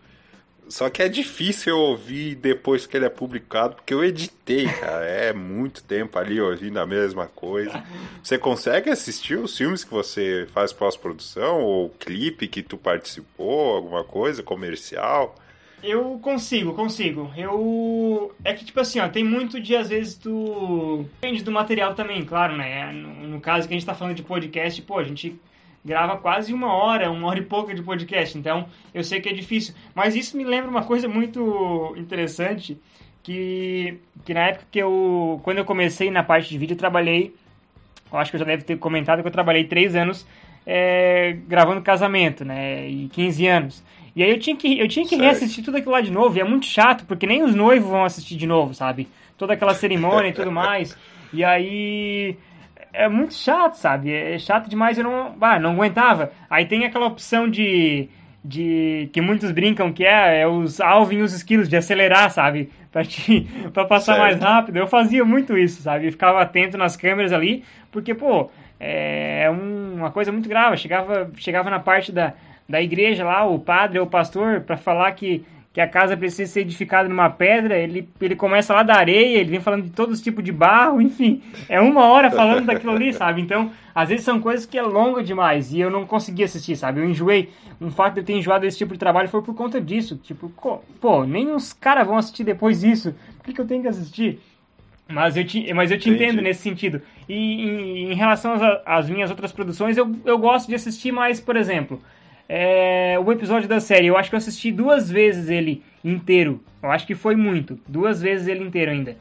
Só 0.69 0.89
que 0.89 1.03
é 1.03 1.09
difícil 1.09 1.75
eu 1.75 1.79
ouvir 1.79 2.35
depois 2.35 2.87
que 2.87 2.97
ele 2.97 3.05
é 3.05 3.11
publicado, 3.11 3.77
porque 3.77 3.93
eu 3.95 4.03
editei, 4.03 4.67
cara. 4.67 5.05
É 5.05 5.33
muito 5.33 5.83
tempo 5.83 6.19
ali 6.19 6.41
ouvindo 6.41 6.79
a 6.79 6.87
mesma 6.87 7.27
coisa. 7.27 7.83
Você 8.23 8.39
consegue 8.39 8.91
assistir 8.91 9.37
os 9.37 9.57
filmes 9.57 9.85
que 9.85 9.91
você 9.91 10.47
faz 10.53 10.73
pós-produção? 10.73 11.61
Ou 11.63 11.91
clipe 11.91 12.49
que 12.49 12.63
tu 12.63 12.77
participou, 12.77 13.77
alguma 13.77 14.05
coisa, 14.05 14.43
comercial? 14.43 15.37
Eu 15.85 16.19
consigo, 16.19 16.73
consigo. 16.73 17.31
Eu. 17.37 18.35
É 18.43 18.55
que, 18.55 18.65
tipo 18.65 18.81
assim, 18.81 19.01
ó, 19.01 19.09
tem 19.09 19.23
muito 19.23 19.61
de, 19.61 19.77
às 19.77 19.91
vezes, 19.91 20.15
tu. 20.17 21.05
Depende 21.21 21.45
do 21.45 21.53
material 21.53 21.95
também, 21.95 22.25
claro, 22.25 22.57
né? 22.57 22.91
No, 22.91 23.29
no, 23.29 23.41
caso 23.41 23.69
que 23.69 23.75
a 23.75 23.77
gente 23.77 23.87
tá 23.87 23.95
falando 23.95 24.17
de 24.17 24.23
podcast, 24.23 24.81
pô, 24.81 24.99
a 24.99 25.05
gente 25.05 25.39
grava 25.85 26.17
quase 26.17 26.55
uma 26.55 26.73
hora, 26.73 27.11
uma 27.11 27.29
hora 27.29 27.39
e 27.39 27.45
pouca 27.45 27.75
de 27.75 27.83
podcast, 27.83 28.39
então 28.39 28.67
eu 28.95 29.05
sei 29.05 29.21
que 29.21 29.29
é 29.29 29.33
difícil. 29.35 29.75
Mas 29.95 30.17
isso 30.17 30.39
me 30.39 30.45
lembra 30.45 30.71
uma 30.71 30.85
coisa 30.85 31.07
muito 31.07 31.95
interessante, 31.99 32.81
que, 33.23 33.99
que 34.25 34.33
na 34.33 34.49
época 34.49 34.67
que 34.71 34.79
eu. 34.79 35.39
Quando 35.45 35.59
eu 35.59 35.67
comecei 35.67 36.11
na 36.11 36.23
parte 36.23 36.49
de 36.49 36.57
vídeo, 36.57 36.73
eu 36.73 36.79
trabalhei. 36.79 37.35
Eu 38.11 38.19
acho 38.19 38.31
que 38.31 38.37
eu 38.37 38.41
já 38.41 38.47
deve 38.47 38.63
ter 38.63 38.79
comentado 38.79 39.21
que 39.21 39.29
eu 39.29 39.33
trabalhei 39.33 39.65
três 39.65 39.95
anos 39.95 40.27
é, 40.67 41.37
gravando 41.47 41.83
casamento, 41.83 42.45
né? 42.45 42.89
E 42.89 43.09
15 43.09 43.47
anos. 43.47 43.85
E 44.15 44.23
aí 44.23 44.31
eu 44.31 44.39
tinha 44.39 44.57
que, 44.57 44.79
eu 44.79 44.87
tinha 44.87 45.07
que 45.07 45.17
reassistir 45.17 45.65
tudo 45.65 45.77
aquilo 45.77 45.93
lá 45.93 46.01
de 46.01 46.11
novo, 46.11 46.37
e 46.37 46.41
é 46.41 46.45
muito 46.45 46.67
chato, 46.67 47.05
porque 47.05 47.27
nem 47.27 47.43
os 47.43 47.55
noivos 47.55 47.91
vão 47.91 48.05
assistir 48.05 48.37
de 48.37 48.47
novo, 48.47 48.75
sabe? 48.75 49.09
Toda 49.37 49.55
aquela 49.55 49.75
cerimônia 49.75 50.29
e 50.29 50.33
tudo 50.33 50.51
mais. 50.53 50.97
E 51.33 51.43
aí 51.43 52.37
é 52.93 53.09
muito 53.09 53.35
chato, 53.35 53.75
sabe? 53.75 54.13
É 54.13 54.39
chato 54.39 54.69
demais, 54.69 54.97
eu 54.97 55.05
não, 55.05 55.35
ah, 55.41 55.59
não 55.59 55.73
aguentava. 55.73 56.31
Aí 56.49 56.65
tem 56.67 56.85
aquela 56.85 57.07
opção 57.07 57.51
de 57.51 58.09
de 58.45 59.09
que 59.11 59.23
muitos 59.23 59.51
brincam 59.51 59.91
que 59.91 60.05
é, 60.05 60.43
é 60.43 60.47
os 60.47 60.79
Alvin 60.79 61.17
e 61.19 61.23
os 61.23 61.33
esquilos 61.33 61.67
de 61.67 61.77
acelerar, 61.77 62.31
sabe? 62.31 62.71
Pra, 62.95 63.05
te, 63.05 63.49
pra 63.73 63.85
passar 63.87 64.15
certo. 64.15 64.21
mais 64.21 64.39
rápido. 64.39 64.77
Eu 64.77 64.87
fazia 64.87 65.25
muito 65.25 65.59
isso, 65.59 65.83
sabe? 65.83 66.07
Eu 66.07 66.13
ficava 66.13 66.41
atento 66.41 66.79
nas 66.79 66.97
câmeras 66.97 67.33
ali, 67.33 67.65
porque, 67.91 68.15
pô, 68.15 68.49
é 68.79 69.51
uma 69.51 70.13
coisa 70.13 70.31
muito 70.31 70.49
grave. 70.49 70.77
chegava, 70.77 71.29
chegava 71.37 71.69
na 71.69 71.81
parte 71.81 72.13
da, 72.13 72.35
da 72.69 72.83
igreja 72.83 73.25
lá, 73.25 73.45
o 73.47 73.59
padre 73.59 73.99
ou 73.99 74.07
o 74.07 74.11
pastor, 74.11 74.61
para 74.61 74.77
falar 74.77 75.13
que, 75.13 75.45
que 75.73 75.81
a 75.81 75.89
casa 75.89 76.17
precisa 76.17 76.51
ser 76.51 76.61
edificada 76.61 77.09
numa 77.09 77.29
pedra, 77.29 77.77
ele, 77.77 78.09
ele 78.21 78.37
começa 78.37 78.73
lá 78.73 78.83
da 78.83 78.95
areia, 78.95 79.39
ele 79.39 79.51
vem 79.51 79.61
falando 79.61 79.85
de 79.85 79.91
todos 79.91 80.19
os 80.19 80.25
tipos 80.25 80.43
de 80.43 80.53
barro, 80.53 81.01
enfim, 81.03 81.43
é 81.69 81.81
uma 81.81 82.05
hora 82.05 82.31
falando 82.31 82.67
daquilo 82.67 82.93
ali, 82.93 83.13
sabe? 83.13 83.43
Então, 83.43 83.71
às 83.95 84.09
vezes 84.09 84.25
são 84.25 84.41
coisas 84.41 84.67
que 84.67 84.79
é 84.79 84.83
longa 84.83 85.23
demais 85.23 85.73
e 85.73 85.81
eu 85.81 85.91
não 85.91 86.07
consegui 86.07 86.45
assistir, 86.45 86.77
sabe? 86.77 87.01
Eu 87.01 87.09
enjoei. 87.09 87.51
Um 87.81 87.91
fato 87.91 88.15
de 88.15 88.21
eu 88.21 88.25
ter 88.25 88.33
enjoado 88.33 88.63
desse 88.63 88.79
tipo 88.79 88.93
de 88.93 88.99
trabalho 88.99 89.29
foi 89.29 89.43
por 89.43 89.55
conta 89.55 89.81
disso. 89.81 90.17
Tipo, 90.17 90.51
pô, 91.01 91.25
nem 91.25 91.51
os 91.55 91.73
caras 91.73 92.07
vão 92.07 92.17
assistir 92.17 92.45
depois 92.45 92.81
disso, 92.81 93.15
por 93.37 93.45
que, 93.45 93.53
que 93.53 93.61
eu 93.61 93.67
tenho 93.67 93.83
que 93.83 93.89
assistir? 93.89 94.41
Mas 95.09 95.37
eu 95.37 95.45
te, 95.45 95.73
mas 95.75 95.91
eu 95.91 95.99
te 95.99 96.09
entendo 96.09 96.41
nesse 96.41 96.63
sentido. 96.63 97.03
E 97.29 97.35
em, 97.35 98.13
em 98.13 98.15
relação 98.15 98.55
às, 98.55 98.81
às, 98.87 99.11
minhas 99.11 99.31
outras 99.31 99.53
produções, 99.53 99.97
eu, 99.97 100.11
eu 100.25 100.39
gosto 100.39 100.69
de 100.69 100.75
assistir 100.75 101.13
mais, 101.13 101.41
por 101.41 101.57
exemplo, 101.57 102.01
é, 102.49 103.19
o 103.19 103.31
episódio 103.33 103.69
da 103.69 103.81
série. 103.81 104.07
Eu 104.07 104.17
acho 104.17 104.29
que 104.29 104.35
eu 104.35 104.39
assisti 104.39 104.71
duas 104.71 105.11
vezes 105.11 105.49
ele 105.49 105.83
inteiro. 106.03 106.63
Eu 106.83 106.91
acho 106.91 107.07
que 107.07 107.15
foi 107.15 107.37
muito. 107.37 107.79
Duas 107.89 108.21
vezes 108.21 108.47
ele 108.47 108.65
inteiro 108.65 108.91
ainda. 108.91 109.17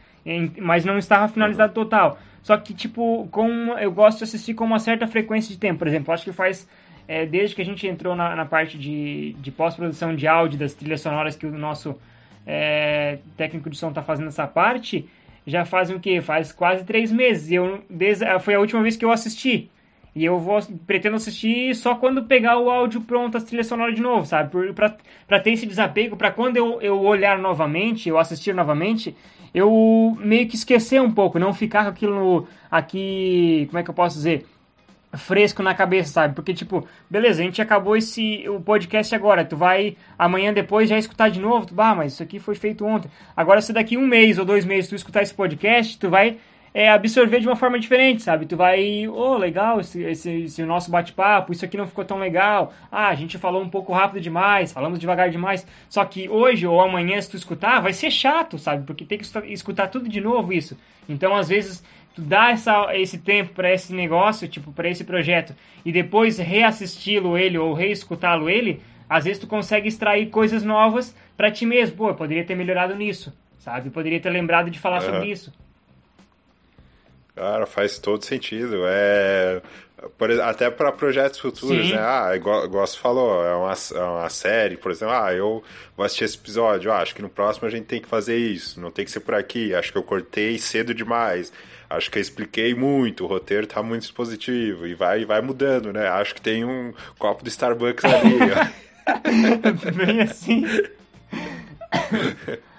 Mas 0.60 0.86
não 0.86 0.98
estava 0.98 1.28
finalizado 1.28 1.70
uhum. 1.70 1.86
total. 1.86 2.20
Só 2.42 2.58
que, 2.58 2.74
tipo, 2.74 3.28
com, 3.32 3.78
eu 3.80 3.92
gosto 3.92 4.18
de 4.20 4.26
assistir 4.26 4.54
com 4.54 4.66
uma 4.66 4.80
certa 4.80 5.08
frequência 5.08 5.54
de 5.54 5.60
tempo. 5.60 5.80
Por 5.80 5.88
exemplo, 5.88 6.14
acho 6.14 6.26
que 6.26 6.34
faz. 6.34 6.68
É, 7.06 7.26
desde 7.26 7.54
que 7.54 7.62
a 7.62 7.66
gente 7.66 7.86
entrou 7.86 8.16
na, 8.16 8.34
na 8.34 8.46
parte 8.46 8.78
de, 8.78 9.34
de 9.34 9.52
pós-produção 9.52 10.16
de 10.16 10.26
áudio, 10.26 10.58
das 10.58 10.74
trilhas 10.74 11.02
sonoras 11.02 11.36
que 11.36 11.46
o 11.46 11.52
nosso 11.58 12.00
é, 12.48 13.18
técnico 13.36 13.70
de 13.70 13.78
som 13.78 13.90
está 13.90 14.02
fazendo 14.02 14.30
essa 14.30 14.48
parte 14.48 15.06
já 15.46 15.66
fazem 15.66 15.96
o 15.96 16.00
quê? 16.00 16.22
Faz 16.22 16.52
quase 16.52 16.84
três 16.86 17.12
meses. 17.12 17.52
Eu, 17.52 17.84
desde, 17.90 18.26
foi 18.40 18.56
a 18.56 18.60
última 18.60 18.82
vez 18.82 18.96
que 18.96 19.04
eu 19.04 19.12
assisti. 19.12 19.70
E 20.16 20.24
eu 20.24 20.40
vou 20.40 20.60
pretendo 20.86 21.16
assistir 21.16 21.76
só 21.76 21.96
quando 21.96 22.26
pegar 22.26 22.60
o 22.60 22.70
áudio 22.70 23.02
pronto, 23.02 23.38
a 23.38 23.42
trilha 23.42 23.64
sonora 23.64 23.92
de 23.92 24.02
novo, 24.02 24.26
sabe? 24.26 24.74
Pra, 24.74 24.96
pra 25.28 25.40
ter 25.40 25.52
esse 25.52 25.66
desapego, 25.66 26.16
pra 26.16 26.32
quando 26.32 26.58
eu, 26.58 26.80
eu 26.82 27.00
olhar 27.00 27.40
novamente, 27.40 28.10
eu 28.10 28.20
assistir 28.20 28.54
novamente, 28.54 29.16
eu 29.54 30.16
meio 30.20 30.48
que 30.48 30.56
esquecer 30.56 31.02
um 31.02 31.12
pouco, 31.12 31.40
não 31.40 31.54
ficar 31.54 31.84
com 31.84 31.90
aquilo 31.90 32.48
aqui, 32.70 33.66
como 33.70 33.80
é 33.80 33.84
que 33.84 33.90
eu 33.90 33.94
posso 33.94 34.18
dizer? 34.18 34.46
fresco 35.16 35.62
na 35.62 35.76
cabeça, 35.76 36.12
sabe? 36.12 36.36
Porque, 36.36 36.54
tipo, 36.54 36.88
beleza, 37.10 37.42
a 37.42 37.46
gente 37.46 37.62
acabou 37.62 37.96
esse 37.96 38.48
o 38.50 38.60
podcast 38.60 39.14
agora, 39.14 39.46
tu 39.46 39.56
vai 39.56 39.96
amanhã 40.18 40.52
depois 40.54 40.90
já 40.90 40.98
escutar 40.98 41.30
de 41.30 41.40
novo, 41.40 41.68
tu, 41.68 41.76
bah, 41.76 41.96
mas 41.96 42.14
isso 42.14 42.24
aqui 42.24 42.40
foi 42.40 42.56
feito 42.56 42.86
ontem. 42.86 43.10
Agora, 43.36 43.62
se 43.62 43.72
daqui 43.72 43.96
um 43.96 44.08
mês 44.08 44.40
ou 44.40 44.46
dois 44.46 44.66
meses 44.66 44.90
tu 44.90 44.96
escutar 44.96 45.22
esse 45.22 45.34
podcast, 45.34 45.98
tu 46.00 46.10
vai 46.10 46.38
é, 46.74 46.90
absorver 46.90 47.40
de 47.40 47.48
uma 47.48 47.56
forma 47.56 47.80
diferente, 47.80 48.24
sabe? 48.24 48.46
Tu 48.46 48.58
vai, 48.58 49.08
oh, 49.08 49.38
legal 49.38 49.80
esse, 49.80 50.02
esse, 50.02 50.32
esse 50.44 50.64
nosso 50.64 50.90
bate-papo, 50.90 51.52
isso 51.52 51.64
aqui 51.64 51.78
não 51.78 51.86
ficou 51.86 52.04
tão 52.04 52.18
legal. 52.18 52.74
Ah, 52.92 53.10
a 53.10 53.16
gente 53.16 53.38
falou 53.38 53.62
um 53.62 53.70
pouco 53.70 53.94
rápido 53.94 54.20
demais, 54.20 54.72
falamos 54.72 54.98
devagar 54.98 55.30
demais. 55.30 55.68
Só 55.88 56.04
que 56.04 56.28
hoje 56.28 56.66
ou 56.66 56.82
amanhã, 56.82 57.22
se 57.22 57.30
tu 57.30 57.38
escutar, 57.38 57.80
vai 57.80 57.94
ser 57.94 58.10
chato, 58.10 58.58
sabe? 58.58 58.86
Porque 58.86 59.06
tem 59.06 59.20
que 59.20 59.54
escutar 59.54 59.88
tudo 59.88 60.10
de 60.10 60.20
novo 60.20 60.52
isso. 60.52 60.76
Então, 61.08 61.36
às 61.36 61.50
vezes, 61.50 61.84
tu 62.16 62.22
dá 62.22 62.50
essa, 62.50 62.96
esse 62.98 63.20
tempo 63.20 63.54
para 63.54 63.72
esse 63.72 63.94
negócio, 63.94 64.48
tipo, 64.48 64.72
para 64.72 64.90
esse 64.90 65.04
projeto, 65.04 65.56
e 65.86 65.92
depois 65.92 66.40
reassisti-lo 66.40 67.38
ele 67.38 67.58
ou 67.58 67.74
reescutá-lo 67.74 68.50
ele, 68.50 68.82
às 69.08 69.26
vezes 69.26 69.40
tu 69.40 69.46
consegue 69.46 69.88
extrair 69.88 70.28
coisas 70.32 70.64
novas 70.64 71.16
para 71.38 71.52
ti 71.52 71.68
mesmo. 71.68 71.98
Pô, 71.98 72.10
eu 72.10 72.16
poderia 72.16 72.44
ter 72.44 72.56
melhorado 72.56 72.96
nisso, 72.96 73.32
sabe? 73.60 73.90
Eu 73.90 73.92
poderia 73.92 74.20
ter 74.20 74.32
lembrado 74.32 74.72
de 74.72 74.80
falar 74.80 75.02
uhum. 75.02 75.14
sobre 75.14 75.30
isso. 75.30 75.54
Cara, 77.36 77.66
faz 77.66 77.98
todo 77.98 78.24
sentido. 78.24 78.84
É, 78.86 79.62
por, 80.18 80.30
até 80.42 80.70
para 80.70 80.92
projetos 80.92 81.40
futuros, 81.40 81.88
Sim. 81.88 81.94
né? 81.94 82.00
Ah, 82.00 82.36
igual, 82.36 82.66
igual 82.66 82.86
você 82.86 82.98
falou, 82.98 83.44
é 83.44 83.56
uma, 83.56 83.74
é 83.74 84.04
uma 84.04 84.30
série, 84.30 84.78
por 84.78 84.92
exemplo, 84.92 85.16
ah, 85.16 85.34
eu 85.34 85.64
vou 85.98 86.06
assistir 86.06 86.26
esse 86.26 86.38
episódio, 86.38 86.92
ah, 86.92 87.00
acho 87.00 87.16
que 87.16 87.22
no 87.22 87.30
próximo 87.30 87.68
a 87.68 87.72
gente 87.72 87.86
tem 87.86 88.02
que 88.02 88.08
fazer 88.08 88.38
isso, 88.38 88.80
não 88.80 88.92
tem 88.92 89.06
que 89.06 89.12
ser 89.12 89.22
por 89.22 89.34
aqui, 89.34 89.74
acho 89.74 89.92
que 89.92 89.98
eu 89.98 90.04
cortei 90.04 90.58
cedo 90.58 90.94
demais 90.94 91.52
acho 91.96 92.10
que 92.10 92.18
eu 92.18 92.22
expliquei 92.22 92.74
muito, 92.74 93.24
o 93.24 93.28
roteiro 93.28 93.68
tá 93.68 93.84
muito 93.84 94.04
expositivo 94.04 94.88
e 94.88 94.94
vai, 94.94 95.26
vai 95.26 95.42
mudando, 95.42 95.94
né? 95.94 96.08
Acho 96.08 96.36
que 96.36 96.42
tem 96.42 96.66
um 96.66 96.94
copo 97.20 97.44
de 97.44 97.50
Starbucks 97.50 98.06
ali. 98.06 98.38
Bem 99.96 100.22
assim. 100.22 100.66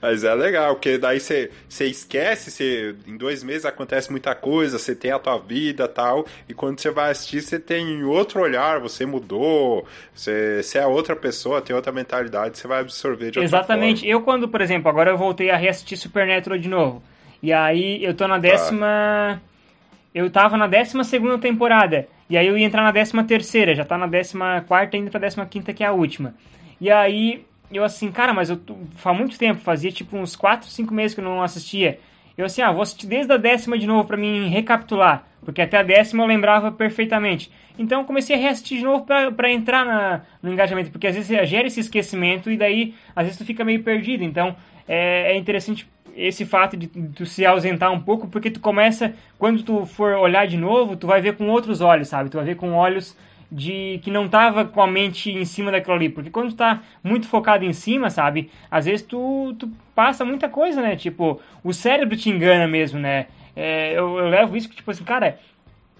Mas 0.00 0.24
é 0.24 0.34
legal, 0.34 0.74
porque 0.74 0.98
daí 0.98 1.20
você 1.20 1.50
esquece, 1.80 2.50
cê, 2.50 2.94
em 3.06 3.16
dois 3.16 3.42
meses 3.42 3.64
acontece 3.64 4.10
muita 4.10 4.34
coisa, 4.34 4.78
você 4.78 4.94
tem 4.94 5.12
a 5.12 5.18
tua 5.18 5.38
vida 5.38 5.86
tal, 5.88 6.26
e 6.48 6.54
quando 6.54 6.80
você 6.80 6.90
vai 6.90 7.10
assistir, 7.10 7.42
você 7.42 7.58
tem 7.58 8.04
outro 8.04 8.40
olhar, 8.40 8.80
você 8.80 9.06
mudou, 9.06 9.86
você, 10.14 10.62
é 10.74 10.86
outra 10.86 11.16
pessoa, 11.16 11.60
tem 11.60 11.74
outra 11.74 11.92
mentalidade, 11.92 12.58
você 12.58 12.66
vai 12.66 12.80
absorver 12.80 13.30
de 13.30 13.40
Exatamente. 13.40 14.00
Forma. 14.00 14.12
Eu, 14.12 14.20
quando, 14.22 14.48
por 14.48 14.60
exemplo, 14.60 14.88
agora 14.88 15.10
eu 15.10 15.18
voltei 15.18 15.50
a 15.50 15.56
reassistir 15.56 15.98
Supernatural 15.98 16.58
de 16.58 16.68
novo. 16.68 17.02
E 17.42 17.52
aí 17.52 18.02
eu 18.02 18.14
tô 18.14 18.26
na 18.26 18.38
décima. 18.38 19.40
Eu 20.14 20.30
tava 20.30 20.56
na 20.56 20.66
décima 20.66 21.04
segunda 21.04 21.38
temporada. 21.38 22.08
E 22.30 22.38
aí 22.38 22.46
eu 22.46 22.56
ia 22.56 22.64
entrar 22.64 22.82
na 22.82 22.90
décima 22.90 23.22
terceira. 23.24 23.74
Já 23.74 23.84
tá 23.84 23.98
na 23.98 24.06
décima 24.06 24.64
quarta, 24.66 24.96
indo 24.96 25.10
pra 25.10 25.20
décima 25.20 25.44
quinta, 25.44 25.72
que 25.72 25.84
é 25.84 25.86
a 25.86 25.92
última. 25.92 26.34
E 26.80 26.90
aí 26.90 27.44
eu 27.72 27.84
assim, 27.84 28.10
cara, 28.10 28.32
mas 28.32 28.50
eu 28.50 28.60
faz 28.96 29.16
muito 29.16 29.38
tempo, 29.38 29.60
fazia 29.60 29.90
tipo 29.90 30.16
uns 30.16 30.36
4, 30.36 30.68
5 30.68 30.92
meses 30.92 31.14
que 31.14 31.20
eu 31.20 31.24
não 31.24 31.42
assistia. 31.42 31.98
Eu 32.36 32.46
assim, 32.46 32.62
ah, 32.62 32.72
vou 32.72 32.82
assistir 32.82 33.06
desde 33.06 33.32
a 33.32 33.36
décima 33.36 33.78
de 33.78 33.86
novo 33.86 34.06
para 34.06 34.16
mim 34.16 34.48
recapitular. 34.48 35.24
Porque 35.44 35.62
até 35.62 35.76
a 35.78 35.82
décima 35.82 36.22
eu 36.22 36.26
lembrava 36.26 36.72
perfeitamente. 36.72 37.50
Então 37.78 38.04
comecei 38.04 38.34
a 38.34 38.38
reassistir 38.38 38.78
de 38.78 38.84
novo 38.84 39.04
para 39.04 39.50
entrar 39.50 39.84
na, 39.84 40.22
no 40.42 40.52
engajamento. 40.52 40.90
Porque 40.90 41.06
às 41.06 41.14
vezes 41.14 41.48
gera 41.48 41.66
esse 41.66 41.80
esquecimento 41.80 42.50
e 42.50 42.56
daí 42.56 42.94
às 43.14 43.24
vezes 43.24 43.38
tu 43.38 43.44
fica 43.44 43.64
meio 43.64 43.82
perdido. 43.82 44.24
Então 44.24 44.56
é, 44.88 45.32
é 45.32 45.36
interessante 45.36 45.88
esse 46.16 46.44
fato 46.44 46.76
de 46.76 46.86
tu 46.86 47.26
se 47.26 47.44
ausentar 47.44 47.92
um 47.92 48.00
pouco, 48.00 48.28
porque 48.28 48.50
tu 48.50 48.60
começa, 48.60 49.14
quando 49.38 49.62
tu 49.62 49.84
for 49.84 50.14
olhar 50.14 50.46
de 50.46 50.56
novo, 50.56 50.96
tu 50.96 51.06
vai 51.06 51.20
ver 51.20 51.36
com 51.36 51.48
outros 51.48 51.80
olhos, 51.80 52.08
sabe? 52.08 52.30
Tu 52.30 52.36
vai 52.36 52.46
ver 52.46 52.56
com 52.56 52.72
olhos 52.72 53.16
de 53.54 54.00
que 54.02 54.10
não 54.10 54.28
tava 54.28 54.64
com 54.64 54.82
a 54.82 54.86
mente 54.86 55.30
em 55.30 55.44
cima 55.44 55.70
daquilo 55.70 55.94
ali, 55.94 56.08
porque 56.08 56.28
quando 56.28 56.48
tu 56.48 56.56
tá 56.56 56.82
muito 57.04 57.28
focado 57.28 57.64
em 57.64 57.72
cima, 57.72 58.10
sabe? 58.10 58.50
Às 58.68 58.86
vezes 58.86 59.02
tu, 59.02 59.54
tu 59.56 59.70
passa 59.94 60.24
muita 60.24 60.48
coisa, 60.48 60.82
né? 60.82 60.96
Tipo, 60.96 61.40
o 61.62 61.72
cérebro 61.72 62.16
te 62.16 62.28
engana 62.28 62.66
mesmo, 62.66 62.98
né? 62.98 63.26
É, 63.54 63.92
eu, 63.92 64.18
eu 64.18 64.28
levo 64.28 64.56
isso 64.56 64.68
que, 64.68 64.74
tipo 64.74 64.90
assim, 64.90 65.04
cara, 65.04 65.38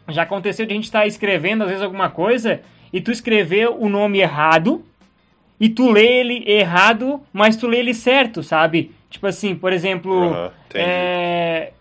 já 0.08 0.22
aconteceu 0.22 0.66
de 0.66 0.72
a 0.72 0.74
gente 0.74 0.86
estar 0.86 1.02
tá 1.02 1.06
escrevendo 1.06 1.62
às 1.62 1.68
vezes 1.68 1.84
alguma 1.84 2.10
coisa 2.10 2.60
e 2.92 3.00
tu 3.00 3.12
escrever 3.12 3.68
o 3.68 3.88
nome 3.88 4.18
errado 4.18 4.84
e 5.60 5.68
tu 5.68 5.92
lê 5.92 6.18
ele 6.18 6.42
errado, 6.50 7.22
mas 7.32 7.56
tu 7.56 7.68
lê 7.68 7.78
ele 7.78 7.94
certo, 7.94 8.42
sabe? 8.42 8.90
Tipo 9.08 9.28
assim, 9.28 9.54
por 9.54 9.72
exemplo, 9.72 10.50
é, 10.74 11.72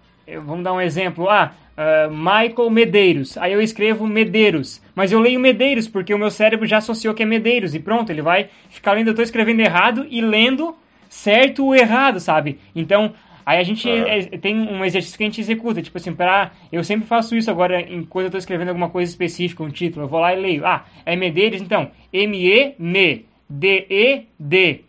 vamos 0.45 0.63
dar 0.63 0.73
um 0.73 0.81
exemplo. 0.81 1.29
Ah, 1.29 1.53
uh, 1.77 2.11
Michael 2.11 2.69
Medeiros. 2.69 3.37
Aí 3.37 3.53
eu 3.53 3.61
escrevo 3.61 4.07
Medeiros. 4.07 4.81
Mas 4.95 5.11
eu 5.11 5.19
leio 5.19 5.39
Medeiros 5.39 5.87
porque 5.87 6.13
o 6.13 6.17
meu 6.17 6.31
cérebro 6.31 6.65
já 6.65 6.77
associou 6.77 7.13
que 7.13 7.23
é 7.23 7.25
Medeiros. 7.25 7.75
E 7.75 7.79
pronto, 7.79 8.09
ele 8.11 8.21
vai 8.21 8.49
ficar 8.69 8.93
lendo. 8.93 9.09
Eu 9.09 9.15
tô 9.15 9.21
escrevendo 9.21 9.59
errado 9.59 10.05
e 10.09 10.21
lendo 10.21 10.75
certo 11.09 11.65
ou 11.65 11.75
errado, 11.75 12.19
sabe? 12.19 12.59
Então, 12.75 13.13
aí 13.45 13.59
a 13.59 13.63
gente 13.63 13.89
é, 13.89 14.23
tem 14.37 14.55
um 14.55 14.83
exercício 14.83 15.17
que 15.17 15.23
a 15.23 15.27
gente 15.27 15.41
executa. 15.41 15.81
Tipo 15.81 15.97
assim, 15.97 16.13
pra, 16.13 16.51
eu 16.71 16.83
sempre 16.83 17.07
faço 17.07 17.35
isso 17.35 17.51
agora 17.51 17.85
quando 18.09 18.25
eu 18.25 18.31
tô 18.31 18.37
escrevendo 18.37 18.69
alguma 18.69 18.89
coisa 18.89 19.11
específica, 19.11 19.63
um 19.63 19.69
título. 19.69 20.05
Eu 20.05 20.09
vou 20.09 20.19
lá 20.19 20.33
e 20.33 20.39
leio. 20.39 20.65
Ah, 20.65 20.85
é 21.05 21.15
Medeiros, 21.15 21.61
então. 21.61 21.91
M-E-M. 22.11 23.25
D-E-D. 23.49 24.83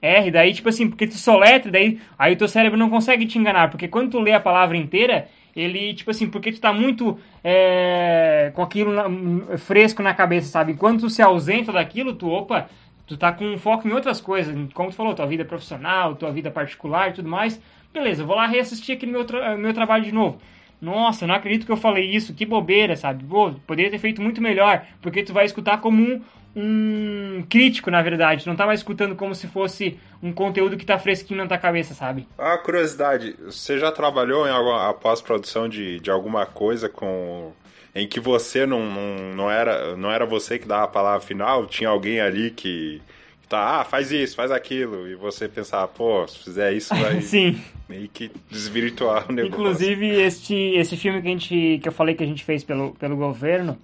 R, 0.00 0.30
daí, 0.30 0.52
tipo 0.52 0.68
assim, 0.68 0.88
porque 0.88 1.06
tu 1.06 1.16
soletra, 1.16 1.70
daí 1.70 2.00
aí 2.18 2.34
o 2.34 2.36
teu 2.36 2.48
cérebro 2.48 2.78
não 2.78 2.88
consegue 2.88 3.26
te 3.26 3.38
enganar, 3.38 3.70
porque 3.70 3.88
quando 3.88 4.10
tu 4.10 4.20
lê 4.20 4.32
a 4.32 4.40
palavra 4.40 4.76
inteira, 4.76 5.28
ele, 5.56 5.92
tipo 5.94 6.10
assim, 6.10 6.28
porque 6.28 6.52
tu 6.52 6.60
tá 6.60 6.72
muito 6.72 7.18
é, 7.42 8.52
com 8.54 8.62
aquilo 8.62 8.92
na, 8.92 9.58
fresco 9.58 10.02
na 10.02 10.14
cabeça, 10.14 10.48
sabe? 10.48 10.74
Quando 10.74 11.00
tu 11.00 11.10
se 11.10 11.20
ausenta 11.20 11.72
daquilo, 11.72 12.14
tu, 12.14 12.28
opa, 12.28 12.68
tu 13.06 13.16
tá 13.16 13.32
com 13.32 13.58
foco 13.58 13.88
em 13.88 13.92
outras 13.92 14.20
coisas, 14.20 14.54
como 14.72 14.90
tu 14.90 14.94
falou, 14.94 15.14
tua 15.14 15.26
vida 15.26 15.44
profissional, 15.44 16.14
tua 16.14 16.30
vida 16.30 16.50
particular 16.50 17.10
e 17.10 17.14
tudo 17.14 17.28
mais. 17.28 17.60
Beleza, 17.92 18.24
vou 18.24 18.36
lá 18.36 18.46
reassistir 18.46 18.96
aquele 18.96 19.10
meu, 19.10 19.24
tra 19.24 19.56
meu 19.56 19.74
trabalho 19.74 20.04
de 20.04 20.12
novo. 20.12 20.38
Nossa, 20.80 21.26
não 21.26 21.34
acredito 21.34 21.66
que 21.66 21.72
eu 21.72 21.76
falei 21.76 22.08
isso, 22.08 22.34
que 22.34 22.46
bobeira, 22.46 22.94
sabe? 22.94 23.24
Pô, 23.24 23.50
poderia 23.66 23.90
ter 23.90 23.98
feito 23.98 24.22
muito 24.22 24.40
melhor, 24.40 24.86
porque 25.02 25.24
tu 25.24 25.32
vai 25.32 25.44
escutar 25.44 25.80
como 25.80 26.00
um, 26.00 26.22
um 26.58 27.44
crítico, 27.48 27.90
na 27.90 28.02
verdade. 28.02 28.46
Não 28.46 28.56
tá 28.56 28.66
mais 28.66 28.80
escutando 28.80 29.14
como 29.14 29.34
se 29.34 29.46
fosse 29.46 29.98
um 30.22 30.32
conteúdo 30.32 30.76
que 30.76 30.84
tá 30.84 30.98
fresquinho 30.98 31.38
na 31.38 31.46
tua 31.46 31.58
cabeça, 31.58 31.94
sabe? 31.94 32.26
Ah, 32.36 32.58
curiosidade, 32.58 33.36
você 33.44 33.78
já 33.78 33.92
trabalhou 33.92 34.46
em 34.46 34.50
alguma 34.50 34.92
pós-produção 34.94 35.68
de, 35.68 36.00
de 36.00 36.10
alguma 36.10 36.44
coisa 36.46 36.88
com 36.88 37.52
em 37.94 38.06
que 38.06 38.20
você 38.20 38.66
não, 38.66 38.80
não, 38.80 39.34
não, 39.34 39.50
era, 39.50 39.96
não 39.96 40.10
era 40.10 40.24
você 40.24 40.58
que 40.58 40.68
dava 40.68 40.84
a 40.84 40.88
palavra 40.88 41.26
final, 41.26 41.66
tinha 41.66 41.88
alguém 41.88 42.20
ali 42.20 42.50
que, 42.50 43.00
que 43.42 43.48
tá, 43.48 43.80
ah, 43.80 43.84
faz 43.84 44.12
isso, 44.12 44.36
faz 44.36 44.52
aquilo, 44.52 45.08
e 45.08 45.16
você 45.16 45.48
pensava, 45.48 45.88
pô, 45.88 46.26
se 46.28 46.38
fizer 46.38 46.72
isso 46.74 46.94
vai 46.94 47.18
Sim. 47.22 47.60
meio 47.88 48.08
que 48.08 48.30
desvirtuar 48.48 49.28
o 49.28 49.32
negócio. 49.32 49.54
Inclusive, 49.54 50.06
este, 50.20 50.54
esse 50.54 50.96
filme 50.96 51.20
que, 51.20 51.28
a 51.28 51.30
gente, 51.30 51.80
que 51.82 51.88
eu 51.88 51.92
falei 51.92 52.14
que 52.14 52.22
a 52.22 52.26
gente 52.26 52.44
fez 52.44 52.62
pelo, 52.62 52.92
pelo 52.92 53.16
governo, 53.16 53.76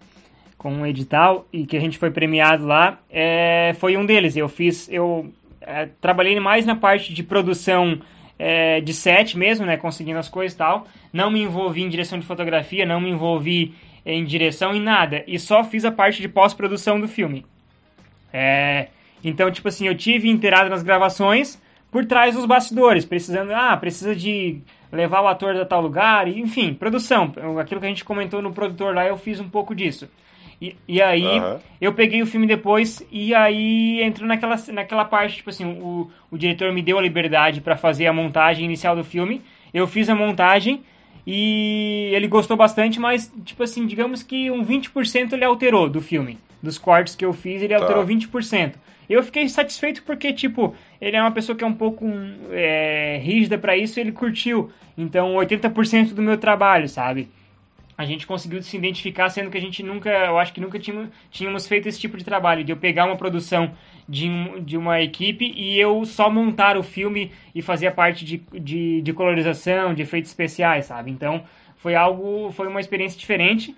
com 0.65 0.73
um 0.73 0.87
edital 0.87 1.47
e 1.53 1.67
que 1.67 1.77
a 1.77 1.81
gente 1.81 1.99
foi 1.99 2.11
premiado 2.11 2.65
lá, 2.65 2.99
é, 3.11 3.77
foi 3.79 3.99
um 3.99 4.07
deles. 4.07 4.35
Eu 4.35 4.49
fiz, 4.49 4.89
eu 4.91 5.31
é, 5.61 5.91
trabalhei 6.01 6.41
mais 6.41 6.65
na 6.65 6.75
parte 6.75 7.12
de 7.12 7.23
produção 7.23 8.01
é, 8.39 8.81
de 8.81 8.95
set 8.95 9.37
mesmo, 9.37 9.67
né, 9.67 9.77
conseguindo 9.77 10.19
as 10.19 10.27
coisas 10.27 10.55
e 10.55 10.57
tal. 10.57 10.87
Não 11.12 11.31
me 11.31 11.43
envolvi 11.43 11.83
em 11.83 11.89
direção 11.91 12.19
de 12.19 12.25
fotografia, 12.25 12.87
não 12.87 12.99
me 12.99 13.11
envolvi 13.11 13.75
em 14.07 14.25
direção 14.25 14.75
em 14.75 14.81
nada 14.81 15.23
e 15.27 15.39
só 15.39 15.62
fiz 15.62 15.85
a 15.85 15.93
parte 15.93 16.23
de 16.23 16.29
pós-produção 16.29 16.99
do 16.99 17.07
filme. 17.07 17.45
É, 18.33 18.89
então, 19.23 19.51
tipo 19.51 19.69
assim, 19.69 19.87
eu 19.87 19.95
tive 19.95 20.31
inteirado 20.31 20.71
nas 20.71 20.83
gravações 20.83 21.61
por 21.91 22.07
trás 22.07 22.37
dos 22.37 22.47
bastidores, 22.47 23.05
precisando, 23.05 23.51
ah, 23.51 23.77
precisa 23.77 24.17
de 24.17 24.62
levar 24.91 25.21
o 25.21 25.29
ator 25.29 25.55
a 25.57 25.67
tal 25.67 25.83
lugar, 25.83 26.27
enfim, 26.27 26.73
produção. 26.73 27.35
Aquilo 27.61 27.81
que 27.81 27.87
a 27.87 27.91
gente 27.91 28.03
comentou 28.03 28.41
no 28.41 28.55
produtor 28.55 28.95
lá, 28.95 29.07
eu 29.07 29.19
fiz 29.19 29.39
um 29.41 29.49
pouco 29.51 29.75
disso. 29.75 30.09
E, 30.61 30.77
e 30.87 31.03
aí 31.03 31.25
uhum. 31.25 31.59
eu 31.81 31.93
peguei 31.93 32.23
o 32.23 32.27
filme 32.27 32.47
depois 32.47 33.05
e 33.11 33.35
aí 33.35 34.03
entrou 34.03 34.27
naquela, 34.27 34.57
naquela 34.73 35.05
parte, 35.05 35.37
tipo 35.37 35.51
assim, 35.51 35.65
o, 35.65 36.11
o 36.31 36.39
diretor 36.39 36.73
me 36.73 36.83
deu 36.83 36.99
a 36.99 37.03
liberdade 37.03 37.61
para 37.61 37.77
fazer 37.77 38.07
a 38.07 38.13
montagem 38.13 38.65
inicial 38.65 38.95
do 38.97 39.05
filme. 39.05 39.43
Eu 39.73 39.87
fiz 39.87 40.09
a 40.09 40.15
montagem 40.15 40.83
e 41.27 42.11
ele 42.13 42.29
gostou 42.29 42.57
bastante, 42.57 43.01
mas, 43.01 43.33
tipo 43.45 43.63
assim, 43.63 43.87
digamos 43.87 44.23
que 44.23 44.51
um 44.51 44.65
20% 44.65 45.33
ele 45.33 45.45
alterou 45.45 45.89
do 45.89 46.01
filme. 46.01 46.39
dos 46.63 46.79
cortes 46.79 47.15
que 47.15 47.25
eu 47.25 47.33
fiz, 47.33 47.61
ele 47.61 47.75
alterou 47.75 48.05
tá. 48.05 48.11
20%. 48.11 48.75
Eu 49.09 49.23
fiquei 49.23 49.49
satisfeito 49.49 50.03
porque, 50.03 50.33
tipo, 50.33 50.75
ele 51.01 51.17
é 51.17 51.21
uma 51.21 51.31
pessoa 51.31 51.57
que 51.57 51.63
é 51.63 51.67
um 51.67 51.75
pouco 51.75 52.07
é, 52.51 53.21
rígida 53.23 53.59
para 53.59 53.77
isso 53.77 53.99
e 53.99 54.01
ele 54.01 54.13
curtiu. 54.13 54.71
Então, 54.97 55.35
80% 55.35 56.15
do 56.15 56.23
meu 56.23 56.39
trabalho, 56.39 56.89
sabe? 56.89 57.29
A 57.97 58.05
gente 58.05 58.27
conseguiu 58.27 58.61
se 58.63 58.77
identificar, 58.77 59.29
sendo 59.29 59.51
que 59.51 59.57
a 59.57 59.61
gente 59.61 59.83
nunca, 59.83 60.11
eu 60.11 60.39
acho 60.39 60.53
que 60.53 60.61
nunca 60.61 60.79
tínhamos, 60.79 61.11
tínhamos 61.31 61.67
feito 61.67 61.89
esse 61.89 62.01
tipo 62.01 62.17
de 62.17 62.25
trabalho, 62.25 62.65
de 62.65 62.73
eu 62.73 62.77
pegar 62.77 63.05
uma 63.05 63.17
produção 63.17 63.73
de, 64.09 64.29
um, 64.29 64.61
de 64.63 64.77
uma 64.77 65.01
equipe 65.01 65.53
e 65.57 65.79
eu 65.79 66.05
só 66.05 66.29
montar 66.29 66.77
o 66.77 66.83
filme 66.83 67.31
e 67.55 67.63
fazer 67.63 67.87
a 67.87 67.93
parte 67.93 68.25
de, 68.25 68.43
de, 68.53 69.01
de 69.01 69.13
colorização, 69.13 69.95
de 69.95 70.03
efeitos 70.03 70.31
especiais, 70.31 70.87
sabe? 70.87 71.11
Então, 71.11 71.45
foi 71.77 71.95
algo, 71.95 72.51
foi 72.53 72.67
uma 72.67 72.81
experiência 72.81 73.19
diferente 73.19 73.77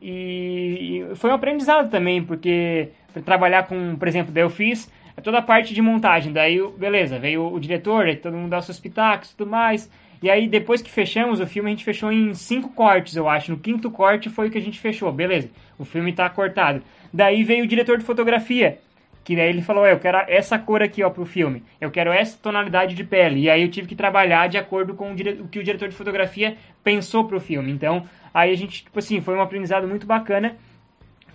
e, 0.00 1.06
e 1.12 1.16
foi 1.16 1.30
um 1.30 1.34
aprendizado 1.34 1.90
também, 1.90 2.22
porque 2.22 2.90
trabalhar 3.24 3.64
com, 3.64 3.96
por 3.96 4.08
exemplo, 4.08 4.32
daí 4.32 4.42
eu 4.42 4.50
fiz 4.50 4.90
toda 5.22 5.38
a 5.38 5.42
parte 5.42 5.72
de 5.72 5.80
montagem, 5.80 6.32
daí 6.32 6.58
beleza, 6.76 7.18
veio 7.18 7.52
o 7.52 7.60
diretor, 7.60 8.14
todo 8.16 8.36
mundo 8.36 8.50
dá 8.50 8.58
os 8.58 8.64
seus 8.64 8.80
pitacos 8.80 9.30
e 9.30 9.36
tudo 9.36 9.50
mais, 9.50 9.90
e 10.24 10.30
aí 10.30 10.48
depois 10.48 10.80
que 10.80 10.90
fechamos 10.90 11.38
o 11.38 11.46
filme, 11.46 11.68
a 11.68 11.74
gente 11.74 11.84
fechou 11.84 12.10
em 12.10 12.32
cinco 12.32 12.70
cortes, 12.70 13.14
eu 13.14 13.28
acho, 13.28 13.52
no 13.52 13.58
quinto 13.58 13.90
corte 13.90 14.30
foi 14.30 14.48
o 14.48 14.50
que 14.50 14.56
a 14.56 14.62
gente 14.62 14.80
fechou, 14.80 15.12
beleza, 15.12 15.50
o 15.78 15.84
filme 15.84 16.12
está 16.12 16.30
cortado. 16.30 16.82
Daí 17.12 17.44
veio 17.44 17.64
o 17.64 17.66
diretor 17.66 17.98
de 17.98 18.04
fotografia, 18.04 18.78
que 19.22 19.36
daí 19.36 19.50
ele 19.50 19.60
falou, 19.60 19.86
eu 19.86 19.98
quero 19.98 20.16
essa 20.26 20.58
cor 20.58 20.82
aqui, 20.82 21.02
ó, 21.02 21.10
pro 21.10 21.26
filme. 21.26 21.62
Eu 21.78 21.90
quero 21.90 22.10
essa 22.10 22.38
tonalidade 22.38 22.94
de 22.94 23.04
pele. 23.04 23.40
E 23.40 23.50
aí 23.50 23.62
eu 23.62 23.70
tive 23.70 23.86
que 23.86 23.94
trabalhar 23.94 24.48
de 24.48 24.56
acordo 24.56 24.94
com 24.94 25.12
o, 25.12 25.14
dire... 25.14 25.40
o 25.40 25.48
que 25.48 25.58
o 25.58 25.62
diretor 25.62 25.88
de 25.88 25.94
fotografia 25.94 26.56
pensou 26.82 27.24
pro 27.24 27.38
filme. 27.38 27.70
Então, 27.70 28.04
aí 28.32 28.50
a 28.50 28.56
gente, 28.56 28.84
tipo 28.84 28.98
assim, 28.98 29.20
foi 29.20 29.34
um 29.34 29.42
aprendizado 29.42 29.86
muito 29.86 30.06
bacana, 30.06 30.56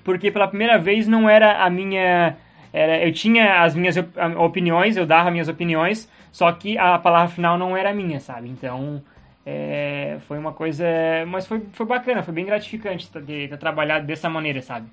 porque 0.04 0.32
pela 0.32 0.48
primeira 0.48 0.80
vez 0.80 1.08
não 1.08 1.30
era 1.30 1.64
a 1.64 1.70
minha... 1.70 2.38
Era, 2.74 3.04
eu 3.04 3.12
tinha 3.12 3.64
as 3.64 3.76
minhas 3.76 3.96
opiniões, 4.38 4.98
eu 4.98 5.06
dava 5.06 5.32
minhas 5.32 5.48
opiniões, 5.48 6.08
só 6.32 6.52
que 6.52 6.78
a 6.78 6.98
palavra 6.98 7.34
final 7.34 7.58
não 7.58 7.76
era 7.76 7.94
minha, 7.94 8.20
sabe? 8.20 8.50
Então, 8.50 9.02
é, 9.46 10.18
foi 10.28 10.38
uma 10.38 10.54
coisa... 10.54 10.86
Mas 11.28 11.48
foi, 11.48 11.62
foi 11.74 11.86
bacana, 11.86 12.24
foi 12.24 12.34
bem 12.34 12.46
gratificante 12.46 13.10
ter, 13.10 13.50
ter 13.50 13.58
trabalhado 13.58 14.06
dessa 14.06 14.30
maneira, 14.30 14.62
sabe? 14.62 14.88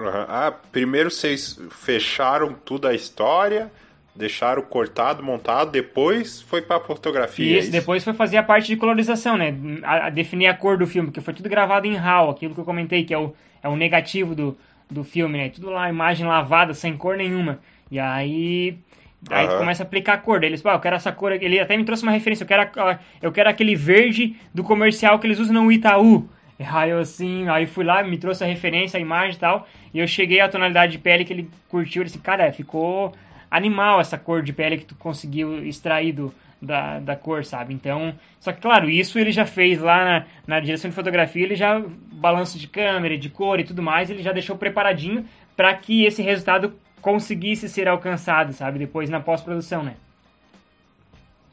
Uhum. 0.00 0.08
Ah, 0.28 0.52
primeiro 0.72 1.10
vocês 1.10 1.58
fecharam 1.70 2.52
tudo 2.52 2.88
a 2.88 2.94
história, 2.94 3.70
deixaram 4.14 4.62
cortado, 4.62 5.22
montado, 5.22 5.70
depois 5.70 6.42
foi 6.42 6.62
pra 6.62 6.80
fotografia. 6.80 7.46
É 7.46 7.48
isso, 7.50 7.56
é 7.56 7.62
isso? 7.62 7.72
depois 7.72 8.04
foi 8.04 8.12
fazer 8.12 8.36
a 8.36 8.42
parte 8.42 8.66
de 8.66 8.76
colorização, 8.76 9.36
né? 9.36 9.54
A, 9.82 10.06
a, 10.06 10.10
definir 10.10 10.46
a 10.46 10.54
cor 10.54 10.76
do 10.76 10.86
filme, 10.86 11.10
que 11.10 11.20
foi 11.20 11.34
tudo 11.34 11.48
gravado 11.48 11.86
em 11.86 11.94
RAW, 11.94 12.30
aquilo 12.30 12.54
que 12.54 12.60
eu 12.60 12.64
comentei, 12.64 13.04
que 13.04 13.14
é 13.14 13.18
o, 13.18 13.34
é 13.62 13.68
o 13.68 13.76
negativo 13.76 14.34
do, 14.34 14.56
do 14.90 15.04
filme, 15.04 15.38
né? 15.38 15.48
Tudo 15.48 15.70
lá, 15.70 15.88
imagem 15.88 16.26
lavada, 16.26 16.74
sem 16.74 16.96
cor 16.96 17.16
nenhuma. 17.16 17.58
E 17.90 17.98
aí. 17.98 18.78
Aí 19.30 19.46
uhum. 19.46 19.58
começa 19.58 19.82
a 19.82 19.86
aplicar 19.86 20.14
a 20.14 20.18
cor. 20.18 20.40
Daí 20.40 20.50
eles, 20.50 20.64
ah, 20.66 20.72
eu 20.72 20.80
quero 20.80 20.96
essa 20.96 21.12
cor. 21.12 21.32
Ele 21.32 21.58
até 21.58 21.76
me 21.76 21.84
trouxe 21.84 22.02
uma 22.02 22.12
referência. 22.12 22.44
Eu 22.44 22.48
quero, 22.48 22.70
eu 23.22 23.32
quero 23.32 23.48
aquele 23.48 23.74
verde 23.74 24.36
do 24.52 24.62
comercial 24.62 25.18
que 25.18 25.26
eles 25.26 25.38
usam 25.38 25.64
no 25.64 25.72
Itaú. 25.72 26.28
Aí 26.58 26.90
eu 26.90 26.98
assim, 26.98 27.48
aí 27.48 27.66
fui 27.66 27.84
lá, 27.84 28.02
me 28.02 28.16
trouxe 28.16 28.44
a 28.44 28.46
referência, 28.46 28.96
a 28.96 29.00
imagem 29.00 29.34
e 29.34 29.38
tal, 29.38 29.66
e 29.92 29.98
eu 29.98 30.06
cheguei 30.06 30.40
à 30.40 30.48
tonalidade 30.48 30.92
de 30.92 30.98
pele 30.98 31.24
que 31.24 31.32
ele 31.32 31.50
curtiu, 31.68 32.02
ele 32.02 32.06
disse, 32.06 32.20
cara, 32.20 32.52
ficou 32.52 33.12
animal 33.50 34.00
essa 34.00 34.16
cor 34.16 34.42
de 34.42 34.52
pele 34.52 34.78
que 34.78 34.84
tu 34.84 34.94
conseguiu 34.94 35.64
extrair 35.66 36.12
do, 36.12 36.32
da, 36.62 37.00
da 37.00 37.16
cor, 37.16 37.44
sabe? 37.44 37.74
Então, 37.74 38.14
só 38.38 38.52
que 38.52 38.60
claro, 38.60 38.88
isso 38.88 39.18
ele 39.18 39.32
já 39.32 39.44
fez 39.44 39.80
lá 39.80 40.04
na, 40.04 40.26
na 40.46 40.60
direção 40.60 40.88
de 40.88 40.94
fotografia, 40.94 41.42
ele 41.42 41.56
já, 41.56 41.82
balanço 42.12 42.58
de 42.58 42.68
câmera, 42.68 43.18
de 43.18 43.28
cor 43.28 43.58
e 43.58 43.64
tudo 43.64 43.82
mais, 43.82 44.08
ele 44.08 44.22
já 44.22 44.32
deixou 44.32 44.56
preparadinho 44.56 45.24
para 45.56 45.74
que 45.74 46.04
esse 46.04 46.22
resultado 46.22 46.74
conseguisse 47.04 47.68
ser 47.68 47.86
alcançado, 47.86 48.54
sabe? 48.54 48.78
Depois 48.78 49.10
na 49.10 49.20
pós-produção, 49.20 49.82
né? 49.82 49.94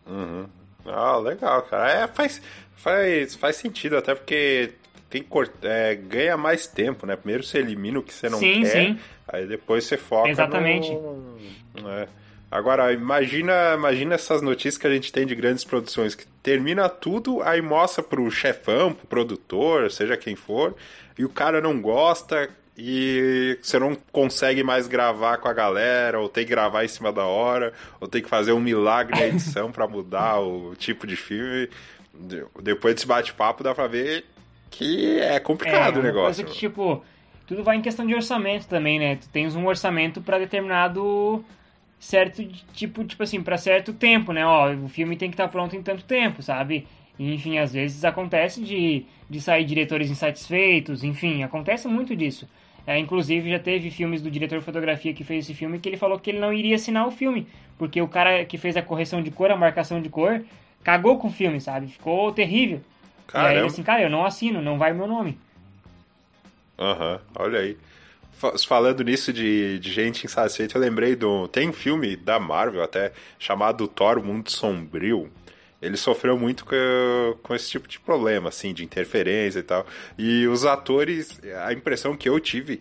Uhum. 0.07 0.45
Ah, 0.85 1.17
legal, 1.17 1.63
cara. 1.63 1.91
É, 1.91 2.07
faz, 2.07 2.41
faz, 2.77 3.35
faz 3.35 3.57
sentido, 3.57 3.97
até 3.97 4.15
porque 4.15 4.71
tem 5.09 5.25
é, 5.63 5.93
ganha 5.93 6.37
mais 6.37 6.67
tempo, 6.67 7.05
né? 7.05 7.17
Primeiro 7.17 7.43
você 7.43 7.57
elimina 7.57 7.99
o 7.99 8.01
que 8.01 8.13
você 8.13 8.29
não 8.29 8.39
sim, 8.39 8.61
quer, 8.61 8.69
sim. 8.69 8.99
aí 9.27 9.45
depois 9.45 9.83
você 9.83 9.97
foca 9.97 10.29
Exatamente. 10.29 10.89
No, 10.89 11.89
é. 11.89 12.07
Agora, 12.49 12.93
imagina, 12.93 13.73
imagina 13.75 14.15
essas 14.15 14.41
notícias 14.41 14.77
que 14.77 14.87
a 14.87 14.93
gente 14.93 15.11
tem 15.11 15.25
de 15.25 15.35
grandes 15.35 15.65
produções, 15.65 16.15
que 16.15 16.25
termina 16.41 16.87
tudo, 16.87 17.41
aí 17.43 17.61
mostra 17.61 18.01
pro 18.01 18.29
chefão, 18.31 18.93
pro 18.93 19.05
produtor, 19.05 19.91
seja 19.91 20.15
quem 20.15 20.35
for, 20.35 20.75
e 21.17 21.25
o 21.25 21.29
cara 21.29 21.59
não 21.59 21.81
gosta, 21.81 22.49
e 22.77 23.57
você 23.61 23.77
não 23.77 23.95
consegue 24.11 24.63
mais 24.63 24.87
gravar 24.87 25.37
com 25.37 25.47
a 25.47 25.53
galera, 25.53 26.19
ou 26.19 26.29
tem 26.29 26.45
que 26.45 26.51
gravar 26.51 26.83
em 26.83 26.87
cima 26.87 27.11
da 27.11 27.25
hora, 27.25 27.73
ou 27.99 28.07
tem 28.07 28.21
que 28.21 28.29
fazer 28.29 28.53
um 28.53 28.59
milagre 28.59 29.19
na 29.19 29.27
edição 29.27 29.71
para 29.71 29.87
mudar 29.87 30.39
o 30.39 30.75
tipo 30.75 31.05
de 31.05 31.15
filme. 31.15 31.69
Depois 32.61 32.95
desse 32.95 33.07
bate-papo 33.07 33.63
dá 33.63 33.75
pra 33.75 33.87
ver 33.87 34.25
que 34.69 35.19
é 35.19 35.39
complicado 35.39 35.97
é, 35.97 35.99
o 35.99 36.03
negócio. 36.03 36.45
Que, 36.45 36.53
tipo, 36.53 37.03
tudo 37.45 37.63
vai 37.63 37.75
em 37.75 37.81
questão 37.81 38.07
de 38.07 38.15
orçamento 38.15 38.67
também, 38.67 38.97
né? 38.97 39.17
Tu 39.17 39.27
tens 39.29 39.55
um 39.55 39.67
orçamento 39.67 40.21
para 40.21 40.39
determinado 40.39 41.43
certo 41.99 42.43
tipo, 42.73 43.03
tipo 43.03 43.21
assim, 43.21 43.43
para 43.43 43.57
certo 43.57 43.93
tempo, 43.93 44.33
né? 44.33 44.45
Ó, 44.45 44.73
o 44.73 44.87
filme 44.87 45.15
tem 45.15 45.29
que 45.29 45.35
estar 45.35 45.45
tá 45.45 45.49
pronto 45.49 45.75
em 45.75 45.83
tanto 45.83 46.03
tempo, 46.03 46.41
sabe? 46.41 46.87
Enfim, 47.19 47.59
às 47.59 47.73
vezes 47.73 48.03
acontece 48.03 48.61
de, 48.63 49.05
de 49.29 49.39
sair 49.39 49.65
diretores 49.65 50.09
insatisfeitos, 50.09 51.03
enfim, 51.03 51.43
acontece 51.43 51.87
muito 51.87 52.15
disso. 52.15 52.47
É, 52.91 52.99
inclusive 52.99 53.49
já 53.49 53.59
teve 53.59 53.89
filmes 53.89 54.21
do 54.21 54.29
diretor 54.29 54.59
de 54.59 54.65
fotografia 54.65 55.13
que 55.13 55.23
fez 55.23 55.45
esse 55.45 55.53
filme 55.53 55.79
que 55.79 55.87
ele 55.87 55.95
falou 55.95 56.19
que 56.19 56.29
ele 56.29 56.39
não 56.39 56.51
iria 56.51 56.75
assinar 56.75 57.07
o 57.07 57.11
filme, 57.11 57.47
porque 57.77 58.01
o 58.01 58.07
cara 58.07 58.43
que 58.43 58.57
fez 58.57 58.75
a 58.75 58.81
correção 58.81 59.21
de 59.21 59.31
cor, 59.31 59.49
a 59.49 59.55
marcação 59.55 60.01
de 60.01 60.09
cor, 60.09 60.43
cagou 60.83 61.17
com 61.17 61.29
o 61.29 61.31
filme, 61.31 61.61
sabe? 61.61 61.87
Ficou 61.87 62.31
terrível. 62.33 62.81
Caramba. 63.27 63.53
E 63.53 63.57
aí 63.59 63.65
assim, 63.65 63.81
cara, 63.81 64.01
eu 64.01 64.09
não 64.09 64.25
assino, 64.25 64.61
não 64.61 64.77
vai 64.77 64.91
o 64.91 64.95
meu 64.95 65.07
nome. 65.07 65.37
Aham, 66.77 67.13
uhum, 67.13 67.19
olha 67.35 67.59
aí. 67.59 67.77
Falando 68.67 69.03
nisso 69.03 69.31
de, 69.31 69.77
de 69.79 69.91
gente 69.91 70.25
insatisfeita, 70.25 70.75
eu 70.75 70.81
lembrei 70.81 71.15
do. 71.15 71.47
Tem 71.47 71.69
um 71.69 71.73
filme 71.73 72.15
da 72.15 72.39
Marvel 72.39 72.83
até 72.83 73.13
chamado 73.37 73.87
Thor 73.87 74.21
Mundo 74.21 74.49
Sombrio. 74.49 75.31
Ele 75.81 75.97
sofreu 75.97 76.37
muito 76.37 76.63
com, 76.63 76.75
com 77.41 77.55
esse 77.55 77.69
tipo 77.69 77.87
de 77.87 77.99
problema, 77.99 78.49
assim, 78.49 78.73
de 78.73 78.83
interferência 78.83 79.59
e 79.59 79.63
tal. 79.63 79.85
E 80.17 80.47
os 80.47 80.65
atores, 80.65 81.39
a 81.65 81.73
impressão 81.73 82.15
que 82.15 82.29
eu 82.29 82.39
tive 82.39 82.79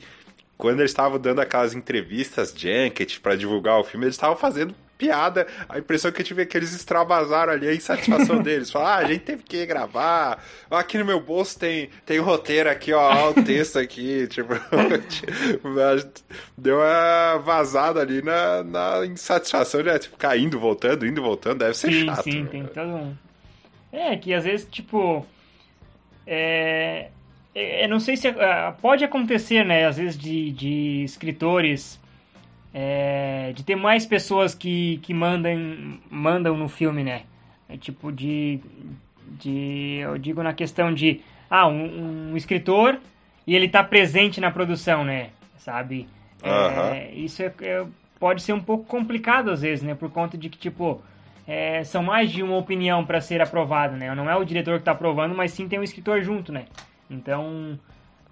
quando 0.59 0.80
eles 0.80 0.90
estavam 0.90 1.18
dando 1.18 1.40
aquelas 1.40 1.72
entrevistas 1.72 2.53
junket 2.55 3.18
para 3.20 3.34
divulgar 3.34 3.78
o 3.78 3.84
filme, 3.84 4.05
eles 4.05 4.16
estavam 4.16 4.36
fazendo 4.36 4.74
piada. 5.01 5.46
A 5.66 5.78
impressão 5.78 6.12
que 6.12 6.20
eu 6.20 6.24
tive 6.24 6.42
é 6.42 6.44
que 6.46 6.55
eles 6.55 6.74
extravasaram 6.74 7.55
ali 7.55 7.66
a 7.66 7.74
insatisfação 7.74 8.40
deles. 8.44 8.70
Falaram, 8.70 8.92
ah, 8.92 9.07
a 9.07 9.11
gente 9.11 9.22
teve 9.22 9.42
que 9.42 9.64
gravar. 9.64 10.44
Aqui 10.70 10.98
no 10.98 11.05
meu 11.07 11.18
bolso 11.20 11.59
tem, 11.59 11.88
tem 12.05 12.20
o 12.20 12.22
roteiro 12.22 12.68
aqui, 12.68 12.92
ó, 12.92 13.30
o 13.30 13.34
texto 13.42 13.78
aqui. 13.78 14.11
Tipo, 14.30 14.55
deu 16.57 16.76
uma 16.76 17.38
vazada 17.38 18.01
ali 18.01 18.20
na, 18.20 18.62
na 18.62 19.07
insatisfação 19.07 19.82
de 19.82 19.98
tipo, 19.98 20.14
ficar 20.14 20.36
indo, 20.36 20.59
voltando, 20.59 21.07
indo, 21.07 21.22
voltando. 21.22 21.61
Deve 21.61 21.74
ser 21.74 21.90
sim, 21.90 22.05
chato. 22.05 22.24
Sim, 22.24 22.46
tem 22.46 22.64
todo 22.66 22.88
um. 22.88 23.16
É, 23.92 24.16
que 24.16 24.34
às 24.34 24.44
vezes, 24.44 24.66
tipo. 24.70 25.24
É. 26.26 27.09
Eu 27.55 27.62
é, 27.62 27.88
não 27.88 27.98
sei 27.98 28.16
se. 28.16 28.28
É, 28.28 28.74
pode 28.80 29.05
acontecer, 29.05 29.64
né? 29.64 29.86
Às 29.86 29.96
vezes 29.96 30.18
de, 30.18 30.53
de 30.53 31.05
escritores 31.05 31.99
é, 32.73 33.53
de 33.55 33.64
ter 33.64 33.77
mais 33.77 34.07
pessoas 34.07 34.55
que, 34.55 34.99
que 34.99 35.12
mandam, 35.12 35.99
mandam 36.11 36.57
no 36.57 36.68
filme, 36.68 37.03
né? 37.03 37.23
É 37.68 37.77
tipo 37.77 38.11
de, 38.12 38.61
de. 39.39 39.99
Eu 40.01 40.18
digo 40.18 40.43
na 40.43 40.53
questão 40.53 40.93
de. 40.93 41.21
Ah, 41.49 41.66
um, 41.66 42.31
um 42.33 42.37
escritor 42.37 42.99
e 43.47 43.55
ele 43.55 43.68
tá 43.68 43.83
presente 43.83 44.41
na 44.41 44.51
produção, 44.51 45.05
né? 45.05 45.31
Sabe? 45.59 46.09
É, 46.43 47.12
isso 47.12 47.43
é, 47.43 47.53
é, 47.62 47.85
pode 48.18 48.43
ser 48.43 48.53
um 48.53 48.61
pouco 48.61 48.85
complicado 48.85 49.51
às 49.51 49.62
vezes, 49.62 49.83
né? 49.85 49.95
Por 49.95 50.11
conta 50.11 50.39
de 50.39 50.49
que, 50.49 50.59
tipo. 50.59 51.03
É, 51.47 51.83
são 51.83 52.03
mais 52.05 52.31
de 52.31 52.45
uma 52.45 52.57
opinião 52.57 53.05
para 53.05 53.21
ser 53.21 53.41
aprovado, 53.41 53.97
né? 53.97 54.14
Não 54.14 54.31
é 54.31 54.37
o 54.37 54.45
diretor 54.45 54.75
que 54.75 54.83
está 54.83 54.93
aprovando, 54.93 55.35
mas 55.35 55.51
sim 55.51 55.66
tem 55.66 55.81
um 55.81 55.83
escritor 55.83 56.23
junto, 56.23 56.53
né? 56.53 56.66
Então, 57.11 57.77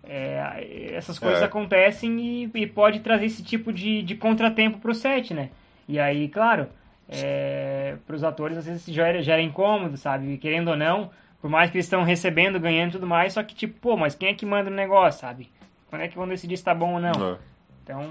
é, 0.05 0.93
essas 0.95 1.19
coisas 1.19 1.43
é. 1.43 1.45
acontecem 1.45 2.21
e, 2.21 2.51
e, 2.55 2.67
pode 2.67 3.01
trazer 3.01 3.27
esse 3.27 3.43
tipo 3.43 3.73
de, 3.73 4.03
de 4.03 4.15
contratempo 4.15 4.79
pro 4.79 4.95
set, 4.95 5.35
né? 5.35 5.51
E 5.89 5.99
aí, 5.99 6.29
claro, 6.29 6.69
é, 7.09 7.97
pros 8.07 8.23
atores 8.23 8.57
às 8.57 8.67
vezes 8.67 8.85
gera, 8.87 9.23
gera 9.23 9.41
incômodo, 9.43 9.97
sabe? 9.97 10.39
Querendo 10.39 10.69
ou 10.69 10.77
não, 10.77 11.11
por 11.41 11.51
mais 11.51 11.71
que 11.71 11.77
eles 11.77 11.87
estão 11.87 12.03
recebendo, 12.03 12.61
ganhando 12.61 12.91
e 12.91 12.93
tudo 12.93 13.07
mais, 13.07 13.33
só 13.33 13.43
que 13.43 13.55
tipo, 13.55 13.79
pô, 13.81 13.97
mas 13.97 14.15
quem 14.15 14.29
é 14.29 14.35
que 14.35 14.47
manda 14.47 14.71
o 14.71 14.75
negócio, 14.75 15.21
sabe? 15.21 15.51
Quando 15.89 16.03
é 16.03 16.09
que 16.09 16.17
vão 16.17 16.29
decidir 16.29 16.57
se 16.57 16.65
tá 16.65 16.75
bom 16.75 16.95
ou 16.95 17.01
não? 17.01 17.33
É. 17.33 17.37
Então, 17.83 18.07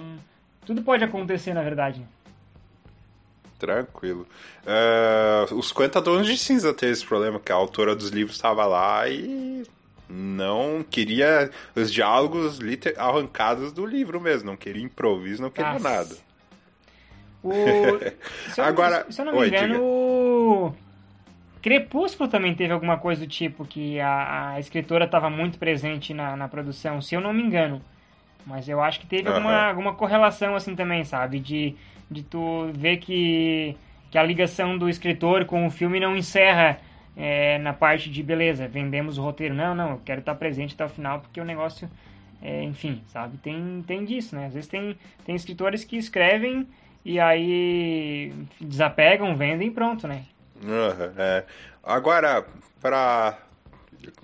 tudo 0.66 0.82
pode 0.82 1.04
acontecer, 1.04 1.54
na 1.54 1.62
verdade. 1.62 2.04
Tranquilo. 3.60 4.28
Uh, 4.64 5.56
os 5.56 5.70
50 5.70 6.02
Tons 6.02 6.26
de 6.28 6.38
Cinza 6.38 6.74
teve 6.74 6.94
esse 6.94 7.06
problema, 7.06 7.40
que 7.40 7.52
a 7.52 7.56
autora 7.56 7.96
dos 7.96 8.10
livros 8.10 8.36
estava 8.36 8.66
lá 8.66 9.08
e 9.08 9.64
não 10.10 10.84
queria 10.84 11.49
os 11.76 11.91
diálogos 11.91 12.60
arrancados 12.97 13.72
do 13.72 13.86
livro 13.86 14.22
mesmo, 14.22 14.49
não 14.49 14.58
queria 14.58 14.84
improviso, 14.84 15.41
não 15.41 15.49
queria 15.49 15.74
Nossa. 15.74 15.89
nada. 15.89 16.16
O... 17.43 17.51
Se 18.53 18.62
eu, 18.62 18.66
Agora, 18.66 19.05
se 19.10 19.22
eu 19.22 19.26
não 19.26 19.34
me 19.34 19.39
Oi, 19.39 19.47
engano, 19.47 19.84
o 19.84 20.74
Crepúsculo 21.62 22.30
também 22.30 22.55
teve 22.55 22.74
alguma 22.74 22.97
coisa 22.97 23.22
do 23.22 23.28
tipo 23.28 23.66
que 23.66 23.99
a, 23.99 24.51
a 24.51 24.60
escritora 24.60 25.05
estava 25.05 25.30
muito 25.30 25.58
presente 25.58 26.14
na, 26.14 26.36
na 26.36 26.47
produção, 26.47 27.01
se 27.01 27.16
eu 27.16 27.22
não 27.22 27.34
me 27.34 27.43
engano. 27.43 27.82
Mas 28.45 28.70
eu 28.70 28.82
acho 28.82 29.01
que 29.01 29.05
teve 29.05 29.28
uhum. 29.28 29.36
alguma, 29.36 29.68
alguma 29.68 29.93
correlação 29.93 30.55
assim 30.55 30.76
também, 30.76 31.03
sabe? 31.03 31.39
De, 31.39 31.76
de 32.10 32.24
tu 32.24 32.72
ver 32.74 32.97
que, 32.97 33.76
que 34.10 34.18
a 34.18 34.24
ligação 34.24 34.78
do 34.78 34.88
escritor 34.88 35.45
com 35.45 35.68
o 35.68 35.70
filme 35.70 35.99
não 35.99 36.16
encerra 36.16 36.80
é, 37.18 37.57
na 37.57 37.74
parte 37.74 38.11
de 38.11 38.22
beleza, 38.22 38.68
vendemos 38.68 39.18
o 39.18 39.24
roteiro. 39.24 39.55
Não, 39.55 39.74
não, 39.74 39.91
eu 39.91 40.01
quero 40.05 40.20
estar 40.20 40.36
presente 40.36 40.76
até 40.76 40.86
o 40.86 40.89
final 40.89 41.20
porque 41.20 41.41
o 41.41 41.45
negócio, 41.45 41.89
é, 42.41 42.63
enfim, 42.63 43.01
sabe? 43.07 43.38
Tem, 43.38 43.84
tem 43.88 44.05
disso, 44.05 44.36
né? 44.36 44.45
Às 44.45 44.53
vezes 44.53 44.70
tem, 44.70 44.95
tem 45.26 45.36
escritores 45.36 45.84
que 45.84 45.97
escrevem 45.97 46.68
e 47.03 47.20
aí 47.20 48.32
desapegam, 48.61 49.36
vendem 49.36 49.70
e 49.70 49.72
pronto, 49.72 50.07
né? 50.07 50.26
Uhum, 50.61 51.13
é. 51.18 51.43
Agora, 51.84 52.45
para 52.80 53.38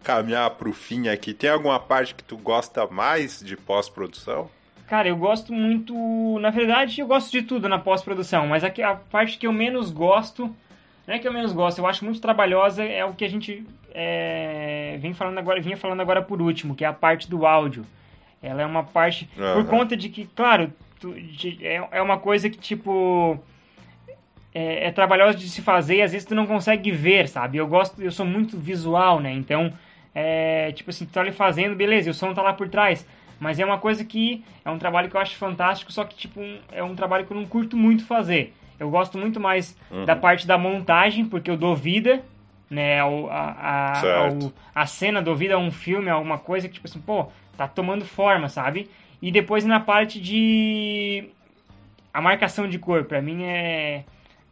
caminhar 0.04 0.52
para 0.52 0.70
o 0.70 0.74
fim 0.74 1.08
aqui, 1.08 1.34
tem 1.34 1.50
alguma 1.50 1.80
parte 1.80 2.14
que 2.14 2.24
tu 2.24 2.38
gosta 2.38 2.86
mais 2.86 3.40
de 3.40 3.58
pós-produção? 3.58 4.50
Cara, 4.88 5.08
eu 5.08 5.16
gosto 5.18 5.52
muito. 5.52 5.94
Na 6.40 6.52
verdade, 6.52 7.02
eu 7.02 7.08
gosto 7.08 7.32
de 7.32 7.42
tudo 7.42 7.68
na 7.68 7.80
pós-produção, 7.80 8.46
mas 8.48 8.64
a, 8.64 8.68
a 8.68 8.96
parte 8.96 9.38
que 9.40 9.48
eu 9.48 9.54
menos 9.54 9.90
gosto 9.90 10.56
não 11.08 11.16
é 11.16 11.20
que 11.20 11.28
eu 11.28 11.34
menos 11.34 11.52
gosto, 11.52 11.80
eu 11.80 11.88
acho 11.88 12.06
muito 12.06 12.22
trabalhosa, 12.22 12.84
é 12.84 13.04
o 13.04 13.14
que 13.14 13.26
a 13.26 13.30
gente 13.30 13.66
é, 13.94 14.98
vem 15.00 15.14
falando 15.14 15.38
agora, 15.38 15.62
vinha 15.62 15.78
falando 15.78 16.02
agora 16.02 16.22
por 16.22 16.42
último, 16.42 16.76
que 16.76 16.84
é 16.84 16.88
a 16.88 16.94
parte 16.94 17.30
do 17.30 17.46
áudio. 17.46 17.86
Ela 18.42 18.62
é 18.62 18.66
uma 18.66 18.84
parte. 18.84 19.30
Uhum. 19.38 19.54
Por 19.54 19.66
conta 19.68 19.96
de 19.96 20.10
que, 20.10 20.26
claro, 20.36 20.74
tu, 21.00 21.14
de, 21.14 21.66
é, 21.66 21.88
é 21.92 22.02
uma 22.02 22.18
coisa 22.18 22.50
que, 22.50 22.58
tipo. 22.58 23.40
É, 24.56 24.88
é 24.88 24.92
trabalhosa 24.92 25.36
de 25.36 25.50
se 25.50 25.64
fazer 25.64 25.96
e 25.96 26.02
às 26.04 26.12
vezes 26.12 26.28
tu 26.28 26.36
não 26.36 26.46
consegue 26.46 26.92
ver, 26.92 27.28
sabe? 27.28 27.58
Eu 27.58 27.66
gosto, 27.68 28.00
eu 28.00 28.12
sou 28.12 28.26
muito 28.26 28.56
visual, 28.56 29.20
né? 29.20 29.32
Então, 29.32 29.74
é, 30.14 30.72
tipo 30.74 30.92
assim, 30.92 31.06
tu 31.06 31.12
tá 31.12 31.22
ali 31.22 31.32
fazendo, 31.32 31.76
beleza, 31.76 32.12
o 32.12 32.14
som 32.14 32.36
tá 32.36 32.42
lá 32.44 32.54
por 32.54 32.70
trás. 32.70 33.08
Mas 33.40 33.60
é 33.60 33.66
uma 33.66 33.80
coisa 33.80 34.06
que 34.06 34.44
é 34.64 34.70
um 34.70 34.78
trabalho 34.78 35.10
que 35.10 35.16
eu 35.16 35.22
acho 35.22 35.36
fantástico, 35.38 35.92
só 35.92 36.04
que, 36.04 36.16
tipo, 36.16 36.40
é 36.72 36.84
um 36.84 36.96
trabalho 36.96 37.26
que 37.26 37.34
eu 37.34 37.38
não 37.38 37.46
curto 37.46 37.76
muito 37.76 38.06
fazer. 38.06 38.54
Eu 38.80 38.90
gosto 38.90 39.18
muito 39.18 39.40
mais 39.40 39.78
uhum. 39.92 40.06
da 40.06 40.16
parte 40.16 40.46
da 40.48 40.58
montagem, 40.58 41.26
porque 41.26 41.50
eu 41.50 41.58
dou 41.58 41.76
vida, 41.76 42.22
né? 42.70 43.00
A, 43.00 43.06
a, 43.06 44.28
a, 44.28 44.30
a 44.76 44.86
cena 44.86 45.22
dou 45.22 45.36
vida 45.36 45.56
a 45.56 45.58
um 45.58 45.72
filme, 45.72 46.10
a 46.10 46.14
alguma 46.14 46.38
coisa 46.38 46.68
que, 46.68 46.76
tipo 46.76 46.88
assim, 46.88 47.00
pô, 47.00 47.28
tá 47.56 47.68
tomando 47.68 48.06
forma, 48.06 48.50
sabe? 48.50 48.90
E 49.22 49.32
depois 49.32 49.64
na 49.64 49.80
parte 49.80 50.20
de. 50.20 51.30
A 52.14 52.22
marcação 52.22 52.68
de 52.68 52.78
cor, 52.78 53.06
pra 53.06 53.22
mim 53.22 53.44
é. 53.44 54.04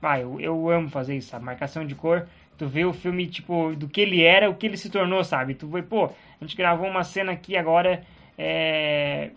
Ah, 0.01 0.19
eu, 0.19 0.39
eu 0.39 0.69
amo 0.69 0.89
fazer 0.89 1.15
isso, 1.15 1.35
a 1.35 1.39
marcação 1.39 1.85
de 1.85 1.93
cor. 1.93 2.27
Tu 2.57 2.67
vê 2.67 2.85
o 2.85 2.93
filme, 2.93 3.27
tipo, 3.27 3.75
do 3.75 3.87
que 3.87 4.01
ele 4.01 4.23
era, 4.23 4.49
o 4.49 4.55
que 4.55 4.65
ele 4.67 4.77
se 4.77 4.89
tornou, 4.89 5.23
sabe? 5.23 5.55
Tu 5.55 5.67
vê, 5.67 5.81
pô, 5.81 6.05
a 6.05 6.11
gente 6.43 6.55
gravou 6.55 6.87
uma 6.87 7.03
cena 7.03 7.31
aqui 7.31 7.57
agora. 7.57 8.03
É, 8.37 9.31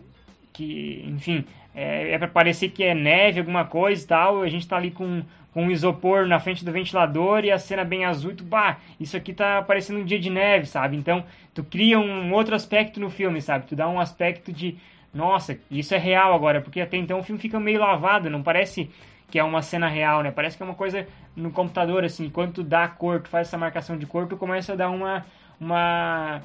que, 0.53 1.05
enfim, 1.07 1.45
é, 1.75 2.13
é 2.13 2.19
para 2.19 2.29
parecer 2.29 2.69
que 2.69 2.85
é 2.85 2.95
neve, 2.95 3.41
alguma 3.41 3.65
coisa 3.65 4.03
e 4.03 4.07
tal. 4.07 4.43
A 4.43 4.49
gente 4.49 4.67
tá 4.67 4.77
ali 4.77 4.91
com, 4.91 5.23
com 5.53 5.65
um 5.65 5.71
isopor 5.71 6.27
na 6.27 6.39
frente 6.39 6.65
do 6.65 6.73
ventilador 6.73 7.45
e 7.45 7.51
a 7.51 7.59
cena 7.59 7.85
bem 7.85 8.05
azul 8.05 8.31
e 8.31 8.35
tu, 8.35 8.45
bah, 8.45 8.79
isso 9.01 9.17
aqui 9.17 9.33
tá 9.33 9.63
parecendo 9.63 10.01
um 10.01 10.05
dia 10.05 10.19
de 10.19 10.31
neve, 10.31 10.67
sabe? 10.67 10.97
Então, 10.97 11.25
tu 11.53 11.65
cria 11.65 11.99
um 11.99 12.33
outro 12.33 12.55
aspecto 12.55 13.01
no 13.01 13.11
filme, 13.11 13.41
sabe? 13.43 13.67
Tu 13.67 13.77
dá 13.77 13.89
um 13.89 13.99
aspecto 13.99 14.53
de, 14.53 14.77
nossa, 15.13 15.59
isso 15.71 15.95
é 15.95 15.99
real 15.99 16.35
agora, 16.35 16.61
porque 16.61 16.81
até 16.81 16.97
então 16.97 17.19
o 17.19 17.23
filme 17.23 17.41
fica 17.41 17.59
meio 17.59 17.81
lavado, 17.81 18.31
não 18.31 18.43
parece 18.43 18.91
que 19.31 19.39
é 19.39 19.45
uma 19.45 19.63
cena 19.63 19.89
real, 19.89 20.23
né? 20.23 20.31
Parece 20.31 20.57
que 20.57 20.63
é 20.63 20.67
uma 20.67 20.75
coisa 20.75 21.07
no 21.35 21.51
computador, 21.51 22.05
assim, 22.05 22.31
quando 22.31 22.53
tu 22.53 22.63
dá 22.63 22.87
cor, 22.87 23.21
tu 23.21 23.29
faz 23.29 23.49
essa 23.49 23.59
marcação 23.59 23.97
de 23.97 24.07
cor, 24.07 24.29
tu 24.29 24.37
começa 24.37 24.75
a 24.75 24.77
dar 24.77 24.91
uma, 24.91 25.27
uma, 25.61 26.41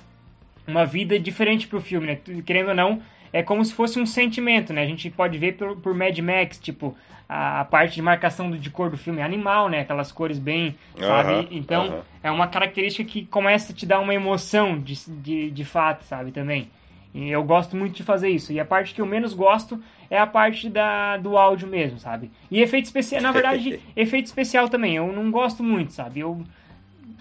uma 0.68 0.86
vida 0.86 1.20
diferente 1.20 1.68
pro 1.68 1.82
filme, 1.82 2.08
né? 2.08 2.16
Querendo 2.44 2.70
ou 2.70 2.76
não, 2.76 3.02
é 3.32 3.44
como 3.44 3.64
se 3.64 3.74
fosse 3.74 4.00
um 4.00 4.06
sentimento, 4.06 4.74
né? 4.74 4.84
A 4.84 4.88
gente 4.88 5.10
pode 5.10 5.38
ver 5.38 5.56
por, 5.56 5.78
por 5.78 5.94
Mad 5.94 6.18
Max, 6.20 6.58
tipo, 6.58 6.96
a, 7.28 7.62
a, 7.62 7.66
parte 7.66 7.96
de 7.96 8.02
marcação 8.02 8.50
de 8.52 8.70
cor 8.70 8.90
do 8.90 8.98
filme 8.98 9.20
é 9.22 9.24
animal, 9.24 9.70
né? 9.70 9.82
Aquelas 9.82 10.12
cores 10.12 10.40
bem, 10.40 10.76
sabe? 10.98 11.34
Uh 11.34 11.44
-huh, 11.44 11.48
então, 11.52 11.88
uh 11.88 11.92
-huh. 11.92 12.04
é 12.24 12.32
uma 12.32 12.48
característica 12.48 13.10
que 13.10 13.26
começa 13.26 13.72
a 13.72 13.76
te 13.76 13.86
dar 13.86 14.00
uma 14.00 14.14
emoção 14.14 14.80
de, 14.80 14.96
de, 15.22 15.52
de 15.52 15.66
fato, 15.66 16.04
sabe? 16.04 16.32
Também. 16.32 16.70
E 17.14 17.30
eu 17.30 17.44
gosto 17.44 17.76
muito 17.76 17.96
de 17.96 18.04
fazer 18.04 18.30
isso. 18.30 18.54
E 18.54 18.60
a 18.60 18.66
parte 18.66 18.94
que 18.94 19.02
eu 19.02 19.06
menos 19.06 19.34
gosto 19.34 19.82
é 20.10 20.18
a 20.18 20.28
parte 20.28 20.70
da, 20.70 21.18
do 21.18 21.38
áudio 21.38 21.68
mesmo, 21.68 21.98
sabe? 22.00 22.32
E 22.52 22.62
efeito 22.62 22.86
especial, 22.86 23.22
na 23.22 23.32
verdade, 23.32 23.80
efeito 23.96 24.28
especial 24.28 24.70
também. 24.70 24.96
Eu 24.96 25.12
não 25.12 25.32
gosto 25.32 25.64
muito, 25.64 25.94
sabe? 25.94 26.20
Eu 26.20 26.44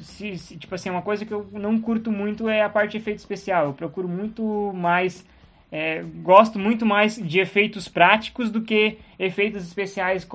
se, 0.01 0.39
se, 0.39 0.57
tipo 0.57 0.75
assim, 0.75 0.91
uma 0.91 1.03
coisa 1.03 1.25
que 1.25 1.33
eu 1.33 1.49
não 1.53 1.81
curto 1.81 2.11
muito 2.11 2.49
é 2.49 2.63
a 2.63 2.69
parte 2.69 2.93
de 2.93 2.97
efeito 2.99 3.19
especial. 3.19 3.67
Eu 3.67 3.73
procuro 3.73 4.09
muito 4.09 4.73
mais 4.75 5.27
é, 5.71 6.03
gosto 6.23 6.59
muito 6.59 6.87
mais 6.87 7.17
de 7.17 7.41
efeitos 7.41 7.89
práticos 7.89 8.51
do 8.51 8.63
que 8.63 8.99
efeitos 9.19 9.67
especiais 9.67 10.27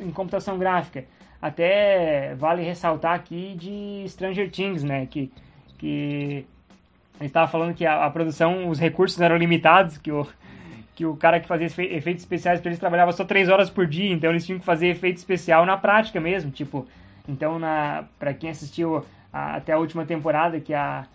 em 0.00 0.10
computação 0.10 0.58
gráfica. 0.58 1.04
Até 1.40 2.34
vale 2.36 2.62
ressaltar 2.62 3.14
aqui 3.14 3.56
de 3.58 4.04
Stranger 4.08 4.50
Things, 4.50 4.84
né? 4.84 5.06
Que, 5.06 5.32
que 5.78 6.46
a 7.18 7.24
gente 7.24 7.30
estava 7.30 7.50
falando 7.50 7.74
que 7.74 7.86
a, 7.86 8.04
a, 8.04 8.10
produção, 8.10 8.68
os 8.68 8.78
recursos 8.78 9.20
eram 9.20 9.36
limitados, 9.36 9.98
que 9.98 10.12
o, 10.12 10.26
que 10.94 11.06
o 11.06 11.16
cara 11.16 11.40
que 11.40 11.48
fazia 11.48 11.66
efeitos 11.66 12.22
especiais 12.22 12.60
para 12.60 12.68
eles 12.68 12.78
trabalhava 12.78 13.12
só 13.12 13.24
três 13.24 13.48
horas 13.48 13.70
por 13.70 13.86
dia, 13.86 14.12
então 14.12 14.30
eles 14.30 14.44
tinham 14.44 14.58
que 14.58 14.64
fazer 14.64 14.88
efeito 14.88 15.16
especial 15.16 15.66
na 15.66 15.76
prática 15.76 16.20
mesmo, 16.20 16.50
tipo. 16.50 16.86
Então, 17.28 17.60
para 18.18 18.34
quem 18.34 18.50
assistiu 18.50 19.04
a, 19.32 19.56
até 19.56 19.72
a 19.72 19.78
última 19.78 20.04
temporada, 20.04 20.60
que 20.60 20.74
a 20.74 21.06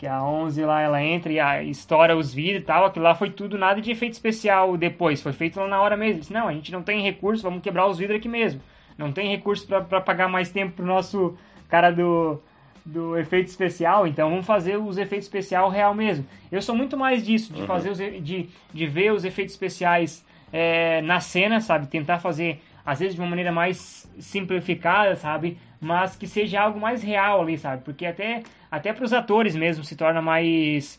que 0.00 0.06
a 0.06 0.24
11 0.24 0.64
lá 0.64 0.80
ela 0.80 1.02
entra 1.04 1.30
e 1.30 1.38
a, 1.38 1.62
estoura 1.62 2.16
os 2.16 2.32
vidros 2.32 2.62
e 2.62 2.64
tal, 2.64 2.86
aquilo 2.86 3.04
lá 3.04 3.14
foi 3.14 3.28
tudo 3.28 3.58
nada 3.58 3.82
de 3.82 3.90
efeito 3.90 4.14
especial 4.14 4.74
depois, 4.74 5.20
foi 5.20 5.34
feito 5.34 5.60
lá 5.60 5.68
na 5.68 5.78
hora 5.78 5.94
mesmo. 5.94 6.20
Disse, 6.20 6.32
não, 6.32 6.48
a 6.48 6.54
gente 6.54 6.72
não 6.72 6.82
tem 6.82 7.02
recurso, 7.02 7.42
vamos 7.42 7.60
quebrar 7.60 7.86
os 7.86 7.98
vidros 7.98 8.16
aqui 8.16 8.26
mesmo. 8.26 8.62
Não 8.96 9.12
tem 9.12 9.28
recurso 9.28 9.66
para 9.66 10.00
pagar 10.00 10.26
mais 10.26 10.50
tempo 10.50 10.72
pro 10.72 10.86
nosso 10.86 11.36
cara 11.68 11.90
do, 11.90 12.40
do 12.82 13.14
efeito 13.18 13.48
especial, 13.48 14.06
então 14.06 14.30
vamos 14.30 14.46
fazer 14.46 14.78
os 14.78 14.96
efeitos 14.96 15.26
especial 15.26 15.68
real 15.68 15.92
mesmo. 15.92 16.24
Eu 16.50 16.62
sou 16.62 16.74
muito 16.74 16.96
mais 16.96 17.22
disso, 17.22 17.52
de 17.52 17.60
uhum. 17.60 17.66
fazer 17.66 17.90
os, 17.90 17.98
de, 17.98 18.48
de 18.72 18.86
ver 18.86 19.12
os 19.12 19.26
efeitos 19.26 19.52
especiais 19.52 20.24
é, 20.50 21.02
na 21.02 21.20
cena, 21.20 21.60
sabe? 21.60 21.88
Tentar 21.88 22.20
fazer, 22.20 22.62
às 22.86 23.00
vezes, 23.00 23.14
de 23.16 23.20
uma 23.20 23.28
maneira 23.28 23.52
mais 23.52 24.10
simplificada, 24.18 25.14
sabe? 25.14 25.58
Mas 25.80 26.14
que 26.14 26.26
seja 26.26 26.60
algo 26.60 26.78
mais 26.78 27.02
real 27.02 27.40
ali, 27.40 27.56
sabe? 27.56 27.82
Porque 27.82 28.04
até 28.04 28.42
até 28.70 28.92
para 28.92 29.04
os 29.04 29.12
atores 29.12 29.56
mesmo 29.56 29.82
se 29.82 29.96
torna 29.96 30.20
mais 30.20 30.98